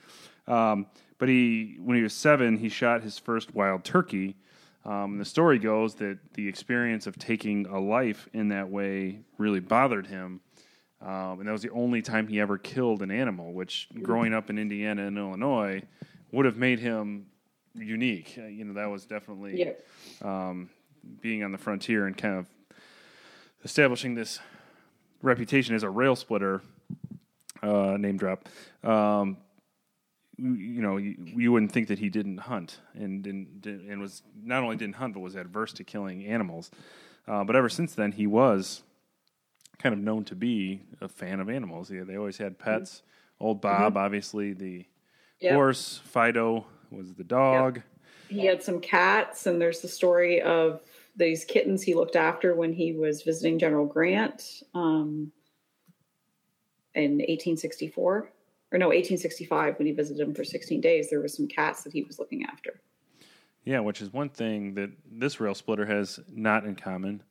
Um, 0.48 0.88
but 1.18 1.30
he, 1.30 1.78
when 1.80 1.98
he 1.98 2.04
was 2.04 2.13
seven, 2.13 2.58
he 2.58 2.70
shot 2.70 3.02
his 3.02 3.18
first 3.18 3.56
wild 3.56 3.84
turkey. 3.84 4.36
Um, 4.84 5.18
the 5.18 5.26
story 5.26 5.58
goes 5.58 5.96
that 5.96 6.20
the 6.34 6.48
experience 6.48 7.08
of 7.08 7.18
taking 7.18 7.65
a 7.65 7.80
life 7.80 8.30
in 8.34 8.50
that 8.50 8.70
way 8.70 9.22
really 9.38 9.60
bothered 9.60 10.08
him. 10.08 10.41
Um, 11.01 11.39
and 11.39 11.47
that 11.47 11.51
was 11.51 11.62
the 11.62 11.69
only 11.71 12.01
time 12.01 12.27
he 12.27 12.39
ever 12.39 12.58
killed 12.58 13.01
an 13.01 13.12
animal, 13.12 13.53
which 13.53 13.88
growing 14.01 14.34
up 14.34 14.49
in 14.49 14.58
Indiana 14.58 15.05
and 15.05 15.17
Illinois 15.17 15.84
would 16.31 16.45
have 16.45 16.58
made 16.58 16.79
him 16.79 17.27
unique. 17.75 18.36
Uh, 18.38 18.45
you 18.47 18.63
know, 18.65 18.73
that 18.73 18.89
was 18.89 19.05
definitely 19.05 19.60
Yeah. 19.60 19.71
um, 20.21 20.69
being 21.21 21.43
on 21.43 21.51
the 21.51 21.58
frontier 21.58 22.08
and 22.08 22.17
kind 22.17 22.36
of 22.39 22.47
establishing 23.63 24.15
this 24.15 24.39
reputation 25.21 25.75
as 25.75 25.84
a 25.84 25.89
rail 25.89 26.15
splitter. 26.15 26.62
Uh, 27.62 27.97
name 27.97 28.17
drop. 28.17 28.47
Um, 28.84 29.38
you, 30.38 30.81
know, 30.81 30.97
you, 30.97 31.15
you 31.36 31.51
wouldn't 31.51 31.71
think 31.71 31.88
that 31.88 31.97
he 31.99 32.10
didn't 32.10 32.38
hunt 32.39 32.79
and 32.93 33.23
didn't, 33.23 33.65
and 33.65 33.99
was 34.01 34.21
not 34.43 34.62
only 34.63 34.75
didn't 34.75 34.95
hunt 34.95 35.13
but 35.13 35.21
was 35.21 35.36
adverse 35.36 35.73
to 35.73 35.84
killing 35.84 36.25
animals. 36.25 36.69
Uh, 37.27 37.43
but 37.43 37.55
ever 37.55 37.69
since 37.69 37.95
then, 37.95 38.12
he 38.12 38.27
was 38.27 38.84
kind 39.80 39.94
of 39.94 40.00
known 40.00 40.24
to 40.26 40.36
be 40.36 40.82
a 41.02 41.08
fan 41.08 41.40
of 41.40 41.50
animals. 41.50 41.92
Yeah, 41.92 42.04
they 42.04 42.18
always 42.18 42.38
had 42.38 42.58
pets. 42.58 43.04
Old 43.40 43.62
Bob, 43.62 43.98
obviously 43.98 44.54
the 44.54 44.86
Yep. 45.42 45.54
horse. 45.54 45.98
Fido 46.06 46.65
was 46.92 47.13
the 47.13 47.23
dog. 47.23 47.82
He 48.30 48.46
had 48.46 48.63
some 48.63 48.80
cats, 48.80 49.46
and 49.46 49.62
there's 49.62 49.82
the 49.82 49.88
story 49.88 50.42
of 50.42 50.82
these 51.15 51.44
kittens 51.46 51.84
he 51.84 51.94
looked 51.94 52.15
after 52.15 52.56
when 52.56 52.73
he 52.73 52.94
was 52.94 53.21
visiting 53.21 53.60
General 53.60 53.86
Grant 53.86 54.63
um, 54.73 55.32
in 56.94 57.17
1864, 57.17 58.30
or 58.71 58.78
no, 58.78 58.88
1865 58.88 59.78
when 59.78 59.86
he 59.88 59.94
visited 59.94 60.26
him 60.26 60.34
for 60.34 60.44
16 60.44 60.82
days. 60.82 61.10
There 61.10 61.19
were 61.19 61.28
some 61.28 61.48
cats 61.48 61.84
that 61.84 61.94
he 61.94 62.04
was 62.04 62.17
looking 62.17 62.46
after. 62.46 62.80
Yeah, 63.65 63.80
which 63.82 64.02
is 64.02 64.13
one 64.13 64.30
thing 64.30 64.76
that 64.76 64.92
this 65.12 65.40
rail 65.40 65.56
splitter 65.56 65.86
has 65.86 66.19
not 66.32 66.65
in 66.65 66.76
common. 66.76 67.21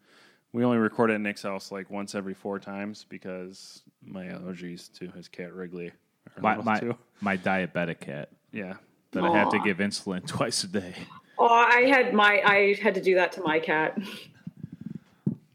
We 0.55 0.62
only 0.64 0.78
record 0.78 1.11
at 1.11 1.20
Nick's 1.20 1.42
house 1.42 1.72
like 1.72 1.90
once 1.90 2.14
every 2.14 2.32
four 2.32 2.61
times 2.61 3.05
because 3.09 3.82
my 4.07 4.26
allergies 4.26 4.90
to 5.00 5.09
his 5.11 5.26
cat 5.26 5.52
Wrigley 5.52 5.88
are 5.88 6.40
My, 6.40 6.57
my, 6.59 6.78
two. 6.78 6.96
my 7.20 7.36
diabetic 7.36 7.98
cat 7.98 8.28
Yeah. 8.52 8.74
that 9.11 9.24
I 9.24 9.36
have 9.36 9.50
to 9.50 9.59
give 9.59 9.78
insulin 9.78 10.24
twice 10.28 10.62
a 10.62 10.68
day. 10.68 10.94
Oh, 11.40 11.48
I 11.48 11.86
had 11.88 12.14
my 12.14 12.40
I 12.46 12.74
had 12.80 12.94
to 12.94 13.00
do 13.02 13.16
that 13.16 13.32
to 13.32 13.42
my 13.42 13.59
cat. 13.59 13.98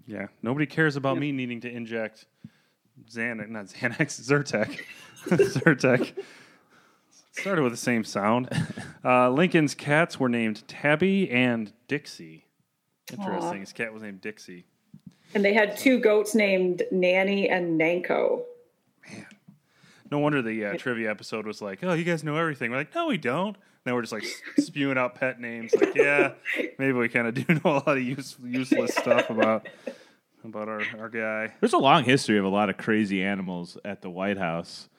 Yeah. 0.06 0.28
Nobody 0.44 0.66
cares 0.66 0.98
about 0.98 1.18
me 1.18 1.32
needing 1.32 1.62
to 1.62 1.72
inject 1.72 2.26
Xanax, 3.10 3.48
not 3.48 3.68
Xanax, 3.68 4.20
Zyrtec. 4.28 4.82
Zyrtec. 5.30 6.12
Started 7.32 7.62
with 7.62 7.72
the 7.72 7.78
same 7.78 8.04
sound. 8.04 8.50
Uh, 9.06 9.30
Lincoln's 9.30 9.76
cats 9.76 10.20
were 10.20 10.28
named 10.28 10.68
Tabby 10.68 11.30
and 11.32 11.72
Dixie. 11.88 12.48
Interesting. 13.10 13.62
His 13.62 13.72
cat 13.72 13.94
was 13.94 14.04
named 14.04 14.20
Dixie. 14.20 14.66
And 15.34 15.46
they 15.46 15.54
had 15.54 15.78
two 15.78 16.00
goats 16.00 16.34
named 16.34 16.84
Nanny 16.92 17.50
and 17.50 17.80
Nanko. 17.80 18.44
Man. 19.08 19.26
No 20.12 20.20
wonder 20.20 20.42
the 20.42 20.66
uh, 20.66 20.78
trivia 20.78 21.12
episode 21.12 21.46
was 21.46 21.62
like, 21.62 21.84
"Oh, 21.84 21.94
you 21.94 22.04
guys 22.04 22.24
know 22.24 22.36
everything." 22.36 22.72
We're 22.72 22.78
like, 22.78 22.96
"No, 22.96 23.08
we 23.08 23.18
don't." 23.18 23.56
Now 23.86 23.96
we're 23.96 24.02
just 24.02 24.14
like 24.14 24.26
spewing 24.58 24.98
out 24.98 25.16
pet 25.16 25.40
names. 25.40 25.74
Like, 25.74 25.96
yeah, 25.96 26.34
maybe 26.78 26.94
we 26.94 27.10
kind 27.10 27.28
of 27.28 27.34
do 27.34 27.46
know 27.54 27.62
a 27.64 27.84
lot 27.86 27.98
of 27.98 28.02
use, 28.02 28.36
useless 28.44 28.96
stuff 28.96 29.30
about 29.30 29.68
about 30.44 30.68
our, 30.68 30.82
our 31.00 31.10
guy. 31.10 31.54
There's 31.60 31.74
a 31.74 31.78
long 31.78 32.04
history 32.04 32.38
of 32.38 32.46
a 32.46 32.50
lot 32.50 32.70
of 32.70 32.78
crazy 32.78 33.24
animals 33.24 33.78
at 33.86 34.02
the 34.02 34.10
White 34.10 34.38
House. 34.38 34.90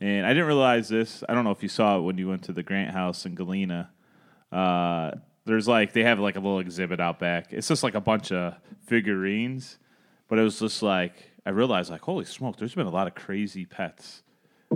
And 0.00 0.26
I 0.26 0.30
didn't 0.30 0.46
realize 0.46 0.88
this. 0.88 1.22
I 1.28 1.34
don't 1.34 1.44
know 1.44 1.52
if 1.52 1.62
you 1.62 1.68
saw 1.68 1.98
it 1.98 2.02
when 2.02 2.18
you 2.18 2.28
went 2.28 2.42
to 2.44 2.52
the 2.52 2.64
Grant 2.64 2.90
House 2.90 3.24
in 3.24 3.36
Galena. 3.36 3.90
Uh, 4.50 5.12
there's 5.44 5.66
like, 5.68 5.92
they 5.92 6.02
have 6.04 6.18
like 6.18 6.36
a 6.36 6.40
little 6.40 6.58
exhibit 6.60 7.00
out 7.00 7.18
back. 7.18 7.52
It's 7.52 7.68
just 7.68 7.82
like 7.82 7.94
a 7.94 8.00
bunch 8.00 8.30
of 8.32 8.54
figurines. 8.86 9.78
But 10.28 10.38
it 10.38 10.42
was 10.42 10.58
just 10.58 10.82
like, 10.82 11.30
I 11.44 11.50
realized, 11.50 11.90
like, 11.90 12.00
holy 12.02 12.24
smoke, 12.24 12.56
there's 12.56 12.74
been 12.74 12.86
a 12.86 12.90
lot 12.90 13.06
of 13.06 13.14
crazy 13.14 13.66
pets 13.66 14.22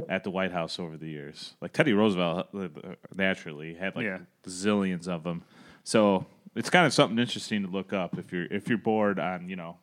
at 0.08 0.24
the 0.24 0.30
White 0.30 0.52
House 0.52 0.78
over 0.78 0.96
the 0.98 1.08
years. 1.08 1.54
Like 1.62 1.72
Teddy 1.72 1.92
Roosevelt 1.94 2.48
uh, 2.54 2.68
naturally 3.14 3.74
had 3.74 3.96
like 3.96 4.04
Yeah. 4.04 4.18
zillions 4.46 5.08
of 5.08 5.22
them. 5.22 5.42
So 5.84 6.26
it's 6.54 6.68
kind 6.68 6.84
of 6.84 6.92
something 6.92 7.18
interesting 7.18 7.62
to 7.62 7.68
look 7.68 7.92
up 7.94 8.18
if 8.18 8.32
you're 8.32 8.44
if 8.46 8.68
you're 8.68 8.76
bored 8.78 9.18
on 9.18 9.48
you 9.48 9.56
know 9.56 9.78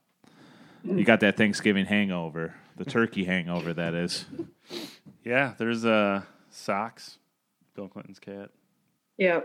you 0.84 1.04
got 1.04 1.22
that 1.22 1.36
Thanksgiving 1.38 1.86
hangover, 1.86 2.54
the 2.78 2.86
turkey 2.86 3.24
hangover 3.24 3.74
that 3.74 3.94
is. 3.96 4.26
Yeah, 5.24 5.54
there's 5.58 5.84
uh, 5.86 6.22
socks. 6.52 7.18
Bill 7.74 7.88
Clinton's 7.88 8.20
cat. 8.20 8.50
Yeah. 9.18 9.42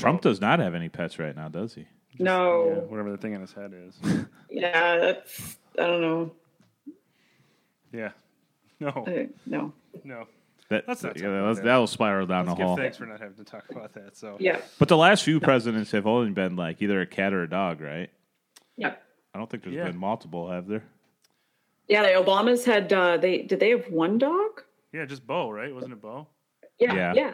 Trump 0.00 0.22
does 0.22 0.40
not 0.40 0.58
have 0.58 0.74
any 0.74 0.88
pets 0.88 1.18
right 1.18 1.34
now, 1.34 1.48
does 1.48 1.74
he? 1.74 1.82
Yeah, 2.12 2.24
No. 2.24 2.86
whatever 2.88 3.10
the 3.10 3.16
thing 3.16 3.34
in 3.34 3.40
his 3.40 3.52
head 3.52 3.72
is. 3.74 3.98
Yeah, 4.50 4.96
that's, 4.98 5.58
I 5.78 5.86
don't 5.86 6.00
know. 6.00 6.32
Yeah. 7.92 8.10
No. 8.80 8.88
Uh, 8.88 9.26
no. 9.46 9.72
No. 10.04 10.26
That, 10.70 10.84
Let's 10.88 11.02
not 11.02 11.16
yeah, 11.20 11.28
that's- 11.30 11.56
that. 11.56 11.64
that'll 11.64 11.86
spiral 11.86 12.26
down 12.26 12.46
Let's 12.46 12.58
the 12.58 12.64
hall. 12.64 12.76
thanks 12.76 12.96
for 12.96 13.06
not 13.06 13.20
having 13.20 13.36
to 13.36 13.44
talk 13.44 13.64
about 13.70 13.92
that. 13.94 14.16
So 14.16 14.36
Yeah. 14.40 14.60
But 14.78 14.88
the 14.88 14.96
last 14.96 15.22
few 15.24 15.38
presidents 15.40 15.90
have 15.92 16.06
only 16.06 16.30
been 16.30 16.56
like 16.56 16.80
either 16.82 17.00
a 17.00 17.06
cat 17.06 17.32
or 17.32 17.42
a 17.42 17.48
dog, 17.48 17.80
right? 17.80 18.10
Yeah. 18.76 18.94
I 19.34 19.38
don't 19.38 19.48
think 19.50 19.62
there's 19.64 19.74
Yeah. 19.76 19.84
been 19.84 19.96
multiple, 19.98 20.50
have 20.50 20.66
there? 20.66 20.84
Yeah, 21.88 22.02
the 22.02 22.08
Obamas 22.24 22.64
had, 22.64 22.92
uh, 22.92 23.16
they, 23.16 23.42
did 23.42 23.58
they 23.60 23.70
have 23.70 23.90
one 23.90 24.18
dog? 24.18 24.62
yeah, 24.92 25.04
just 25.06 25.26
Bo, 25.26 25.50
right? 25.50 25.72
Wasn't 25.74 25.92
it 25.92 26.00
Bo? 26.02 26.26
Yeah. 26.78 26.94
Yeah. 26.94 27.12
Yeah. 27.14 27.32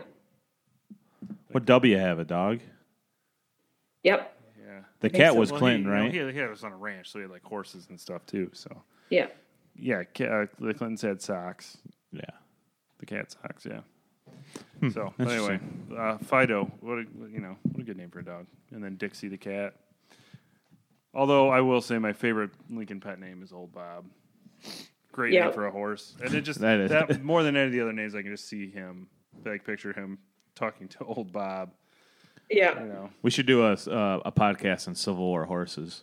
What 1.56 1.64
W 1.64 1.96
have 1.96 2.18
a 2.18 2.24
dog? 2.26 2.60
Yep. 4.02 4.38
Yeah. 4.62 4.80
The 5.00 5.08
cat 5.08 5.32
so. 5.32 5.38
was 5.38 5.50
Well, 5.50 5.58
Clinton, 5.60 5.84
he, 5.84 5.88
you 5.88 5.94
know, 5.96 6.02
right? 6.02 6.12
he, 6.12 6.18
had- 6.18 6.34
he 6.34 6.38
had- 6.38 6.50
was 6.50 6.62
on 6.64 6.72
a 6.72 6.76
ranch, 6.76 7.08
so 7.10 7.18
he 7.18 7.22
had 7.22 7.30
like 7.30 7.44
horses 7.44 7.86
and 7.88 7.98
stuff 7.98 8.26
too. 8.26 8.50
So 8.52 8.82
Yeah. 9.08 9.28
yeah, 9.74 10.00
uh, 10.20 10.44
the 10.58 10.74
Clintons 10.76 11.00
had 11.00 11.22
socks. 11.22 11.78
yeah. 12.12 12.20
The 12.98 13.06
cat 13.06 13.32
socks, 13.32 13.64
yeah. 13.64 13.80
Hmm, 14.80 14.90
so 14.90 15.14
anyway, 15.18 15.58
uh, 15.96 16.18
Fido, 16.18 16.66
what 16.80 16.98
a, 16.98 17.06
you 17.32 17.40
know, 17.40 17.56
what 17.62 17.80
a 17.80 17.84
good 17.84 17.96
name 17.96 18.10
for 18.10 18.18
a 18.18 18.24
dog. 18.24 18.44
And 18.70 18.84
then 18.84 18.96
Dixie 18.96 19.28
the 19.28 19.38
cat. 19.38 19.76
Although 21.14 21.48
I 21.48 21.62
will 21.62 21.80
say 21.80 21.96
my 21.96 22.12
favorite 22.12 22.50
Lincoln 22.68 23.00
pet 23.00 23.18
name 23.18 23.42
is 23.42 23.50
Old 23.50 23.72
Bob. 23.72 24.04
Great 25.10 25.32
Yeah. 25.32 25.44
name 25.44 25.54
for 25.54 25.64
a 25.64 25.70
horse, 25.70 26.16
and 26.22 26.34
it 26.34 26.42
just 26.42 26.60
That 26.60 26.86
that, 26.90 27.10
is- 27.12 27.18
more 27.20 27.42
than 27.42 27.56
any 27.56 27.64
of 27.68 27.72
the 27.72 27.80
other 27.80 27.94
names, 27.94 28.14
I 28.14 28.20
can 28.20 28.30
just 28.30 28.46
see 28.46 28.68
him, 28.68 29.08
like 29.42 29.64
picture 29.64 29.94
him 29.94 30.18
talking 30.56 30.88
to 30.88 31.04
Old 31.04 31.32
Bob. 31.32 31.70
Yeah. 32.50 32.80
You 32.80 32.86
know, 32.88 33.10
We 33.22 33.30
should 33.30 33.46
do 33.46 33.64
a 33.64 33.72
uh, 33.72 34.20
a 34.24 34.32
podcast 34.32 34.88
on 34.88 34.94
Civil 34.96 35.24
War 35.24 35.44
horses. 35.44 36.02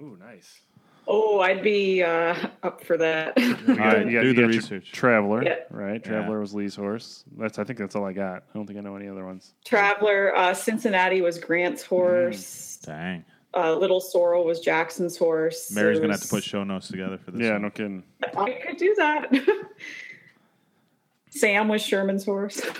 ooh, 0.00 0.16
nice. 0.20 0.60
Oh, 1.08 1.38
I'd 1.38 1.62
be 1.62 2.02
uh, 2.02 2.34
up 2.64 2.82
for 2.84 2.96
that. 2.96 3.38
You 3.38 3.54
got, 3.54 3.78
right, 3.78 4.06
you 4.06 4.12
got, 4.12 4.22
do 4.22 4.26
you 4.26 4.34
the 4.34 4.42
got 4.42 4.48
research. 4.48 4.90
Traveler, 4.90 5.44
Yeah. 5.44 5.58
right? 5.70 6.02
Traveler 6.02 6.40
was 6.40 6.52
Lee's 6.52 6.74
horse. 6.74 7.22
That's 7.38 7.60
I 7.60 7.64
think 7.64 7.78
that's 7.78 7.94
all 7.94 8.04
I 8.04 8.12
got. 8.12 8.42
I 8.52 8.58
don't 8.58 8.66
think 8.66 8.76
I 8.78 8.82
know 8.82 8.96
any 8.96 9.08
other 9.08 9.24
ones. 9.24 9.54
Traveler, 9.64 10.34
uh, 10.36 10.52
Cincinnati 10.52 11.20
was 11.20 11.38
Grant's 11.38 11.84
horse. 11.84 12.80
Dang. 12.84 13.24
Uh, 13.54 13.76
Little 13.76 14.00
Sorrel 14.00 14.44
was 14.44 14.58
Jackson's 14.58 15.16
horse. 15.16 15.70
Mary's 15.70 15.98
There 15.98 16.02
gonna 16.08 16.14
have 16.14 16.22
to 16.22 16.28
put 16.28 16.42
show 16.42 16.64
notes 16.64 16.88
together 16.88 17.18
for 17.18 17.30
this. 17.30 17.40
Yeah, 17.40 17.52
one. 17.52 17.62
no 17.62 17.70
kidding. 17.70 18.02
I 18.36 18.50
could 18.66 18.76
do 18.76 18.92
that. 18.96 19.32
Sam 21.30 21.68
was 21.68 21.82
Sherman's 21.82 22.24
horse. 22.24 22.60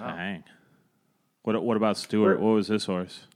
Wow. 0.00 0.16
Dang. 0.16 0.44
What 1.42 1.62
what 1.62 1.76
about 1.76 1.96
Stuart? 1.96 2.40
What 2.40 2.50
was 2.54 2.68
his 2.68 2.84
horse? 2.86 3.26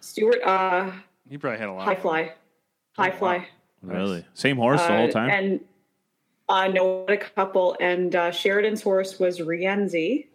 Stuart, 0.00 0.40
uh, 0.44 0.92
He 1.28 1.36
probably 1.38 1.58
had 1.58 1.68
a 1.68 1.72
lot. 1.72 1.84
High. 1.84 1.94
Fly. 1.96 2.32
High 2.96 3.10
Fly. 3.10 3.48
Really? 3.82 4.24
Same 4.34 4.56
horse 4.56 4.80
the 4.82 4.92
Uh, 4.92 4.96
whole 4.98 5.08
time? 5.08 5.30
And 5.30 5.60
uh, 6.48 6.68
no, 6.68 7.04
a 7.08 7.16
couple. 7.16 7.76
And 7.80 8.14
uh, 8.14 8.30
Sheridan's 8.30 8.82
horse 8.82 9.18
was 9.18 9.40
Rienzi, 9.40 10.26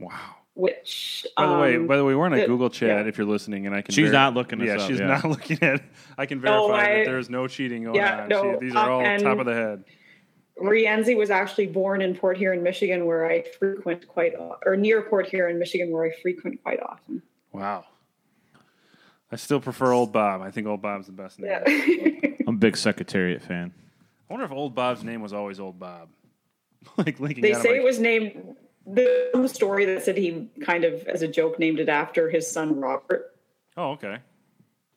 Wow. 0.00 0.18
which. 0.54 1.26
By 1.36 1.46
the 1.46 1.58
way, 1.58 1.76
um, 1.76 1.86
by 1.86 1.96
the 1.96 2.04
way, 2.04 2.14
we're 2.14 2.26
on 2.26 2.32
a 2.32 2.40
the- 2.40 2.46
Google 2.46 2.70
chat 2.70 2.88
yeah. 3.04 3.08
if 3.08 3.18
you're 3.18 3.26
listening, 3.26 3.66
and 3.66 3.74
I 3.74 3.82
can. 3.82 3.94
She's 3.94 4.10
not 4.12 4.34
looking 4.34 4.58
this 4.58 4.68
Yeah, 4.68 4.76
up, 4.82 4.88
she's 4.88 5.00
yeah. 5.00 5.06
not 5.06 5.24
looking 5.28 5.62
at. 5.62 5.82
I 6.16 6.26
can 6.26 6.40
verify 6.40 6.58
Oh, 6.62 6.68
that 6.76 7.04
there 7.04 7.18
is 7.18 7.28
no 7.30 7.46
cheating 7.46 7.84
going 7.84 7.96
Yeah, 7.96 8.22
on. 8.22 8.28
no, 8.28 8.58
She- 8.60 8.66
these 8.66 8.74
are 8.76 8.90
uh, 8.90 8.94
all 8.94 9.00
and- 9.02 9.22
top 9.22 9.38
of 9.38 9.46
the 9.46 9.54
head. 9.54 9.84
Rienzi 10.58 11.16
was 11.16 11.30
actually 11.30 11.66
born 11.66 12.00
in 12.00 12.14
Port 12.14 12.36
Huron, 12.36 12.62
Michigan, 12.62 13.06
where 13.06 13.26
I 13.26 13.42
frequent 13.42 14.06
quite, 14.06 14.34
or 14.64 14.76
near 14.76 15.02
Port 15.02 15.28
Huron, 15.28 15.58
Michigan, 15.58 15.90
where 15.90 16.04
I 16.04 16.12
frequent 16.22 16.62
quite 16.62 16.80
often. 16.80 17.22
Wow. 17.52 17.84
I 19.32 19.36
still 19.36 19.60
prefer 19.60 19.92
Old 19.92 20.12
Bob. 20.12 20.42
I 20.42 20.50
think 20.50 20.66
Old 20.66 20.80
Bob's 20.80 21.06
the 21.06 21.12
best 21.12 21.40
name. 21.40 21.50
Yeah. 21.50 22.30
I'm 22.46 22.54
a 22.54 22.58
big 22.58 22.76
Secretariat 22.76 23.42
fan. 23.42 23.72
I 24.28 24.32
wonder 24.32 24.46
if 24.46 24.52
Old 24.52 24.74
Bob's 24.74 25.02
name 25.02 25.20
was 25.22 25.32
always 25.32 25.58
Old 25.58 25.78
Bob. 25.78 26.08
like 26.96 27.18
Lincoln. 27.18 27.42
they 27.42 27.54
say 27.54 27.70
like- 27.70 27.80
it 27.80 27.84
was 27.84 27.98
named. 27.98 28.56
The 28.86 29.50
story 29.50 29.86
that 29.86 30.04
said 30.04 30.18
he 30.18 30.50
kind 30.60 30.84
of, 30.84 31.06
as 31.06 31.22
a 31.22 31.28
joke, 31.28 31.58
named 31.58 31.80
it 31.80 31.88
after 31.88 32.28
his 32.28 32.48
son 32.50 32.78
Robert. 32.78 33.34
Oh, 33.78 33.92
okay. 33.92 34.18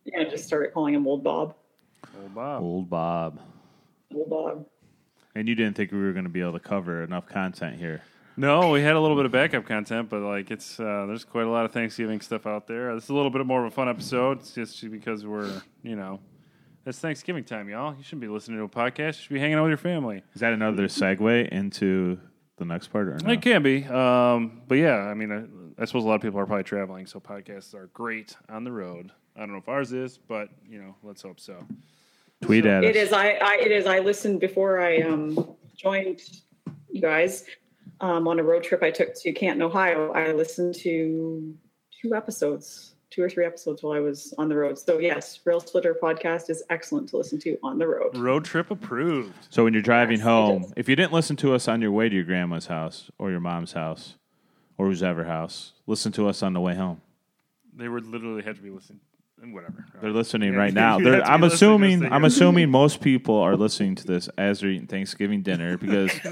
Yeah, 0.03 0.26
just 0.26 0.45
started 0.45 0.74
calling 0.74 0.93
him 0.93 1.08
Old 1.08 1.24
Bob. 1.24 1.55
Old 2.22 2.36
Bob. 2.36 2.62
Old 2.62 2.89
Bob. 2.89 3.39
Old 4.14 4.30
Bob. 4.30 4.66
And 5.38 5.48
you 5.48 5.54
didn't 5.54 5.78
think 5.78 5.92
we 5.92 6.00
were 6.00 6.14
going 6.14 6.26
to 6.26 6.32
be 6.32 6.42
able 6.42 6.54
to 6.54 6.60
cover 6.60 7.04
enough 7.04 7.28
content 7.28 7.78
here. 7.78 8.02
No, 8.38 8.72
we 8.72 8.82
had 8.82 8.96
a 8.96 9.00
little 9.00 9.16
bit 9.16 9.28
of 9.28 9.32
backup 9.32 9.66
content, 9.66 10.10
but 10.10 10.22
like 10.22 10.50
it's 10.50 10.80
uh, 10.80 11.06
there's 11.08 11.24
quite 11.24 11.46
a 11.46 11.50
lot 11.50 11.64
of 11.64 11.72
Thanksgiving 11.72 12.22
stuff 12.22 12.48
out 12.48 12.66
there. 12.66 12.96
This 12.96 13.04
is 13.04 13.10
a 13.12 13.14
little 13.14 13.30
bit 13.30 13.46
more 13.46 13.64
of 13.64 13.72
a 13.72 13.76
fun 13.76 13.88
episode, 13.88 14.40
it's 14.40 14.54
just 14.54 14.90
because 14.90 15.28
we're 15.28 15.62
you 15.84 15.96
know 15.96 16.20
it's 16.88 16.98
Thanksgiving 16.98 17.44
time, 17.44 17.70
y'all. 17.70 17.96
You 17.96 18.02
shouldn't 18.02 18.22
be 18.22 18.28
listening 18.28 18.58
to 18.58 18.64
a 18.64 18.68
podcast. 18.68 19.08
You 19.08 19.14
should 19.14 19.34
be 19.34 19.40
hanging 19.40 19.58
out 19.58 19.64
with 19.64 19.70
your 19.70 19.78
family. 19.78 20.24
Is 20.34 20.42
that 20.42 20.54
another 20.54 20.88
segue 20.88 21.50
into 21.50 22.20
the 22.58 22.66
next 22.66 22.88
part? 22.88 23.08
Or 23.08 23.20
no? 23.20 23.32
It 23.32 23.44
can 23.44 23.62
be, 23.62 23.86
um, 23.86 24.64
but 24.68 24.76
yeah, 24.76 24.96
I 24.96 25.14
mean, 25.14 25.32
I, 25.32 25.82
I 25.82 25.86
suppose 25.86 26.04
a 26.04 26.08
lot 26.08 26.16
of 26.16 26.22
people 26.22 26.40
are 26.40 26.48
probably 26.48 26.64
traveling, 26.64 27.06
so 27.06 27.20
podcasts 27.20 27.76
are 27.76 27.92
great 27.94 28.36
on 28.50 28.64
the 28.64 28.72
road. 28.72 29.12
I 29.36 29.42
don't 29.42 29.52
know 29.52 29.60
if 29.60 29.70
ours 29.70 29.94
is, 29.94 30.18
but 30.18 30.50
you 30.68 30.80
know, 30.80 30.96
let's 31.04 31.22
hope 31.22 31.40
so. 31.40 31.64
Tweet 32.42 32.66
at 32.66 32.84
us. 32.84 32.90
It 32.90 32.96
is. 32.96 33.14
I, 33.14 33.32
I. 33.42 33.58
It 33.62 33.72
is. 33.72 33.86
I 33.88 34.00
listened 34.00 34.40
before 34.40 34.80
I 34.80 35.02
um, 35.02 35.56
joined 35.76 36.22
you 36.90 37.02
guys 37.02 37.46
um, 38.02 38.28
on 38.28 38.40
a 38.40 38.44
road 38.44 38.64
trip 38.64 38.84
I 38.84 38.92
took 38.92 39.16
to 39.22 39.32
Canton, 39.32 39.62
Ohio. 39.62 40.12
I 40.12 40.32
listened 40.32 40.76
to 40.76 41.56
two 42.00 42.14
episodes, 42.14 42.96
two 43.10 43.24
or 43.24 43.30
three 43.30 43.46
episodes 43.46 43.82
while 43.82 43.94
I 43.94 44.00
was 44.00 44.34
on 44.38 44.50
the 44.50 44.56
road. 44.56 44.78
So 44.78 45.00
yes, 45.00 45.40
Rail 45.46 45.60
Splitter 45.60 45.96
podcast 46.02 46.50
is 46.50 46.64
excellent 46.70 47.10
to 47.10 47.18
listen 47.18 47.40
to 47.40 47.58
on 47.64 47.80
the 47.80 47.88
road. 47.88 48.16
Road 48.16 48.46
trip 48.46 48.70
approved. 48.70 49.34
So 49.50 49.64
when 49.64 49.74
you're 49.74 49.82
driving 49.82 50.18
Yes, 50.18 50.26
home, 50.26 50.74
if 50.76 50.88
you 50.88 50.96
didn't 50.96 51.14
listen 51.14 51.36
to 51.38 51.54
us 51.56 51.68
on 51.68 51.82
your 51.82 51.92
way 51.92 52.08
to 52.10 52.16
your 52.16 52.24
grandma's 52.24 52.68
house 52.68 53.10
or 53.18 53.32
your 53.32 53.40
mom's 53.40 53.74
house 53.74 54.16
or 54.78 54.86
whose 54.86 55.02
ever 55.02 55.24
house, 55.24 55.74
listen 55.88 56.12
to 56.14 56.28
us 56.28 56.44
on 56.44 56.54
the 56.54 56.62
way 56.62 56.76
home. 56.76 57.02
They 57.76 57.88
would 57.88 58.06
literally 58.06 58.44
have 58.44 58.58
to 58.58 58.62
be 58.62 58.70
listening. 58.70 59.00
Whatever. 59.44 59.86
They're 60.02 60.12
listening 60.12 60.56
right 60.56 60.74
now. 60.86 61.00
They're, 61.00 61.14
have 61.16 61.24
to 61.24 61.28
be 61.28 61.32
I'm 61.34 61.44
assuming. 61.44 62.12
I'm 62.12 62.26
assuming 62.26 62.70
most 62.70 63.02
people 63.02 63.36
are 63.38 63.56
listening 63.56 63.96
to 63.96 64.06
this 64.06 64.30
as 64.38 64.60
they're 64.60 64.70
eating 64.72 64.88
Thanksgiving 64.88 65.42
dinner 65.42 65.78
because, 65.78 66.12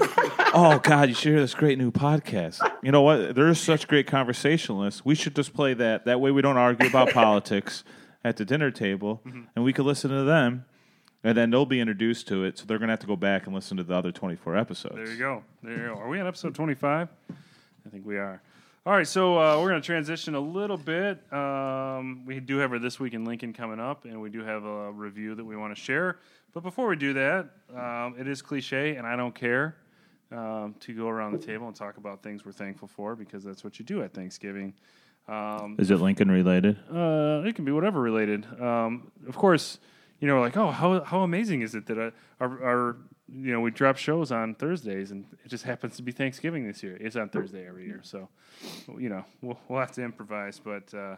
oh 0.52 0.80
God, 0.82 1.08
you 1.08 1.14
should 1.14 1.30
hear 1.32 1.40
this 1.40 1.54
great 1.54 1.78
new 1.78 1.90
podcast. 1.92 2.68
You 2.82 2.92
know 2.92 3.02
what? 3.02 3.34
There's 3.34 3.60
such 3.60 3.88
great 3.88 4.06
conversationalists. 4.06 5.04
We 5.04 5.14
should 5.14 5.34
just 5.36 5.54
play 5.54 5.72
that. 5.74 6.04
That 6.04 6.20
way, 6.20 6.30
we 6.30 6.42
don't 6.42 6.56
argue 6.58 6.88
about 6.88 7.10
politics 7.12 7.84
at 8.24 8.36
the 8.36 8.44
dinner 8.44 8.70
table, 8.70 9.22
Mm-hmm. 9.26 9.42
and 9.54 9.64
we 9.64 9.72
can 9.72 9.84
listen 9.86 10.10
to 10.10 10.24
them, 10.24 10.64
and 11.22 11.36
then 11.38 11.50
they'll 11.50 11.64
be 11.64 11.80
introduced 11.80 12.26
to 12.28 12.44
it. 12.44 12.58
So 12.58 12.64
they're 12.66 12.78
going 12.78 12.88
to 12.88 12.92
have 12.92 13.00
to 13.00 13.06
go 13.06 13.16
back 13.16 13.46
and 13.46 13.54
listen 13.54 13.76
to 13.76 13.84
the 13.84 13.94
other 13.94 14.10
24 14.12 14.56
episodes. 14.56 14.96
There 14.96 15.08
you 15.10 15.16
go. 15.18 15.44
There 15.62 15.72
you 15.72 15.86
go. 15.94 16.00
Are 16.00 16.08
we 16.08 16.18
on 16.20 16.26
episode 16.26 16.54
25? 16.54 17.08
I 17.30 17.88
think 17.88 18.04
we 18.04 18.16
are. 18.18 18.42
All 18.86 18.92
right, 18.92 19.04
so 19.04 19.36
uh, 19.36 19.60
we're 19.60 19.70
going 19.70 19.82
to 19.82 19.84
transition 19.84 20.36
a 20.36 20.40
little 20.40 20.76
bit. 20.76 21.20
Um, 21.32 22.24
we 22.24 22.38
do 22.38 22.58
have 22.58 22.70
our 22.70 22.78
This 22.78 23.00
Week 23.00 23.14
in 23.14 23.24
Lincoln 23.24 23.52
coming 23.52 23.80
up, 23.80 24.04
and 24.04 24.20
we 24.20 24.30
do 24.30 24.44
have 24.44 24.64
a 24.64 24.92
review 24.92 25.34
that 25.34 25.44
we 25.44 25.56
want 25.56 25.74
to 25.74 25.82
share. 25.82 26.20
But 26.54 26.62
before 26.62 26.86
we 26.86 26.94
do 26.94 27.12
that, 27.14 27.50
um, 27.74 28.14
it 28.16 28.28
is 28.28 28.42
cliche, 28.42 28.94
and 28.94 29.04
I 29.04 29.16
don't 29.16 29.34
care 29.34 29.74
um, 30.30 30.76
to 30.78 30.94
go 30.94 31.08
around 31.08 31.32
the 31.32 31.44
table 31.44 31.66
and 31.66 31.74
talk 31.74 31.96
about 31.96 32.22
things 32.22 32.44
we're 32.44 32.52
thankful 32.52 32.86
for 32.86 33.16
because 33.16 33.42
that's 33.42 33.64
what 33.64 33.80
you 33.80 33.84
do 33.84 34.04
at 34.04 34.14
Thanksgiving. 34.14 34.72
Um, 35.26 35.74
Is 35.80 35.90
it 35.90 35.96
Lincoln 35.96 36.30
related? 36.30 36.78
uh, 36.88 37.42
it 37.44 37.56
can 37.56 37.64
be 37.64 37.72
whatever 37.72 38.00
related. 38.00 38.46
Um, 38.62 39.10
of 39.26 39.34
course, 39.34 39.80
you 40.20 40.28
know, 40.28 40.38
like, 40.40 40.56
oh, 40.56 40.70
how 40.70 41.02
how 41.02 41.22
amazing 41.22 41.62
is 41.62 41.74
it 41.74 41.86
that 41.86 41.98
uh, 41.98 42.10
our, 42.38 42.64
our 42.64 42.96
you 43.28 43.52
know 43.52 43.60
we 43.60 43.70
drop 43.70 43.96
shows 43.96 44.30
on 44.32 44.54
Thursdays 44.54 45.10
and 45.10 45.24
it 45.44 45.48
just 45.48 45.64
happens 45.64 45.96
to 45.96 46.02
be 46.02 46.12
Thanksgiving 46.12 46.66
this 46.66 46.82
year. 46.82 46.96
It's 47.00 47.16
on 47.16 47.28
Thursday 47.28 47.66
every 47.66 47.86
year, 47.86 48.00
so 48.02 48.28
you 48.98 49.08
know 49.08 49.24
we'll 49.42 49.58
we'll 49.68 49.80
have 49.80 49.92
to 49.92 50.02
improvise. 50.02 50.58
But 50.58 50.92
uh, 50.94 51.16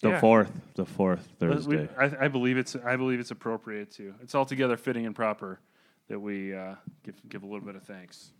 The 0.00 0.10
yeah. 0.10 0.20
fourth, 0.20 0.52
the 0.74 0.84
fourth 0.86 1.28
We- 1.40 1.48
Thursday. 1.48 1.88
I, 1.98 2.24
I 2.26 2.28
believe 2.28 2.56
it's 2.58 2.76
I 2.76 2.96
believe 2.96 3.18
it's 3.20 3.30
appropriate 3.32 3.90
too. 3.90 4.14
It's 4.22 4.34
altogether 4.34 4.76
fitting 4.76 5.06
and 5.06 5.14
proper 5.16 5.60
that 6.08 6.18
we 6.20 6.54
uh, 6.54 6.74
give 7.04 7.16
give 7.28 7.42
a 7.42 7.46
little 7.46 7.66
bit 7.66 7.74
of 7.76 7.82
thanks. 7.82 8.30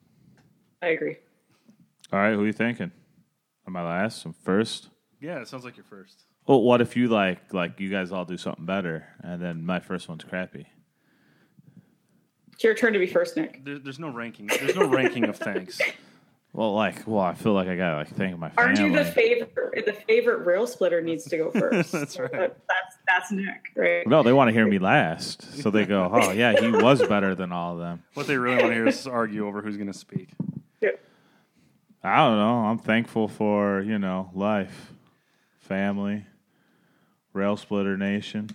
I 0.80 0.88
agree. 0.88 1.16
All 2.12 2.18
right, 2.20 2.32
who 2.34 2.42
are 2.42 2.46
you 2.46 2.52
thinking? 2.52 2.92
Am 3.66 3.76
I 3.76 3.82
last? 3.82 4.24
I'm 4.24 4.32
first. 4.32 4.88
Yeah, 5.20 5.40
it 5.40 5.48
sounds 5.48 5.64
like 5.64 5.76
you're 5.76 5.84
first. 5.84 6.22
Well, 6.46 6.62
what 6.62 6.80
if 6.80 6.96
you 6.96 7.08
like 7.08 7.52
like 7.52 7.80
you 7.80 7.90
guys 7.90 8.12
all 8.12 8.24
do 8.24 8.36
something 8.38 8.64
better, 8.64 9.04
and 9.22 9.42
then 9.42 9.66
my 9.66 9.80
first 9.80 10.08
one's 10.08 10.24
crappy? 10.24 10.66
It's 12.58 12.64
your 12.64 12.74
turn 12.74 12.92
to 12.92 12.98
be 12.98 13.06
first, 13.06 13.36
Nick. 13.36 13.64
There, 13.64 13.78
there's 13.78 14.00
no 14.00 14.08
ranking. 14.10 14.48
There's 14.48 14.74
no 14.74 14.88
ranking 14.88 15.24
of 15.26 15.36
thanks. 15.36 15.80
Well, 16.54 16.74
like, 16.74 17.06
well, 17.06 17.20
I 17.20 17.34
feel 17.34 17.52
like 17.52 17.68
I 17.68 17.76
gotta 17.76 17.98
like 17.98 18.08
thank 18.08 18.36
my 18.38 18.48
family. 18.48 18.80
Aren't 18.80 18.80
you 18.80 18.98
the 18.98 19.04
favorite? 19.04 19.84
The 19.84 19.92
favorite 19.92 20.46
rail 20.46 20.66
splitter 20.66 21.02
needs 21.02 21.24
to 21.24 21.36
go 21.36 21.50
first. 21.52 21.92
That's 21.92 22.18
right. 22.18 22.32
that- 22.32 22.56
that's 22.66 22.96
that's 23.06 23.30
Nick, 23.30 23.70
right? 23.76 24.04
No, 24.06 24.22
they 24.22 24.32
want 24.32 24.48
to 24.48 24.52
hear 24.52 24.66
me 24.66 24.78
last, 24.78 25.42
so 25.62 25.70
they 25.70 25.84
go, 25.84 26.10
"Oh 26.12 26.32
yeah, 26.32 26.58
he 26.58 26.70
was 26.70 27.06
better 27.06 27.34
than 27.34 27.52
all 27.52 27.74
of 27.74 27.78
them." 27.80 28.02
What 28.14 28.26
they 28.26 28.38
really 28.38 28.56
want 28.56 28.68
to 28.70 28.74
hear 28.74 28.86
is 28.88 29.06
argue 29.06 29.46
over 29.46 29.60
who's 29.60 29.76
going 29.76 29.92
to 29.92 29.96
speak. 29.96 30.30
Yeah. 30.80 30.92
I 32.02 32.16
don't 32.26 32.38
know. 32.38 32.64
I'm 32.64 32.78
thankful 32.78 33.28
for 33.28 33.82
you 33.82 33.98
know 33.98 34.30
life, 34.34 34.92
family, 35.60 36.24
rail 37.34 37.58
splitter 37.58 37.98
nation. 37.98 38.48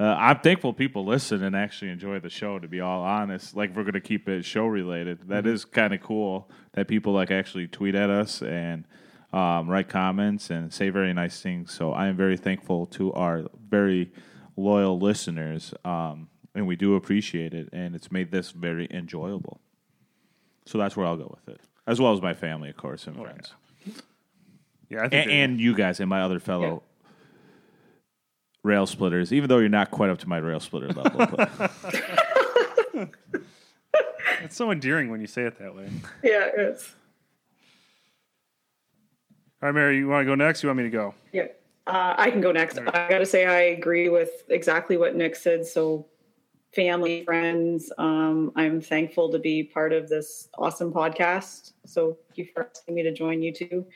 Uh, 0.00 0.14
I'm 0.16 0.38
thankful 0.38 0.72
people 0.72 1.04
listen 1.04 1.42
and 1.42 1.56
actually 1.56 1.90
enjoy 1.90 2.20
the 2.20 2.30
show. 2.30 2.58
To 2.58 2.68
be 2.68 2.80
all 2.80 3.02
honest, 3.02 3.56
like 3.56 3.74
we're 3.74 3.84
gonna 3.84 4.00
keep 4.00 4.28
it 4.28 4.44
show 4.44 4.66
related. 4.66 5.28
That 5.28 5.46
is 5.46 5.64
kind 5.64 5.92
of 5.92 6.00
cool 6.00 6.48
that 6.72 6.86
people 6.86 7.12
like 7.12 7.30
actually 7.30 7.66
tweet 7.66 7.96
at 7.96 8.08
us 8.08 8.40
and 8.40 8.84
um, 9.32 9.68
write 9.68 9.88
comments 9.88 10.50
and 10.50 10.72
say 10.72 10.90
very 10.90 11.12
nice 11.12 11.40
things. 11.42 11.72
So 11.72 11.92
I 11.92 12.06
am 12.06 12.16
very 12.16 12.36
thankful 12.36 12.86
to 12.86 13.12
our 13.14 13.44
very 13.68 14.12
loyal 14.56 14.98
listeners, 14.98 15.74
um, 15.84 16.28
and 16.54 16.66
we 16.66 16.76
do 16.76 16.94
appreciate 16.94 17.52
it. 17.52 17.68
And 17.72 17.96
it's 17.96 18.12
made 18.12 18.30
this 18.30 18.52
very 18.52 18.86
enjoyable. 18.90 19.60
So 20.64 20.78
that's 20.78 20.96
where 20.96 21.06
I'll 21.06 21.16
go 21.16 21.34
with 21.34 21.54
it, 21.54 21.60
as 21.86 22.00
well 22.00 22.12
as 22.12 22.22
my 22.22 22.34
family, 22.34 22.70
of 22.70 22.76
course, 22.76 23.06
and 23.06 23.16
friends, 23.16 23.52
Yeah, 24.88 25.04
I 25.04 25.08
think 25.08 25.26
and, 25.26 25.32
and 25.32 25.60
you 25.60 25.74
guys 25.74 25.98
and 25.98 26.08
my 26.08 26.20
other 26.20 26.38
fellow 26.38 26.82
rail 28.62 28.86
splitters. 28.86 29.32
Even 29.32 29.48
though 29.48 29.58
you're 29.58 29.68
not 29.68 29.90
quite 29.90 30.10
up 30.10 30.18
to 30.18 30.28
my 30.28 30.38
rail 30.38 30.60
splitter 30.60 30.88
level, 30.88 31.36
it's 34.42 34.56
so 34.56 34.70
endearing 34.70 35.10
when 35.10 35.20
you 35.20 35.26
say 35.26 35.42
it 35.42 35.58
that 35.58 35.74
way. 35.74 35.88
Yeah, 36.22 36.48
it's 36.56 36.94
All 39.62 39.68
right, 39.68 39.74
Mary, 39.74 39.98
you 39.98 40.08
want 40.08 40.22
to 40.22 40.26
go 40.26 40.34
next? 40.34 40.62
You 40.62 40.68
want 40.68 40.78
me 40.78 40.84
to 40.84 40.90
go? 40.90 41.14
yeah. 41.32 41.46
Uh, 41.86 42.14
I 42.18 42.30
can 42.30 42.42
go 42.42 42.52
next. 42.52 42.78
I 42.78 43.08
got 43.08 43.20
to 43.20 43.24
say, 43.24 43.46
I 43.46 43.60
agree 43.76 44.10
with 44.10 44.44
exactly 44.50 44.98
what 44.98 45.16
Nick 45.16 45.34
said. 45.34 45.64
So, 45.64 46.06
family, 46.74 47.24
friends, 47.24 47.90
um, 47.96 48.52
I'm 48.56 48.82
thankful 48.82 49.32
to 49.32 49.38
be 49.38 49.64
part 49.64 49.94
of 49.94 50.06
this 50.06 50.50
awesome 50.58 50.92
podcast. 50.92 51.72
So, 51.86 52.18
thank 52.28 52.36
you 52.36 52.48
for 52.52 52.68
asking 52.68 52.94
me 52.94 53.02
to 53.04 53.10
join 53.10 53.40
you 53.40 53.54
two 53.54 53.86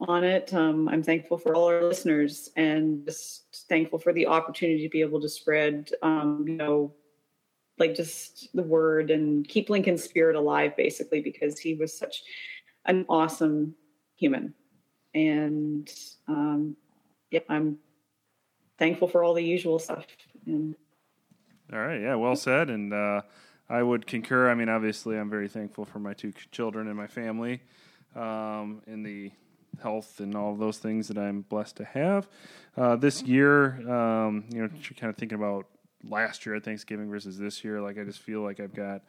on 0.00 0.22
it. 0.22 0.52
Um, 0.52 0.86
I'm 0.86 1.02
thankful 1.02 1.38
for 1.38 1.54
all 1.54 1.64
our 1.64 1.82
listeners 1.82 2.50
and 2.56 3.06
just 3.06 3.43
thankful 3.68 3.98
for 3.98 4.12
the 4.12 4.26
opportunity 4.26 4.82
to 4.82 4.88
be 4.88 5.00
able 5.00 5.20
to 5.20 5.28
spread, 5.28 5.90
um, 6.02 6.44
you 6.46 6.54
know, 6.54 6.92
like 7.78 7.94
just 7.94 8.48
the 8.54 8.62
word 8.62 9.10
and 9.10 9.48
keep 9.48 9.70
Lincoln's 9.70 10.04
spirit 10.04 10.36
alive, 10.36 10.76
basically, 10.76 11.20
because 11.20 11.58
he 11.58 11.74
was 11.74 11.96
such 11.96 12.22
an 12.84 13.04
awesome 13.08 13.74
human. 14.16 14.54
And 15.14 15.90
um, 16.28 16.76
yeah, 17.30 17.40
I'm 17.48 17.78
thankful 18.78 19.08
for 19.08 19.24
all 19.24 19.34
the 19.34 19.44
usual 19.44 19.78
stuff. 19.78 20.06
And 20.46 20.76
All 21.72 21.80
right, 21.80 22.00
yeah, 22.00 22.14
well 22.14 22.36
said. 22.36 22.70
And 22.70 22.92
uh, 22.92 23.22
I 23.68 23.82
would 23.82 24.06
concur. 24.06 24.50
I 24.50 24.54
mean, 24.54 24.68
obviously, 24.68 25.18
I'm 25.18 25.30
very 25.30 25.48
thankful 25.48 25.84
for 25.84 25.98
my 25.98 26.14
two 26.14 26.32
children 26.52 26.88
and 26.88 26.96
my 26.96 27.06
family, 27.06 27.62
um, 28.14 28.82
and 28.86 29.04
the 29.04 29.32
health 29.82 30.20
and 30.20 30.34
all 30.34 30.54
those 30.54 30.78
things 30.78 31.08
that 31.08 31.18
I'm 31.18 31.42
blessed 31.42 31.76
to 31.76 31.84
have. 31.84 32.28
Uh, 32.76 32.96
this 32.96 33.22
year, 33.22 33.88
um, 33.90 34.44
you 34.50 34.62
know, 34.62 34.68
kind 34.96 35.10
of 35.10 35.16
thinking 35.16 35.38
about 35.38 35.66
last 36.08 36.44
year 36.44 36.54
at 36.54 36.64
Thanksgiving 36.64 37.10
versus 37.10 37.38
this 37.38 37.64
year, 37.64 37.80
like 37.80 37.98
I 37.98 38.04
just 38.04 38.20
feel 38.20 38.40
like 38.40 38.60
I've 38.60 38.74
got 38.74 39.02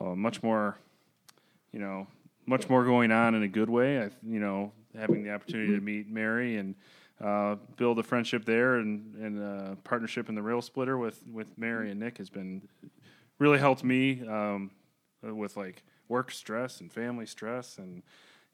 uh, 0.00 0.14
much 0.14 0.42
more, 0.42 0.78
you 1.72 1.78
know, 1.78 2.06
much 2.46 2.68
more 2.68 2.84
going 2.84 3.12
on 3.12 3.34
in 3.34 3.42
a 3.42 3.48
good 3.48 3.70
way. 3.70 4.02
I, 4.02 4.10
you 4.26 4.40
know, 4.40 4.72
having 4.96 5.22
the 5.22 5.30
opportunity 5.30 5.74
to 5.74 5.80
meet 5.80 6.10
Mary 6.10 6.56
and 6.56 6.74
uh, 7.22 7.56
build 7.76 7.98
a 7.98 8.02
friendship 8.02 8.44
there 8.44 8.76
and 8.76 9.14
and 9.16 9.42
uh, 9.42 9.74
partnership 9.84 10.28
in 10.28 10.34
the 10.34 10.42
rail 10.42 10.60
splitter 10.60 10.98
with 10.98 11.22
with 11.30 11.56
Mary 11.56 11.90
and 11.90 12.00
Nick 12.00 12.18
has 12.18 12.30
been 12.30 12.62
really 13.38 13.58
helped 13.58 13.84
me 13.84 14.26
um, 14.26 14.70
with 15.22 15.56
like 15.56 15.84
work 16.08 16.30
stress 16.30 16.80
and 16.80 16.92
family 16.92 17.26
stress 17.26 17.78
and 17.78 18.02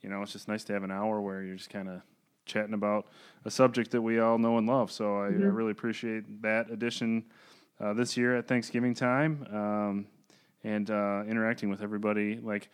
you 0.02 0.08
know 0.08 0.22
it's 0.22 0.32
just 0.32 0.48
nice 0.48 0.64
to 0.64 0.72
have 0.72 0.82
an 0.82 0.90
hour 0.90 1.20
where 1.20 1.42
you're 1.42 1.56
just 1.56 1.70
kind 1.70 1.88
of 1.88 2.02
chatting 2.46 2.74
about 2.74 3.06
a 3.44 3.50
subject 3.50 3.90
that 3.90 4.02
we 4.02 4.18
all 4.18 4.38
know 4.38 4.58
and 4.58 4.66
love. 4.66 4.90
So 4.90 5.18
I, 5.18 5.26
I 5.26 5.28
really 5.28 5.70
appreciate 5.70 6.42
that 6.42 6.70
addition 6.70 7.24
uh, 7.80 7.92
this 7.92 8.16
year 8.16 8.36
at 8.36 8.48
Thanksgiving 8.48 8.94
time 8.94 9.46
um, 9.52 10.06
and 10.64 10.90
uh, 10.90 11.24
interacting 11.28 11.68
with 11.68 11.82
everybody 11.82 12.40
like 12.42 12.70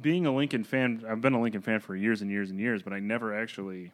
being 0.00 0.26
a 0.26 0.34
Lincoln 0.34 0.64
fan, 0.64 1.04
I've 1.08 1.20
been 1.20 1.34
a 1.34 1.40
Lincoln 1.40 1.62
fan 1.62 1.80
for 1.80 1.94
years 1.96 2.22
and 2.22 2.30
years 2.30 2.50
and 2.50 2.58
years, 2.60 2.82
but 2.82 2.92
I 2.92 3.00
never 3.00 3.36
actually 3.38 3.92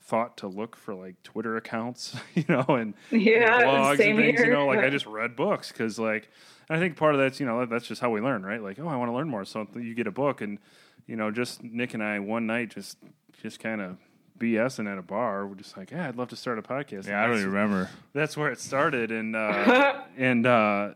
thought 0.00 0.36
to 0.38 0.48
look 0.48 0.76
for 0.76 0.94
like 0.94 1.22
Twitter 1.22 1.56
accounts, 1.56 2.16
you 2.34 2.44
know, 2.48 2.64
and 2.68 2.94
Yeah, 3.10 3.54
and 3.54 3.64
blogs 3.64 4.00
and 4.04 4.18
things, 4.18 4.40
you 4.40 4.50
know, 4.50 4.66
like 4.66 4.80
I 4.80 4.90
just 4.90 5.06
read 5.06 5.36
books 5.36 5.70
because 5.70 5.98
like 5.98 6.28
I 6.68 6.78
think 6.78 6.96
part 6.96 7.14
of 7.14 7.20
that's 7.20 7.40
you 7.40 7.46
know 7.46 7.64
that's 7.66 7.86
just 7.86 8.00
how 8.00 8.10
we 8.10 8.20
learn, 8.20 8.44
right? 8.44 8.62
Like 8.62 8.78
oh, 8.78 8.88
I 8.88 8.96
want 8.96 9.10
to 9.10 9.14
learn 9.14 9.28
more, 9.28 9.44
so 9.44 9.66
you 9.74 9.94
get 9.94 10.06
a 10.06 10.12
book, 10.12 10.40
and 10.40 10.58
you 11.06 11.16
know, 11.16 11.30
just 11.30 11.62
Nick 11.62 11.94
and 11.94 12.02
I 12.02 12.18
one 12.20 12.46
night 12.46 12.70
just 12.70 12.98
just 13.42 13.60
kind 13.60 13.80
of 13.80 13.96
BSing 14.38 14.90
at 14.90 14.98
a 14.98 15.02
bar. 15.02 15.46
We're 15.46 15.54
just 15.56 15.76
like, 15.76 15.90
yeah, 15.90 16.08
I'd 16.08 16.16
love 16.16 16.28
to 16.28 16.36
start 16.36 16.58
a 16.58 16.62
podcast. 16.62 17.06
yeah, 17.08 17.22
I 17.22 17.26
don't 17.26 17.36
even 17.38 17.48
remember. 17.52 17.90
that's 18.12 18.36
where 18.36 18.50
it 18.50 18.58
started 18.60 19.10
and 19.12 19.36
uh, 19.36 20.00
and 20.16 20.46
uh, 20.46 20.90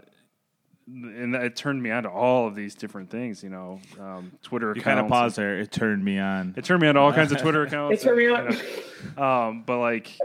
and 0.89 1.35
it 1.35 1.57
turned 1.57 1.83
me 1.83 1.91
on 1.91 2.05
to 2.05 2.09
all 2.09 2.47
of 2.47 2.55
these 2.55 2.77
different 2.77 3.11
things 3.11 3.43
you 3.43 3.51
know 3.51 3.81
um, 4.01 4.31
twitter 4.43 4.73
You 4.77 4.81
kind 4.83 5.01
of 5.01 5.07
accounts. 5.07 5.21
paused 5.21 5.37
there. 5.37 5.59
It 5.59 5.73
turned 5.73 6.05
me 6.05 6.19
on. 6.21 6.55
it 6.57 6.65
turned 6.65 6.81
me 6.81 6.87
on 6.89 6.95
to 6.95 7.01
all 7.01 7.13
kinds 7.13 7.33
of 7.33 7.39
twitter 7.39 7.63
accounts 7.67 8.01
It 8.03 8.05
turned 8.07 8.19
me 8.19 8.29
on. 8.29 8.53
you 8.53 8.59
know, 9.17 9.23
um, 9.25 9.63
but 9.67 9.79
like 9.81 10.17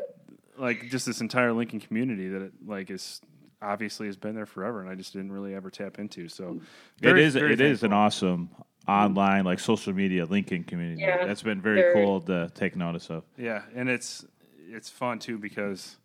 like 0.57 0.89
just 0.91 1.07
this 1.07 1.19
entire 1.21 1.51
lincoln 1.53 1.79
community 1.79 2.27
that 2.29 2.41
it 2.43 2.51
like 2.65 2.91
is 2.91 3.21
obviously 3.59 4.05
has 4.05 4.17
been 4.17 4.35
there 4.35 4.45
forever 4.45 4.81
and 4.81 4.89
i 4.89 4.93
just 4.95 5.13
didn't 5.13 5.31
really 5.31 5.55
ever 5.55 5.71
tap 5.71 5.97
into 5.97 6.27
so 6.29 6.59
very- 6.99 7.21
it 7.21 7.25
is. 7.27 7.33
very 7.33 7.53
It 7.53 7.61
is 7.61 7.81
an 7.83 7.93
awesome 7.93 8.49
Mm-hmm. 8.87 8.91
online 8.91 9.45
like 9.45 9.59
social 9.59 9.93
media 9.93 10.25
Lincoln 10.25 10.63
community. 10.63 11.01
Yeah, 11.01 11.25
That's 11.25 11.43
been 11.43 11.61
very, 11.61 11.81
very. 11.81 11.93
cool 11.93 12.19
to 12.21 12.51
take 12.55 12.75
notice 12.75 13.09
of. 13.11 13.23
Yeah, 13.37 13.61
and 13.75 13.87
it's 13.87 14.25
it's 14.69 14.89
fun 14.89 15.19
too 15.19 15.37
because 15.37 15.97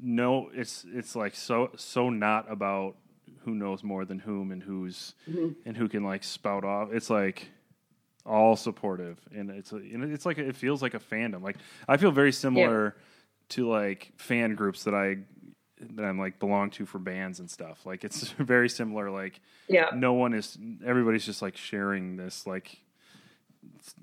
no, 0.00 0.50
it's 0.54 0.84
it's 0.92 1.16
like 1.16 1.34
so 1.34 1.72
so 1.76 2.08
not 2.10 2.50
about 2.50 2.96
who 3.40 3.54
knows 3.54 3.82
more 3.82 4.04
than 4.04 4.20
whom 4.20 4.52
and 4.52 4.62
who's 4.62 5.14
mm-hmm. 5.28 5.48
and 5.64 5.76
who 5.76 5.88
can 5.88 6.04
like 6.04 6.22
spout 6.22 6.64
off. 6.64 6.92
It's 6.92 7.10
like 7.10 7.48
all 8.24 8.54
supportive, 8.54 9.18
and 9.34 9.50
it's 9.50 9.72
and 9.72 10.04
it's 10.12 10.24
like 10.24 10.38
it 10.38 10.54
feels 10.54 10.82
like 10.82 10.94
a 10.94 11.00
fandom. 11.00 11.42
Like 11.42 11.56
I 11.88 11.96
feel 11.96 12.12
very 12.12 12.32
similar 12.32 12.96
to 13.50 13.68
like 13.68 14.12
fan 14.16 14.54
groups 14.54 14.84
that 14.84 14.94
I 14.94 15.18
that 15.80 16.04
I'm 16.04 16.18
like 16.18 16.38
belong 16.38 16.70
to 16.70 16.86
for 16.86 16.98
bands 16.98 17.38
and 17.40 17.50
stuff. 17.50 17.84
Like 17.84 18.04
it's 18.04 18.22
very 18.38 18.68
similar. 18.68 19.10
Like 19.10 19.40
yeah, 19.68 19.90
no 19.94 20.12
one 20.14 20.34
is 20.34 20.56
everybody's 20.84 21.24
just 21.26 21.42
like 21.42 21.56
sharing 21.56 22.16
this 22.16 22.46
like 22.46 22.78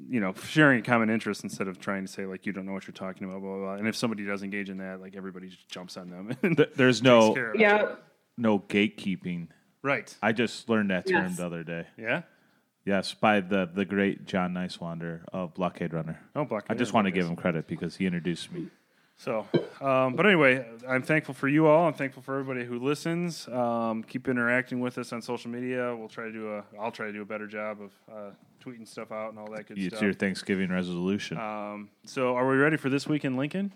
you 0.10 0.20
know 0.20 0.34
sharing 0.46 0.80
a 0.80 0.84
common 0.84 1.10
interest 1.10 1.44
instead 1.44 1.68
of 1.68 1.80
trying 1.80 2.06
to 2.06 2.12
say 2.12 2.26
like 2.26 2.46
you 2.46 2.52
don't 2.52 2.66
know 2.66 2.74
what 2.74 2.86
you're 2.86 2.94
talking 2.94 3.24
about 3.28 3.40
blah 3.42 3.50
blah, 3.52 3.60
blah. 3.60 3.74
and 3.76 3.88
if 3.88 3.96
somebody 3.96 4.26
does 4.26 4.44
engage 4.44 4.70
in 4.70 4.78
that 4.80 5.00
like 5.00 5.16
everybody 5.16 5.48
just 5.48 5.70
jumps 5.70 5.96
on 5.96 6.10
them 6.10 6.36
and 6.44 6.68
There's 6.76 7.02
no 7.02 7.34
care 7.34 7.50
of 7.50 7.56
it. 7.56 7.62
yeah. 7.62 7.96
no 8.38 8.60
gatekeeping. 8.60 9.48
right 9.82 10.14
I 10.22 10.34
just 10.34 10.68
learned 10.68 10.90
that 10.92 11.08
term 11.08 11.28
Yes. 11.28 11.38
the 11.38 11.46
other 11.46 11.64
day. 11.64 11.88
yeah 11.98 12.24
Yes, 12.86 13.14
by 13.14 13.40
the 13.40 13.70
the 13.74 13.86
great 13.86 14.26
John 14.26 14.54
Nicewander 14.54 15.22
of 15.32 15.54
Blockade 15.54 15.94
Runner. 15.94 16.20
Oh, 16.36 16.44
Blockade 16.44 16.70
I 16.70 16.74
just 16.76 16.92
Runner, 16.92 17.06
want 17.06 17.16
to 17.16 17.18
give 17.18 17.30
him 17.30 17.38
credit 17.38 17.66
because 17.66 17.96
he 17.96 18.06
introduced 18.06 18.52
me. 18.52 18.68
So, 19.18 19.48
um, 19.80 20.16
but 20.16 20.26
anyway, 20.26 20.66
I'm 20.88 21.02
thankful 21.04 21.34
for 21.34 21.48
you 21.48 21.68
all. 21.68 21.88
I'm 21.88 21.94
thankful 21.94 22.22
for 22.22 22.40
everybody 22.40 22.66
who 22.66 22.80
listens. 22.80 23.48
Um, 23.48 24.04
keep 24.04 24.28
interacting 24.28 24.80
with 24.80 24.98
us 24.98 25.14
on 25.14 25.22
social 25.22 25.50
media. 25.50 25.96
We'll 25.96 26.10
try 26.10 26.26
to 26.26 26.32
do 26.32 26.56
a. 26.56 26.64
I'll 26.80 26.92
try 26.92 27.06
to 27.08 27.14
do 27.14 27.22
a 27.22 27.26
better 27.26 27.48
job 27.48 27.78
of 27.82 27.92
uh, 28.12 28.32
tweeting 28.64 28.88
stuff 28.88 29.12
out 29.12 29.30
and 29.30 29.40
all 29.40 29.50
that 29.52 29.68
good 29.68 29.78
stuff. 29.78 29.78
It's 29.78 29.88
stuff. 29.88 30.02
your 30.02 30.14
Thanksgiving 30.14 30.70
resolution. 30.72 31.38
Um, 31.38 31.90
so, 32.06 32.36
are 32.36 32.48
we 32.48 32.56
ready 32.58 32.76
for 32.78 32.90
this 32.90 33.08
week 33.08 33.24
in 33.24 33.38
Lincoln? 33.38 33.72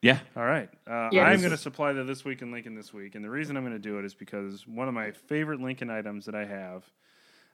yeah. 0.00 0.20
All 0.36 0.44
right. 0.44 0.70
Uh, 0.86 1.08
Yes. 1.12 1.26
I'm 1.26 1.40
going 1.40 1.50
to 1.50 1.56
supply 1.56 1.92
the 1.92 2.04
this 2.04 2.24
week 2.24 2.40
in 2.40 2.52
Lincoln 2.52 2.74
this 2.76 2.94
week, 2.94 3.14
and 3.14 3.24
the 3.24 3.30
reason 3.30 3.56
I'm 3.56 3.64
going 3.64 3.74
to 3.74 3.78
do 3.80 3.98
it 3.98 4.04
is 4.04 4.14
because 4.14 4.66
one 4.66 4.88
of 4.88 4.94
my 4.94 5.10
favorite 5.10 5.60
Lincoln 5.60 5.90
items 5.90 6.24
that 6.26 6.34
I 6.36 6.44
have, 6.44 6.84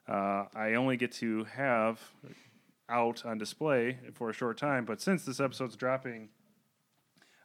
uh, 0.07 0.45
I 0.55 0.75
only 0.75 0.97
get 0.99 1.13
to 1.13 1.45
have 1.45 1.99
out 2.89 3.25
on 3.25 3.39
display 3.39 3.99
for 4.15 4.31
a 4.31 4.33
short 4.33 4.59
time. 4.59 4.85
But 4.85 5.01
since 5.01 5.25
this 5.25 5.41
episode's 5.41 5.77
dropping 5.77 6.29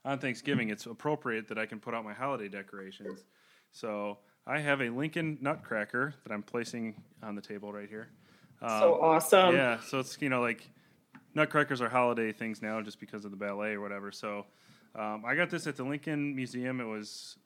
on 0.06 0.20
Thanksgiving, 0.20 0.70
it's 0.70 0.86
appropriate 0.86 1.48
that 1.48 1.58
I 1.58 1.66
can 1.66 1.80
put 1.80 1.94
out 1.94 2.04
my 2.04 2.14
holiday 2.14 2.48
decorations. 2.48 3.24
So 3.72 4.18
I 4.46 4.60
have 4.60 4.82
a 4.82 4.90
Lincoln 4.90 5.38
Nutcracker 5.42 6.16
that 6.24 6.34
I'm 6.34 6.44
placing 6.44 7.02
on 7.24 7.36
the 7.36 7.42
table 7.42 7.72
right 7.72 7.90
here. 7.90 8.10
so 8.62 9.00
awesome. 9.02 9.56
Yeah, 9.56 9.80
so 9.80 10.00
it's 10.00 10.18
you 10.20 10.30
know 10.30 10.42
like 10.42 10.70
nutcrackers 11.36 11.82
are 11.82 11.90
holiday 11.90 12.32
things 12.32 12.62
now 12.62 12.82
just 12.82 13.00
because 13.00 13.26
of 13.26 13.32
the 13.32 13.38
ballet 13.38 13.74
or 13.74 13.82
whatever. 13.82 14.12
So 14.12 14.46
um, 14.96 15.24
I 15.26 15.36
got 15.36 15.50
this 15.50 15.68
at 15.68 15.76
the 15.76 15.84
Lincoln 15.84 16.36
Museum. 16.36 16.82
It 16.82 16.86
was, 16.86 17.38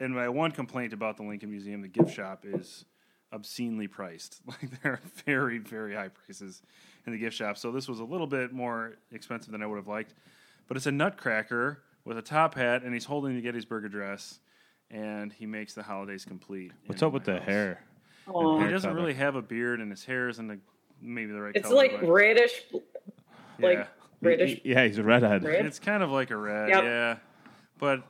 and 0.00 0.14
my 0.14 0.28
one 0.28 0.52
complaint 0.52 0.92
about 0.92 1.16
the 1.16 1.24
Lincoln 1.24 1.50
Museum, 1.50 1.82
the 1.82 1.88
gift 1.88 2.14
shop 2.14 2.44
is 2.46 2.84
obscenely 3.32 3.88
priced. 3.88 4.40
Like 4.46 4.82
they're 4.82 5.00
very 5.26 5.58
very 5.58 5.94
high 5.94 6.08
prices 6.08 6.62
in 7.06 7.12
the 7.12 7.18
gift 7.18 7.36
shop. 7.36 7.56
So 7.58 7.70
this 7.72 7.88
was 7.88 8.00
a 8.00 8.04
little 8.04 8.26
bit 8.26 8.52
more 8.52 8.96
expensive 9.12 9.52
than 9.52 9.62
I 9.62 9.66
would 9.66 9.76
have 9.76 9.88
liked, 9.88 10.14
but 10.66 10.76
it's 10.76 10.86
a 10.86 10.92
nutcracker 10.92 11.82
with 12.04 12.18
a 12.18 12.22
top 12.22 12.54
hat, 12.54 12.82
and 12.82 12.92
he's 12.94 13.04
holding 13.04 13.34
the 13.34 13.40
Gettysburg 13.42 13.84
Address. 13.84 14.40
And 14.90 15.30
he 15.34 15.44
makes 15.44 15.74
the 15.74 15.82
holidays 15.82 16.24
complete. 16.24 16.72
What's 16.86 17.02
up 17.02 17.12
with 17.12 17.26
my 17.26 17.34
the 17.34 17.40
hair? 17.40 17.84
Aw. 18.28 18.60
He 18.64 18.70
doesn't 18.70 18.88
color. 18.88 18.98
really 19.02 19.12
have 19.12 19.36
a 19.36 19.42
beard, 19.42 19.80
and 19.80 19.90
his 19.90 20.02
hair 20.02 20.30
isn't 20.30 20.46
the, 20.48 20.58
maybe 21.02 21.30
the 21.30 21.40
right 21.42 21.54
It's 21.54 21.66
color. 21.68 21.76
like 21.76 22.00
but- 22.00 22.08
reddish, 22.10 22.62
like 23.58 23.78
yeah. 23.80 23.86
reddish. 24.22 24.60
Yeah, 24.64 24.86
he's 24.86 24.96
a 24.96 25.02
redhead. 25.02 25.44
Red? 25.44 25.66
It's 25.66 25.78
kind 25.78 26.02
of 26.02 26.10
like 26.10 26.30
a 26.30 26.36
red, 26.38 26.70
Yep. 26.70 26.84
yeah. 26.84 27.16
But 27.78 28.02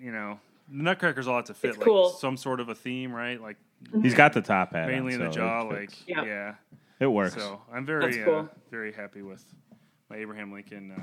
you 0.00 0.12
know, 0.12 0.40
Nutcracker's 0.72 1.28
all 1.28 1.36
have 1.36 1.44
to 1.44 1.54
fit 1.54 1.68
It's 1.70 1.78
like 1.78 1.84
cool. 1.86 2.08
some 2.08 2.38
sort 2.38 2.58
of 2.60 2.70
a 2.70 2.74
theme, 2.74 3.12
right? 3.12 3.38
Like 3.38 3.58
He's 4.00 4.14
got 4.14 4.32
the 4.32 4.40
top 4.40 4.72
hat. 4.72 4.88
mainly 4.88 5.14
on, 5.14 5.20
in 5.20 5.26
the 5.26 5.30
jaw, 5.32 5.60
like 5.60 5.90
fits. 5.90 6.04
Yeah. 6.06 6.24
yeah. 6.24 6.54
It 7.02 7.10
works. 7.10 7.34
So 7.34 7.60
I'm 7.72 7.84
very 7.84 8.12
That's 8.12 8.24
cool. 8.24 8.38
uh, 8.40 8.46
very 8.70 8.92
happy 8.92 9.22
with 9.22 9.44
my 10.08 10.16
Abraham 10.16 10.52
Lincoln 10.52 10.92
uh, 10.96 11.00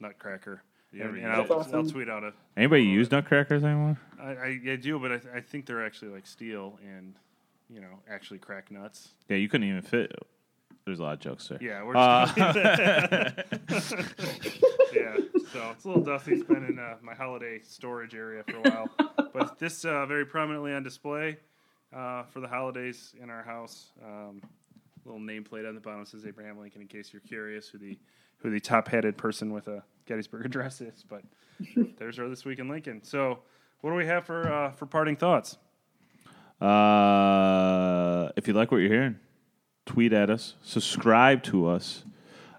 Nutcracker. 0.00 0.62
You 0.92 1.02
ever 1.02 1.14
and, 1.14 1.24
and 1.24 1.32
I'll, 1.32 1.38
That's 1.40 1.50
awesome. 1.50 1.74
I'll 1.74 1.86
tweet 1.86 2.08
out 2.08 2.22
a. 2.22 2.32
Anybody 2.56 2.84
use 2.84 3.10
nutcrackers 3.10 3.64
anymore? 3.64 3.98
I, 4.20 4.30
I, 4.30 4.60
I 4.72 4.76
do, 4.76 4.98
but 4.98 5.10
I, 5.12 5.18
th- 5.18 5.34
I 5.34 5.40
think 5.40 5.66
they're 5.66 5.84
actually 5.84 6.12
like 6.12 6.26
steel 6.26 6.78
and 6.86 7.14
you 7.70 7.80
know 7.80 7.98
actually 8.10 8.38
crack 8.38 8.70
nuts. 8.70 9.08
Yeah, 9.28 9.36
you 9.38 9.48
couldn't 9.48 9.68
even 9.68 9.82
fit. 9.82 10.12
There's 10.84 10.98
a 10.98 11.02
lot 11.02 11.14
of 11.14 11.20
jokes 11.20 11.48
there. 11.48 11.58
Yeah, 11.62 11.82
we're 11.84 11.96
Uh, 11.96 12.26
yeah. 14.92 15.16
So 15.52 15.70
it's 15.70 15.84
a 15.84 15.88
little 15.88 16.02
dusty. 16.02 16.32
It's 16.34 16.44
been 16.44 16.64
in 16.64 16.78
uh, 16.78 16.96
my 17.02 17.14
holiday 17.14 17.60
storage 17.62 18.14
area 18.14 18.42
for 18.48 18.56
a 18.56 18.60
while, 18.70 18.88
but 19.32 19.58
this 19.58 19.84
uh, 19.84 20.06
very 20.06 20.26
prominently 20.26 20.72
on 20.74 20.82
display 20.82 21.36
uh, 21.94 22.24
for 22.24 22.40
the 22.40 22.48
holidays 22.48 23.14
in 23.22 23.30
our 23.30 23.42
house. 23.42 23.92
Um, 24.04 24.42
little 25.04 25.20
nameplate 25.20 25.68
on 25.68 25.74
the 25.74 25.80
bottom 25.80 26.04
says 26.04 26.26
Abraham 26.26 26.58
Lincoln. 26.58 26.82
In 26.82 26.88
case 26.88 27.12
you're 27.12 27.20
curious 27.20 27.68
who 27.68 27.78
the 27.78 27.98
who 28.38 28.50
the 28.50 28.60
top 28.60 28.88
headed 28.88 29.16
person 29.16 29.52
with 29.52 29.68
a 29.68 29.82
Gettysburg 30.06 30.46
Address 30.46 30.80
is, 30.80 31.04
but 31.08 31.22
there's 31.98 32.18
our 32.18 32.28
this 32.28 32.44
week 32.44 32.58
in 32.58 32.68
Lincoln. 32.68 33.02
So 33.04 33.38
what 33.80 33.90
do 33.90 33.96
we 33.96 34.06
have 34.06 34.24
for 34.24 34.52
uh, 34.52 34.72
for 34.72 34.86
parting 34.86 35.16
thoughts? 35.16 35.58
Uh, 36.60 38.30
if 38.36 38.46
you 38.46 38.54
like 38.54 38.70
what 38.70 38.78
you're 38.78 38.88
hearing, 38.92 39.18
tweet 39.86 40.12
at 40.12 40.30
us, 40.30 40.54
subscribe 40.62 41.42
to 41.42 41.66
us 41.66 42.04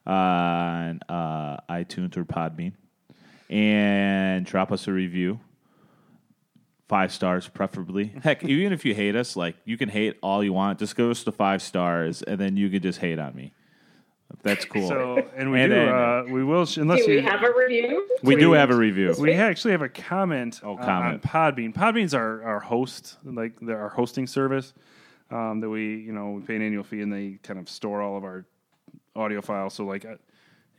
on 0.05 0.99
uh, 1.07 1.57
iTunes 1.69 2.17
or 2.17 2.25
Podbean, 2.25 2.73
and 3.49 4.45
drop 4.45 4.71
us 4.71 4.87
a 4.87 4.91
review. 4.91 5.39
Five 6.89 7.11
stars, 7.13 7.47
preferably. 7.47 8.13
Heck, 8.23 8.43
even 8.43 8.73
if 8.73 8.83
you 8.85 8.93
hate 8.93 9.15
us, 9.15 9.35
like 9.35 9.55
you 9.65 9.77
can 9.77 9.89
hate 9.89 10.17
all 10.21 10.43
you 10.43 10.53
want. 10.53 10.79
Just 10.79 10.95
give 10.95 11.09
us 11.09 11.23
the 11.23 11.31
five 11.31 11.61
stars, 11.61 12.21
and 12.21 12.39
then 12.39 12.57
you 12.57 12.69
can 12.69 12.81
just 12.81 12.99
hate 12.99 13.19
on 13.19 13.33
me. 13.35 13.53
That's 14.41 14.65
cool. 14.65 14.87
So 14.87 15.27
and 15.35 15.51
we 15.51 15.61
And 15.61 15.69
do 15.71 15.75
then- 15.75 15.89
uh, 15.89 16.23
we 16.27 16.43
will 16.43 16.65
sh- 16.65 16.77
unless 16.77 17.01
Do 17.05 17.11
we 17.11 17.17
you 17.17 17.21
have 17.21 17.43
a 17.43 17.51
review? 17.55 18.07
we 18.23 18.35
do 18.35 18.51
have 18.53 18.71
a 18.71 18.75
review. 18.75 19.13
We 19.19 19.33
actually 19.33 19.71
have 19.71 19.81
a 19.83 19.89
comment, 19.89 20.59
Oh, 20.63 20.69
uh, 20.71 20.77
on 20.77 20.83
comment. 20.83 21.21
Podbean. 21.23 21.73
Podbean's 21.73 22.13
our, 22.15 22.41
our 22.43 22.59
host, 22.59 23.17
like 23.23 23.59
the, 23.61 23.73
our 23.73 23.89
hosting 23.89 24.25
service 24.27 24.73
um, 25.29 25.59
that 25.61 25.69
we, 25.69 25.97
you 25.97 26.11
know, 26.11 26.31
we 26.31 26.41
pay 26.41 26.55
an 26.55 26.63
annual 26.63 26.83
fee 26.83 27.01
and 27.01 27.13
they 27.13 27.37
kind 27.43 27.59
of 27.59 27.69
store 27.69 28.01
all 28.01 28.17
of 28.17 28.23
our 28.23 28.45
audio 29.15 29.39
files. 29.41 29.75
So, 29.75 29.85
like, 29.85 30.03
uh, 30.03 30.15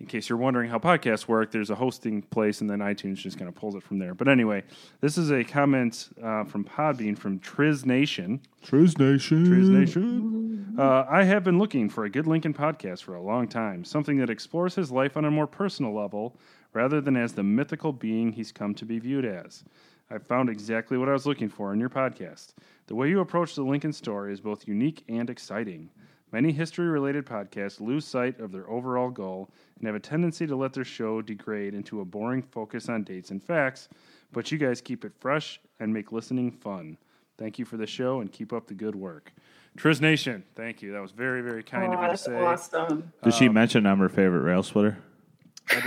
in 0.01 0.07
case 0.07 0.29
you're 0.29 0.39
wondering 0.39 0.69
how 0.69 0.79
podcasts 0.79 1.29
work, 1.29 1.53
there's 1.53 1.71
a 1.71 1.75
hosting 1.75 2.23
place 2.23 2.61
and 2.61 2.69
then 2.69 2.81
iTunes 2.81 3.17
just 3.17 3.39
kind 3.39 3.49
of 3.49 3.55
pulls 3.55 3.75
it 3.75 3.83
from 3.83 3.99
there. 3.99 4.15
But 4.15 4.29
anyway, 4.29 4.65
this 5.01 5.17
is 5.17 5.31
a 5.31 5.45
comment 5.45 6.09
uh, 6.23 6.45
from 6.45 6.65
Podbean 6.65 7.17
from 7.17 7.39
Triz 7.39 7.87
Nation. 7.87 8.41
Triz 8.65 8.99
Nation. 8.99 9.47
Triz 9.47 9.69
Nation. 9.69 10.75
Uh, 10.77 11.05
I 11.09 11.23
have 11.23 11.45
been 11.45 11.59
looking 11.59 11.89
for 11.89 12.05
a 12.05 12.11
good 12.11 12.27
Lincoln 12.27 12.53
podcast 12.53 13.05
for 13.05 13.15
a 13.15 13.23
long 13.23 13.47
time, 13.47 13.85
something 13.85 14.19
that 14.19 14.31
explores 14.31 14.75
his 14.75 14.91
life 14.91 15.17
on 15.17 15.25
a 15.25 15.31
more 15.31 15.47
personal 15.47 15.95
level 15.95 16.37
rather 16.73 17.01
than 17.01 17.17
as 17.17 17.33
the 17.33 17.45
mythical 17.45 17.93
being 17.93 18.33
he's 18.33 18.51
come 18.51 18.75
to 18.75 18.85
be 18.85 18.99
viewed 18.99 19.25
as. 19.25 19.63
I 20.11 20.19
found 20.19 20.51
exactly 20.51 20.99
what 20.99 21.09
I 21.09 21.13
was 21.13 21.27
looking 21.27 21.49
for 21.49 21.73
in 21.73 21.81
your 21.81 21.89
podcast. 21.89 22.55
The 22.89 22.95
way 22.95 23.09
you 23.09 23.21
approach 23.21 23.55
the 23.55 23.63
Lincoln 23.63 23.93
story 23.93 24.33
is 24.33 24.41
both 24.41 24.69
unique 24.69 25.05
and 25.09 25.31
exciting. 25.31 25.89
Many 26.35 26.51
history 26.51 26.89
related 26.89 27.27
podcasts 27.27 27.79
lose 27.81 28.05
sight 28.05 28.41
of 28.41 28.51
their 28.51 28.69
overall 28.69 29.09
goal 29.09 29.49
and 29.79 29.87
have 29.87 29.95
a 29.95 30.01
tendency 30.01 30.49
to 30.49 30.57
let 30.57 30.73
their 30.73 30.85
show 30.85 31.23
degrade 31.23 31.75
into 31.75 32.01
a 32.01 32.05
boring 32.05 32.43
focus 32.43 32.89
on 32.89 33.05
dates 33.05 33.31
and 33.31 33.41
facts, 33.41 33.89
but 34.33 34.51
you 34.51 34.59
guys 34.59 34.81
keep 34.81 35.05
it 35.05 35.13
fresh 35.21 35.61
and 35.79 35.95
make 35.95 36.11
listening 36.11 36.51
fun. 36.51 36.99
Thank 37.39 37.61
you 37.61 37.65
for 37.65 37.77
the 37.77 37.87
show 37.87 38.19
and 38.21 38.33
keep 38.33 38.53
up 38.53 38.67
the 38.67 38.75
good 38.75 38.97
work. 38.97 39.33
Triz 39.79 40.01
Nation, 40.01 40.43
thank 40.57 40.83
you. 40.83 40.91
That 40.91 41.03
was 41.03 41.13
very, 41.13 41.41
very 41.41 41.63
kind 41.63 41.95
Oh, 41.95 41.99
of 41.99 42.03
you 42.03 42.09
to 42.11 42.17
say. 42.17 42.35
awesome. 42.37 43.13
Did 43.23 43.35
she 43.35 43.49
mention 43.49 43.87
I'm 43.87 44.01
her 44.01 44.09
favorite 44.09 44.41
rail 44.43 44.65
splitter? 44.65 44.99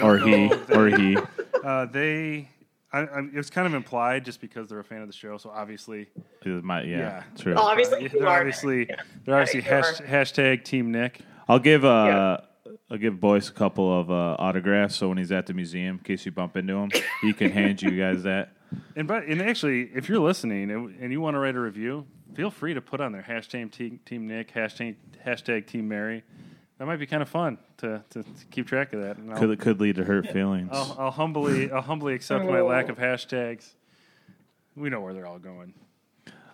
Or 0.01 0.17
he? 0.17 0.49
Or 0.73 0.87
he? 0.87 1.17
Uh, 1.63 1.85
they, 1.85 2.47
I, 2.93 2.99
I, 2.99 3.19
it 3.19 3.33
was 3.35 3.49
kind 3.49 3.67
of 3.67 3.73
implied 3.73 4.23
just 4.25 4.39
because 4.39 4.69
they're 4.69 4.79
a 4.79 4.83
fan 4.83 5.01
of 5.01 5.07
the 5.07 5.13
show. 5.13 5.37
So 5.37 5.49
obviously, 5.49 6.07
my- 6.45 6.83
yeah, 6.83 6.97
Yeah. 6.97 7.23
true. 7.37 7.53
Obviously, 7.57 8.03
yeah, 8.03 8.07
they're 8.13 8.27
are. 8.27 8.39
obviously, 8.39 8.85
they're 9.25 9.35
obviously 9.35 9.61
hash, 9.61 9.99
hashtag 10.01 10.63
Team 10.63 10.91
Nick. 10.91 11.19
I'll 11.49 11.59
give 11.59 11.83
uh, 11.83 12.37
I'll 12.89 12.97
give 12.97 13.19
Boyce 13.19 13.49
a 13.49 13.53
couple 13.53 13.99
of 13.99 14.09
uh, 14.09 14.35
autographs. 14.39 14.95
So 14.95 15.09
when 15.09 15.17
he's 15.17 15.31
at 15.31 15.45
the 15.47 15.53
museum, 15.53 15.97
in 15.97 16.03
case 16.03 16.25
you 16.25 16.31
bump 16.31 16.55
into 16.57 16.73
him, 16.75 16.91
he 17.21 17.33
can 17.33 17.51
hand 17.51 17.81
you 17.81 17.91
guys 17.91 18.23
that. 18.23 18.53
And 18.97 19.07
but 19.07 19.23
and 19.23 19.41
actually, 19.41 19.83
if 19.95 20.09
you're 20.09 20.19
listening 20.19 20.69
and, 20.71 20.93
and 20.99 21.09
you 21.09 21.21
want 21.21 21.35
to 21.35 21.39
write 21.39 21.55
a 21.55 21.59
review, 21.59 22.05
feel 22.35 22.51
free 22.51 22.73
to 22.73 22.81
put 22.81 22.99
on 22.99 23.13
there 23.13 23.21
hashtag 23.25 23.71
Team, 23.71 24.01
team 24.05 24.27
Nick, 24.27 24.53
hashtag 24.53 24.95
hashtag 25.25 25.67
Team 25.67 25.87
Mary. 25.87 26.23
That 26.77 26.85
might 26.85 26.97
be 26.97 27.07
kind 27.07 27.23
of 27.23 27.29
fun 27.29 27.57
to, 27.77 28.03
to, 28.11 28.21
to 28.23 28.29
keep 28.51 28.67
track 28.67 28.93
of 28.93 29.01
that. 29.01 29.17
Could 29.37 29.49
it 29.49 29.59
could 29.59 29.79
lead 29.81 29.95
to 29.95 30.03
hurt 30.03 30.27
feelings. 30.29 30.69
I'll, 30.71 30.95
I'll 30.99 31.11
humbly 31.11 31.71
I'll 31.71 31.81
humbly 31.81 32.13
accept 32.13 32.45
my 32.45 32.61
lack 32.61 32.89
of 32.89 32.97
hashtags. 32.97 33.73
We 34.75 34.89
know 34.91 35.01
where 35.01 35.13
they're 35.13 35.25
all 35.25 35.39
going. 35.39 35.73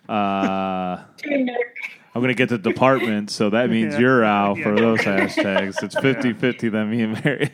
Uh, 0.08 1.02
I'm 1.26 2.20
gonna 2.20 2.34
get 2.34 2.48
the 2.48 2.58
department, 2.58 3.30
so 3.30 3.50
that 3.50 3.70
means 3.70 3.94
Yeah. 3.94 4.00
you're 4.00 4.24
out 4.24 4.58
for 4.58 4.70
Yeah. 4.74 4.80
those 4.80 5.00
hashtags. 5.00 5.82
It's 5.82 5.94
50-50 5.96 6.70
then 6.70 6.90
me 6.90 7.02
and 7.02 7.24
Mary. 7.24 7.50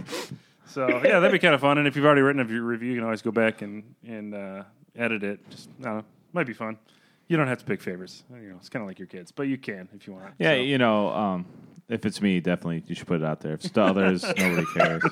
So 0.67 0.87
yeah, 0.89 1.19
that'd 1.21 1.33
be 1.33 1.39
kind 1.41 1.55
of 1.55 1.61
fun. 1.61 1.79
And 1.79 1.89
if 1.89 1.97
you've 1.97 2.05
already 2.05 2.23
written 2.23 2.41
a 2.41 2.45
review, 2.63 2.91
you 2.91 2.95
can 2.97 3.05
always 3.05 3.23
go 3.23 3.31
back 3.33 3.63
and 3.63 3.83
and 4.07 4.35
uh, 4.35 4.63
edit 4.97 5.23
it. 5.25 5.51
Just 5.51 5.69
I 5.81 5.85
don't 5.85 5.97
know, 5.99 6.05
might 6.33 6.47
be 6.47 6.53
fun. 6.53 6.79
You 7.27 7.37
don't 7.37 7.47
have 7.49 7.59
to 7.59 7.65
pick 7.65 7.81
favorites. 7.81 8.23
You 8.33 8.51
know, 8.51 8.57
it's 8.57 8.69
kind 8.69 8.83
of 8.83 8.89
like 8.89 8.99
your 8.99 9.07
kids, 9.09 9.31
but 9.33 9.45
you 9.45 9.59
can 9.59 9.89
if 9.95 10.07
you 10.07 10.13
want. 10.13 10.35
Yeah, 10.39 10.51
So- 10.55 10.61
you 10.63 10.79
know, 10.79 11.09
um, 11.11 11.47
if 11.91 12.07
it's 12.07 12.23
me, 12.23 12.41
definitely 12.41 12.83
you 12.87 12.95
should 12.95 13.07
put 13.07 13.21
it 13.21 13.25
out 13.25 13.41
there. 13.41 13.55
If 13.55 13.65
it's 13.65 13.75
the 13.75 13.83
others, 13.83 14.23
nobody 14.39 14.67
cares. 14.75 15.03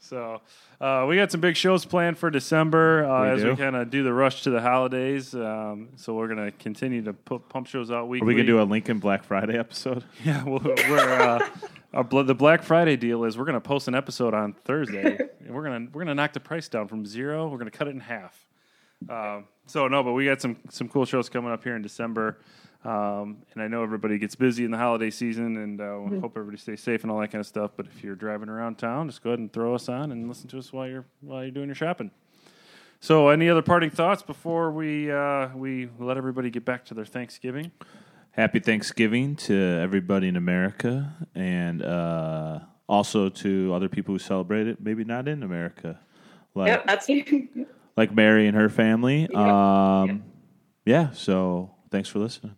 So 0.00 0.40
uh, 0.80 1.04
we 1.08 1.16
got 1.16 1.30
some 1.32 1.40
big 1.40 1.56
shows 1.56 1.84
planned 1.84 2.16
for 2.18 2.30
December 2.30 3.04
uh, 3.04 3.22
We 3.24 3.28
as 3.30 3.42
do. 3.42 3.50
we 3.50 3.56
kind 3.56 3.76
of 3.76 3.90
do 3.90 4.02
the 4.04 4.12
rush 4.12 4.42
to 4.44 4.50
the 4.50 4.60
holidays. 4.60 5.34
Um, 5.34 5.88
so 5.96 6.14
we're 6.14 6.28
gonna 6.28 6.52
continue 6.52 7.02
to 7.02 7.12
put 7.12 7.48
pump 7.48 7.66
shows 7.66 7.90
out 7.90 8.04
Are 8.04 8.06
we 8.06 8.20
gonna 8.20 8.44
do 8.44 8.60
a 8.60 8.62
Lincoln 8.62 8.98
Black 9.00 9.24
Friday 9.24 9.58
episode? 9.58 10.04
Yeah, 10.24 10.44
we're, 10.44 10.60
we're 10.62 10.98
uh, 10.98 11.48
our 11.92 12.04
bl- 12.04 12.22
the 12.22 12.34
Black 12.34 12.62
Friday 12.62 12.96
deal 12.96 13.24
is 13.24 13.36
we're 13.36 13.44
gonna 13.44 13.60
post 13.60 13.88
an 13.88 13.94
episode 13.94 14.34
on 14.34 14.52
Thursday. 14.52 15.18
and 15.44 15.50
we're 15.54 15.64
gonna 15.64 15.88
we're 15.92 16.02
gonna 16.02 16.14
knock 16.14 16.32
the 16.32 16.40
price 16.40 16.68
down 16.68 16.86
from 16.86 17.04
zero. 17.04 17.48
We're 17.48 17.58
gonna 17.58 17.70
cut 17.70 17.88
it 17.88 17.90
in 17.94 18.00
half. 18.00 18.46
Um, 19.10 19.44
so 19.66 19.88
no, 19.88 20.02
but 20.02 20.12
we 20.12 20.24
got 20.24 20.40
some 20.40 20.56
some 20.70 20.88
cool 20.88 21.04
shows 21.06 21.28
coming 21.28 21.50
up 21.52 21.64
here 21.64 21.74
in 21.76 21.82
December. 21.82 22.38
Um, 22.84 23.38
and 23.52 23.62
I 23.62 23.66
know 23.66 23.82
everybody 23.82 24.18
gets 24.18 24.36
busy 24.36 24.64
in 24.64 24.70
the 24.70 24.78
holiday 24.78 25.10
season, 25.10 25.56
and 25.56 25.80
uh, 25.80 26.20
hope 26.20 26.32
everybody 26.36 26.58
stays 26.58 26.80
safe 26.80 27.02
and 27.02 27.10
all 27.10 27.18
that 27.20 27.28
kind 27.32 27.40
of 27.40 27.46
stuff. 27.46 27.72
But 27.76 27.86
if 27.86 28.04
you're 28.04 28.14
driving 28.14 28.48
around 28.48 28.78
town, 28.78 29.08
just 29.08 29.22
go 29.22 29.30
ahead 29.30 29.40
and 29.40 29.52
throw 29.52 29.74
us 29.74 29.88
on 29.88 30.12
and 30.12 30.28
listen 30.28 30.48
to 30.50 30.58
us 30.58 30.72
while 30.72 30.86
you're 30.88 31.04
while 31.20 31.42
you're 31.42 31.50
doing 31.50 31.66
your 31.66 31.74
shopping. 31.74 32.10
So, 33.00 33.28
any 33.28 33.48
other 33.48 33.62
parting 33.62 33.90
thoughts 33.90 34.22
before 34.22 34.70
we 34.70 35.10
uh, 35.10 35.48
we 35.56 35.88
let 35.98 36.16
everybody 36.16 36.50
get 36.50 36.64
back 36.64 36.84
to 36.86 36.94
their 36.94 37.04
Thanksgiving? 37.04 37.72
Happy 38.30 38.60
Thanksgiving 38.60 39.34
to 39.36 39.54
everybody 39.56 40.28
in 40.28 40.36
America 40.36 41.16
and 41.34 41.82
uh, 41.82 42.60
also 42.88 43.28
to 43.28 43.72
other 43.74 43.88
people 43.88 44.14
who 44.14 44.18
celebrate 44.20 44.68
it, 44.68 44.80
maybe 44.80 45.02
not 45.02 45.26
in 45.26 45.42
America. 45.42 45.98
Like, 46.54 46.68
Yep, 46.68 46.86
that's 46.86 47.10
like 47.96 48.14
Mary 48.14 48.46
and 48.46 48.56
her 48.56 48.68
family. 48.68 49.28
Um, 49.34 50.22
yeah, 50.84 51.10
so 51.10 51.70
thanks 51.90 52.08
for 52.08 52.20
listening. 52.20 52.56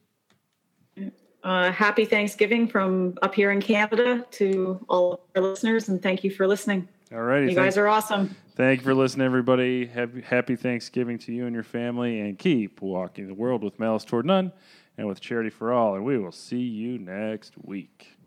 Uh, 1.45 1.72
happy 1.72 2.05
Thanksgiving 2.05 2.68
from 2.68 3.16
up 3.22 3.34
here 3.34 3.51
in 3.51 3.61
Canada 3.61 4.26
to 4.32 4.84
all 4.88 5.12
of 5.14 5.20
our 5.36 5.43
listeners, 5.43 5.88
and 5.88 6.03
thank 6.03 6.24
you 6.24 6.30
for 6.30 6.47
listening. 6.47 6.88
All 7.12 7.22
righty, 7.22 7.49
You 7.49 7.57
guys 7.57 7.76
are 7.76 7.88
awesome. 7.88 8.36
Thank 8.55 8.80
you 8.80 8.84
for 8.84 8.95
listening, 8.95 9.26
everybody. 9.26 9.86
Happy, 9.86 10.20
happy 10.20 10.55
Thanksgiving 10.55 11.18
to 11.20 11.32
you 11.32 11.47
and 11.47 11.55
your 11.55 11.64
family, 11.64 12.20
and 12.20 12.38
keep 12.38 12.82
walking 12.82 13.26
the 13.26 13.34
world 13.34 13.64
with 13.64 13.78
malice 13.78 14.05
toward 14.05 14.26
none 14.26 14.53
and 14.99 15.09
with 15.09 15.20
charity 15.20 15.51
for 15.51 15.72
all. 15.72 15.95
And 15.95 16.05
we 16.05 16.18
will 16.18 16.32
see 16.32 16.59
you 16.59 16.99
next 16.99 17.55
week. 17.62 18.20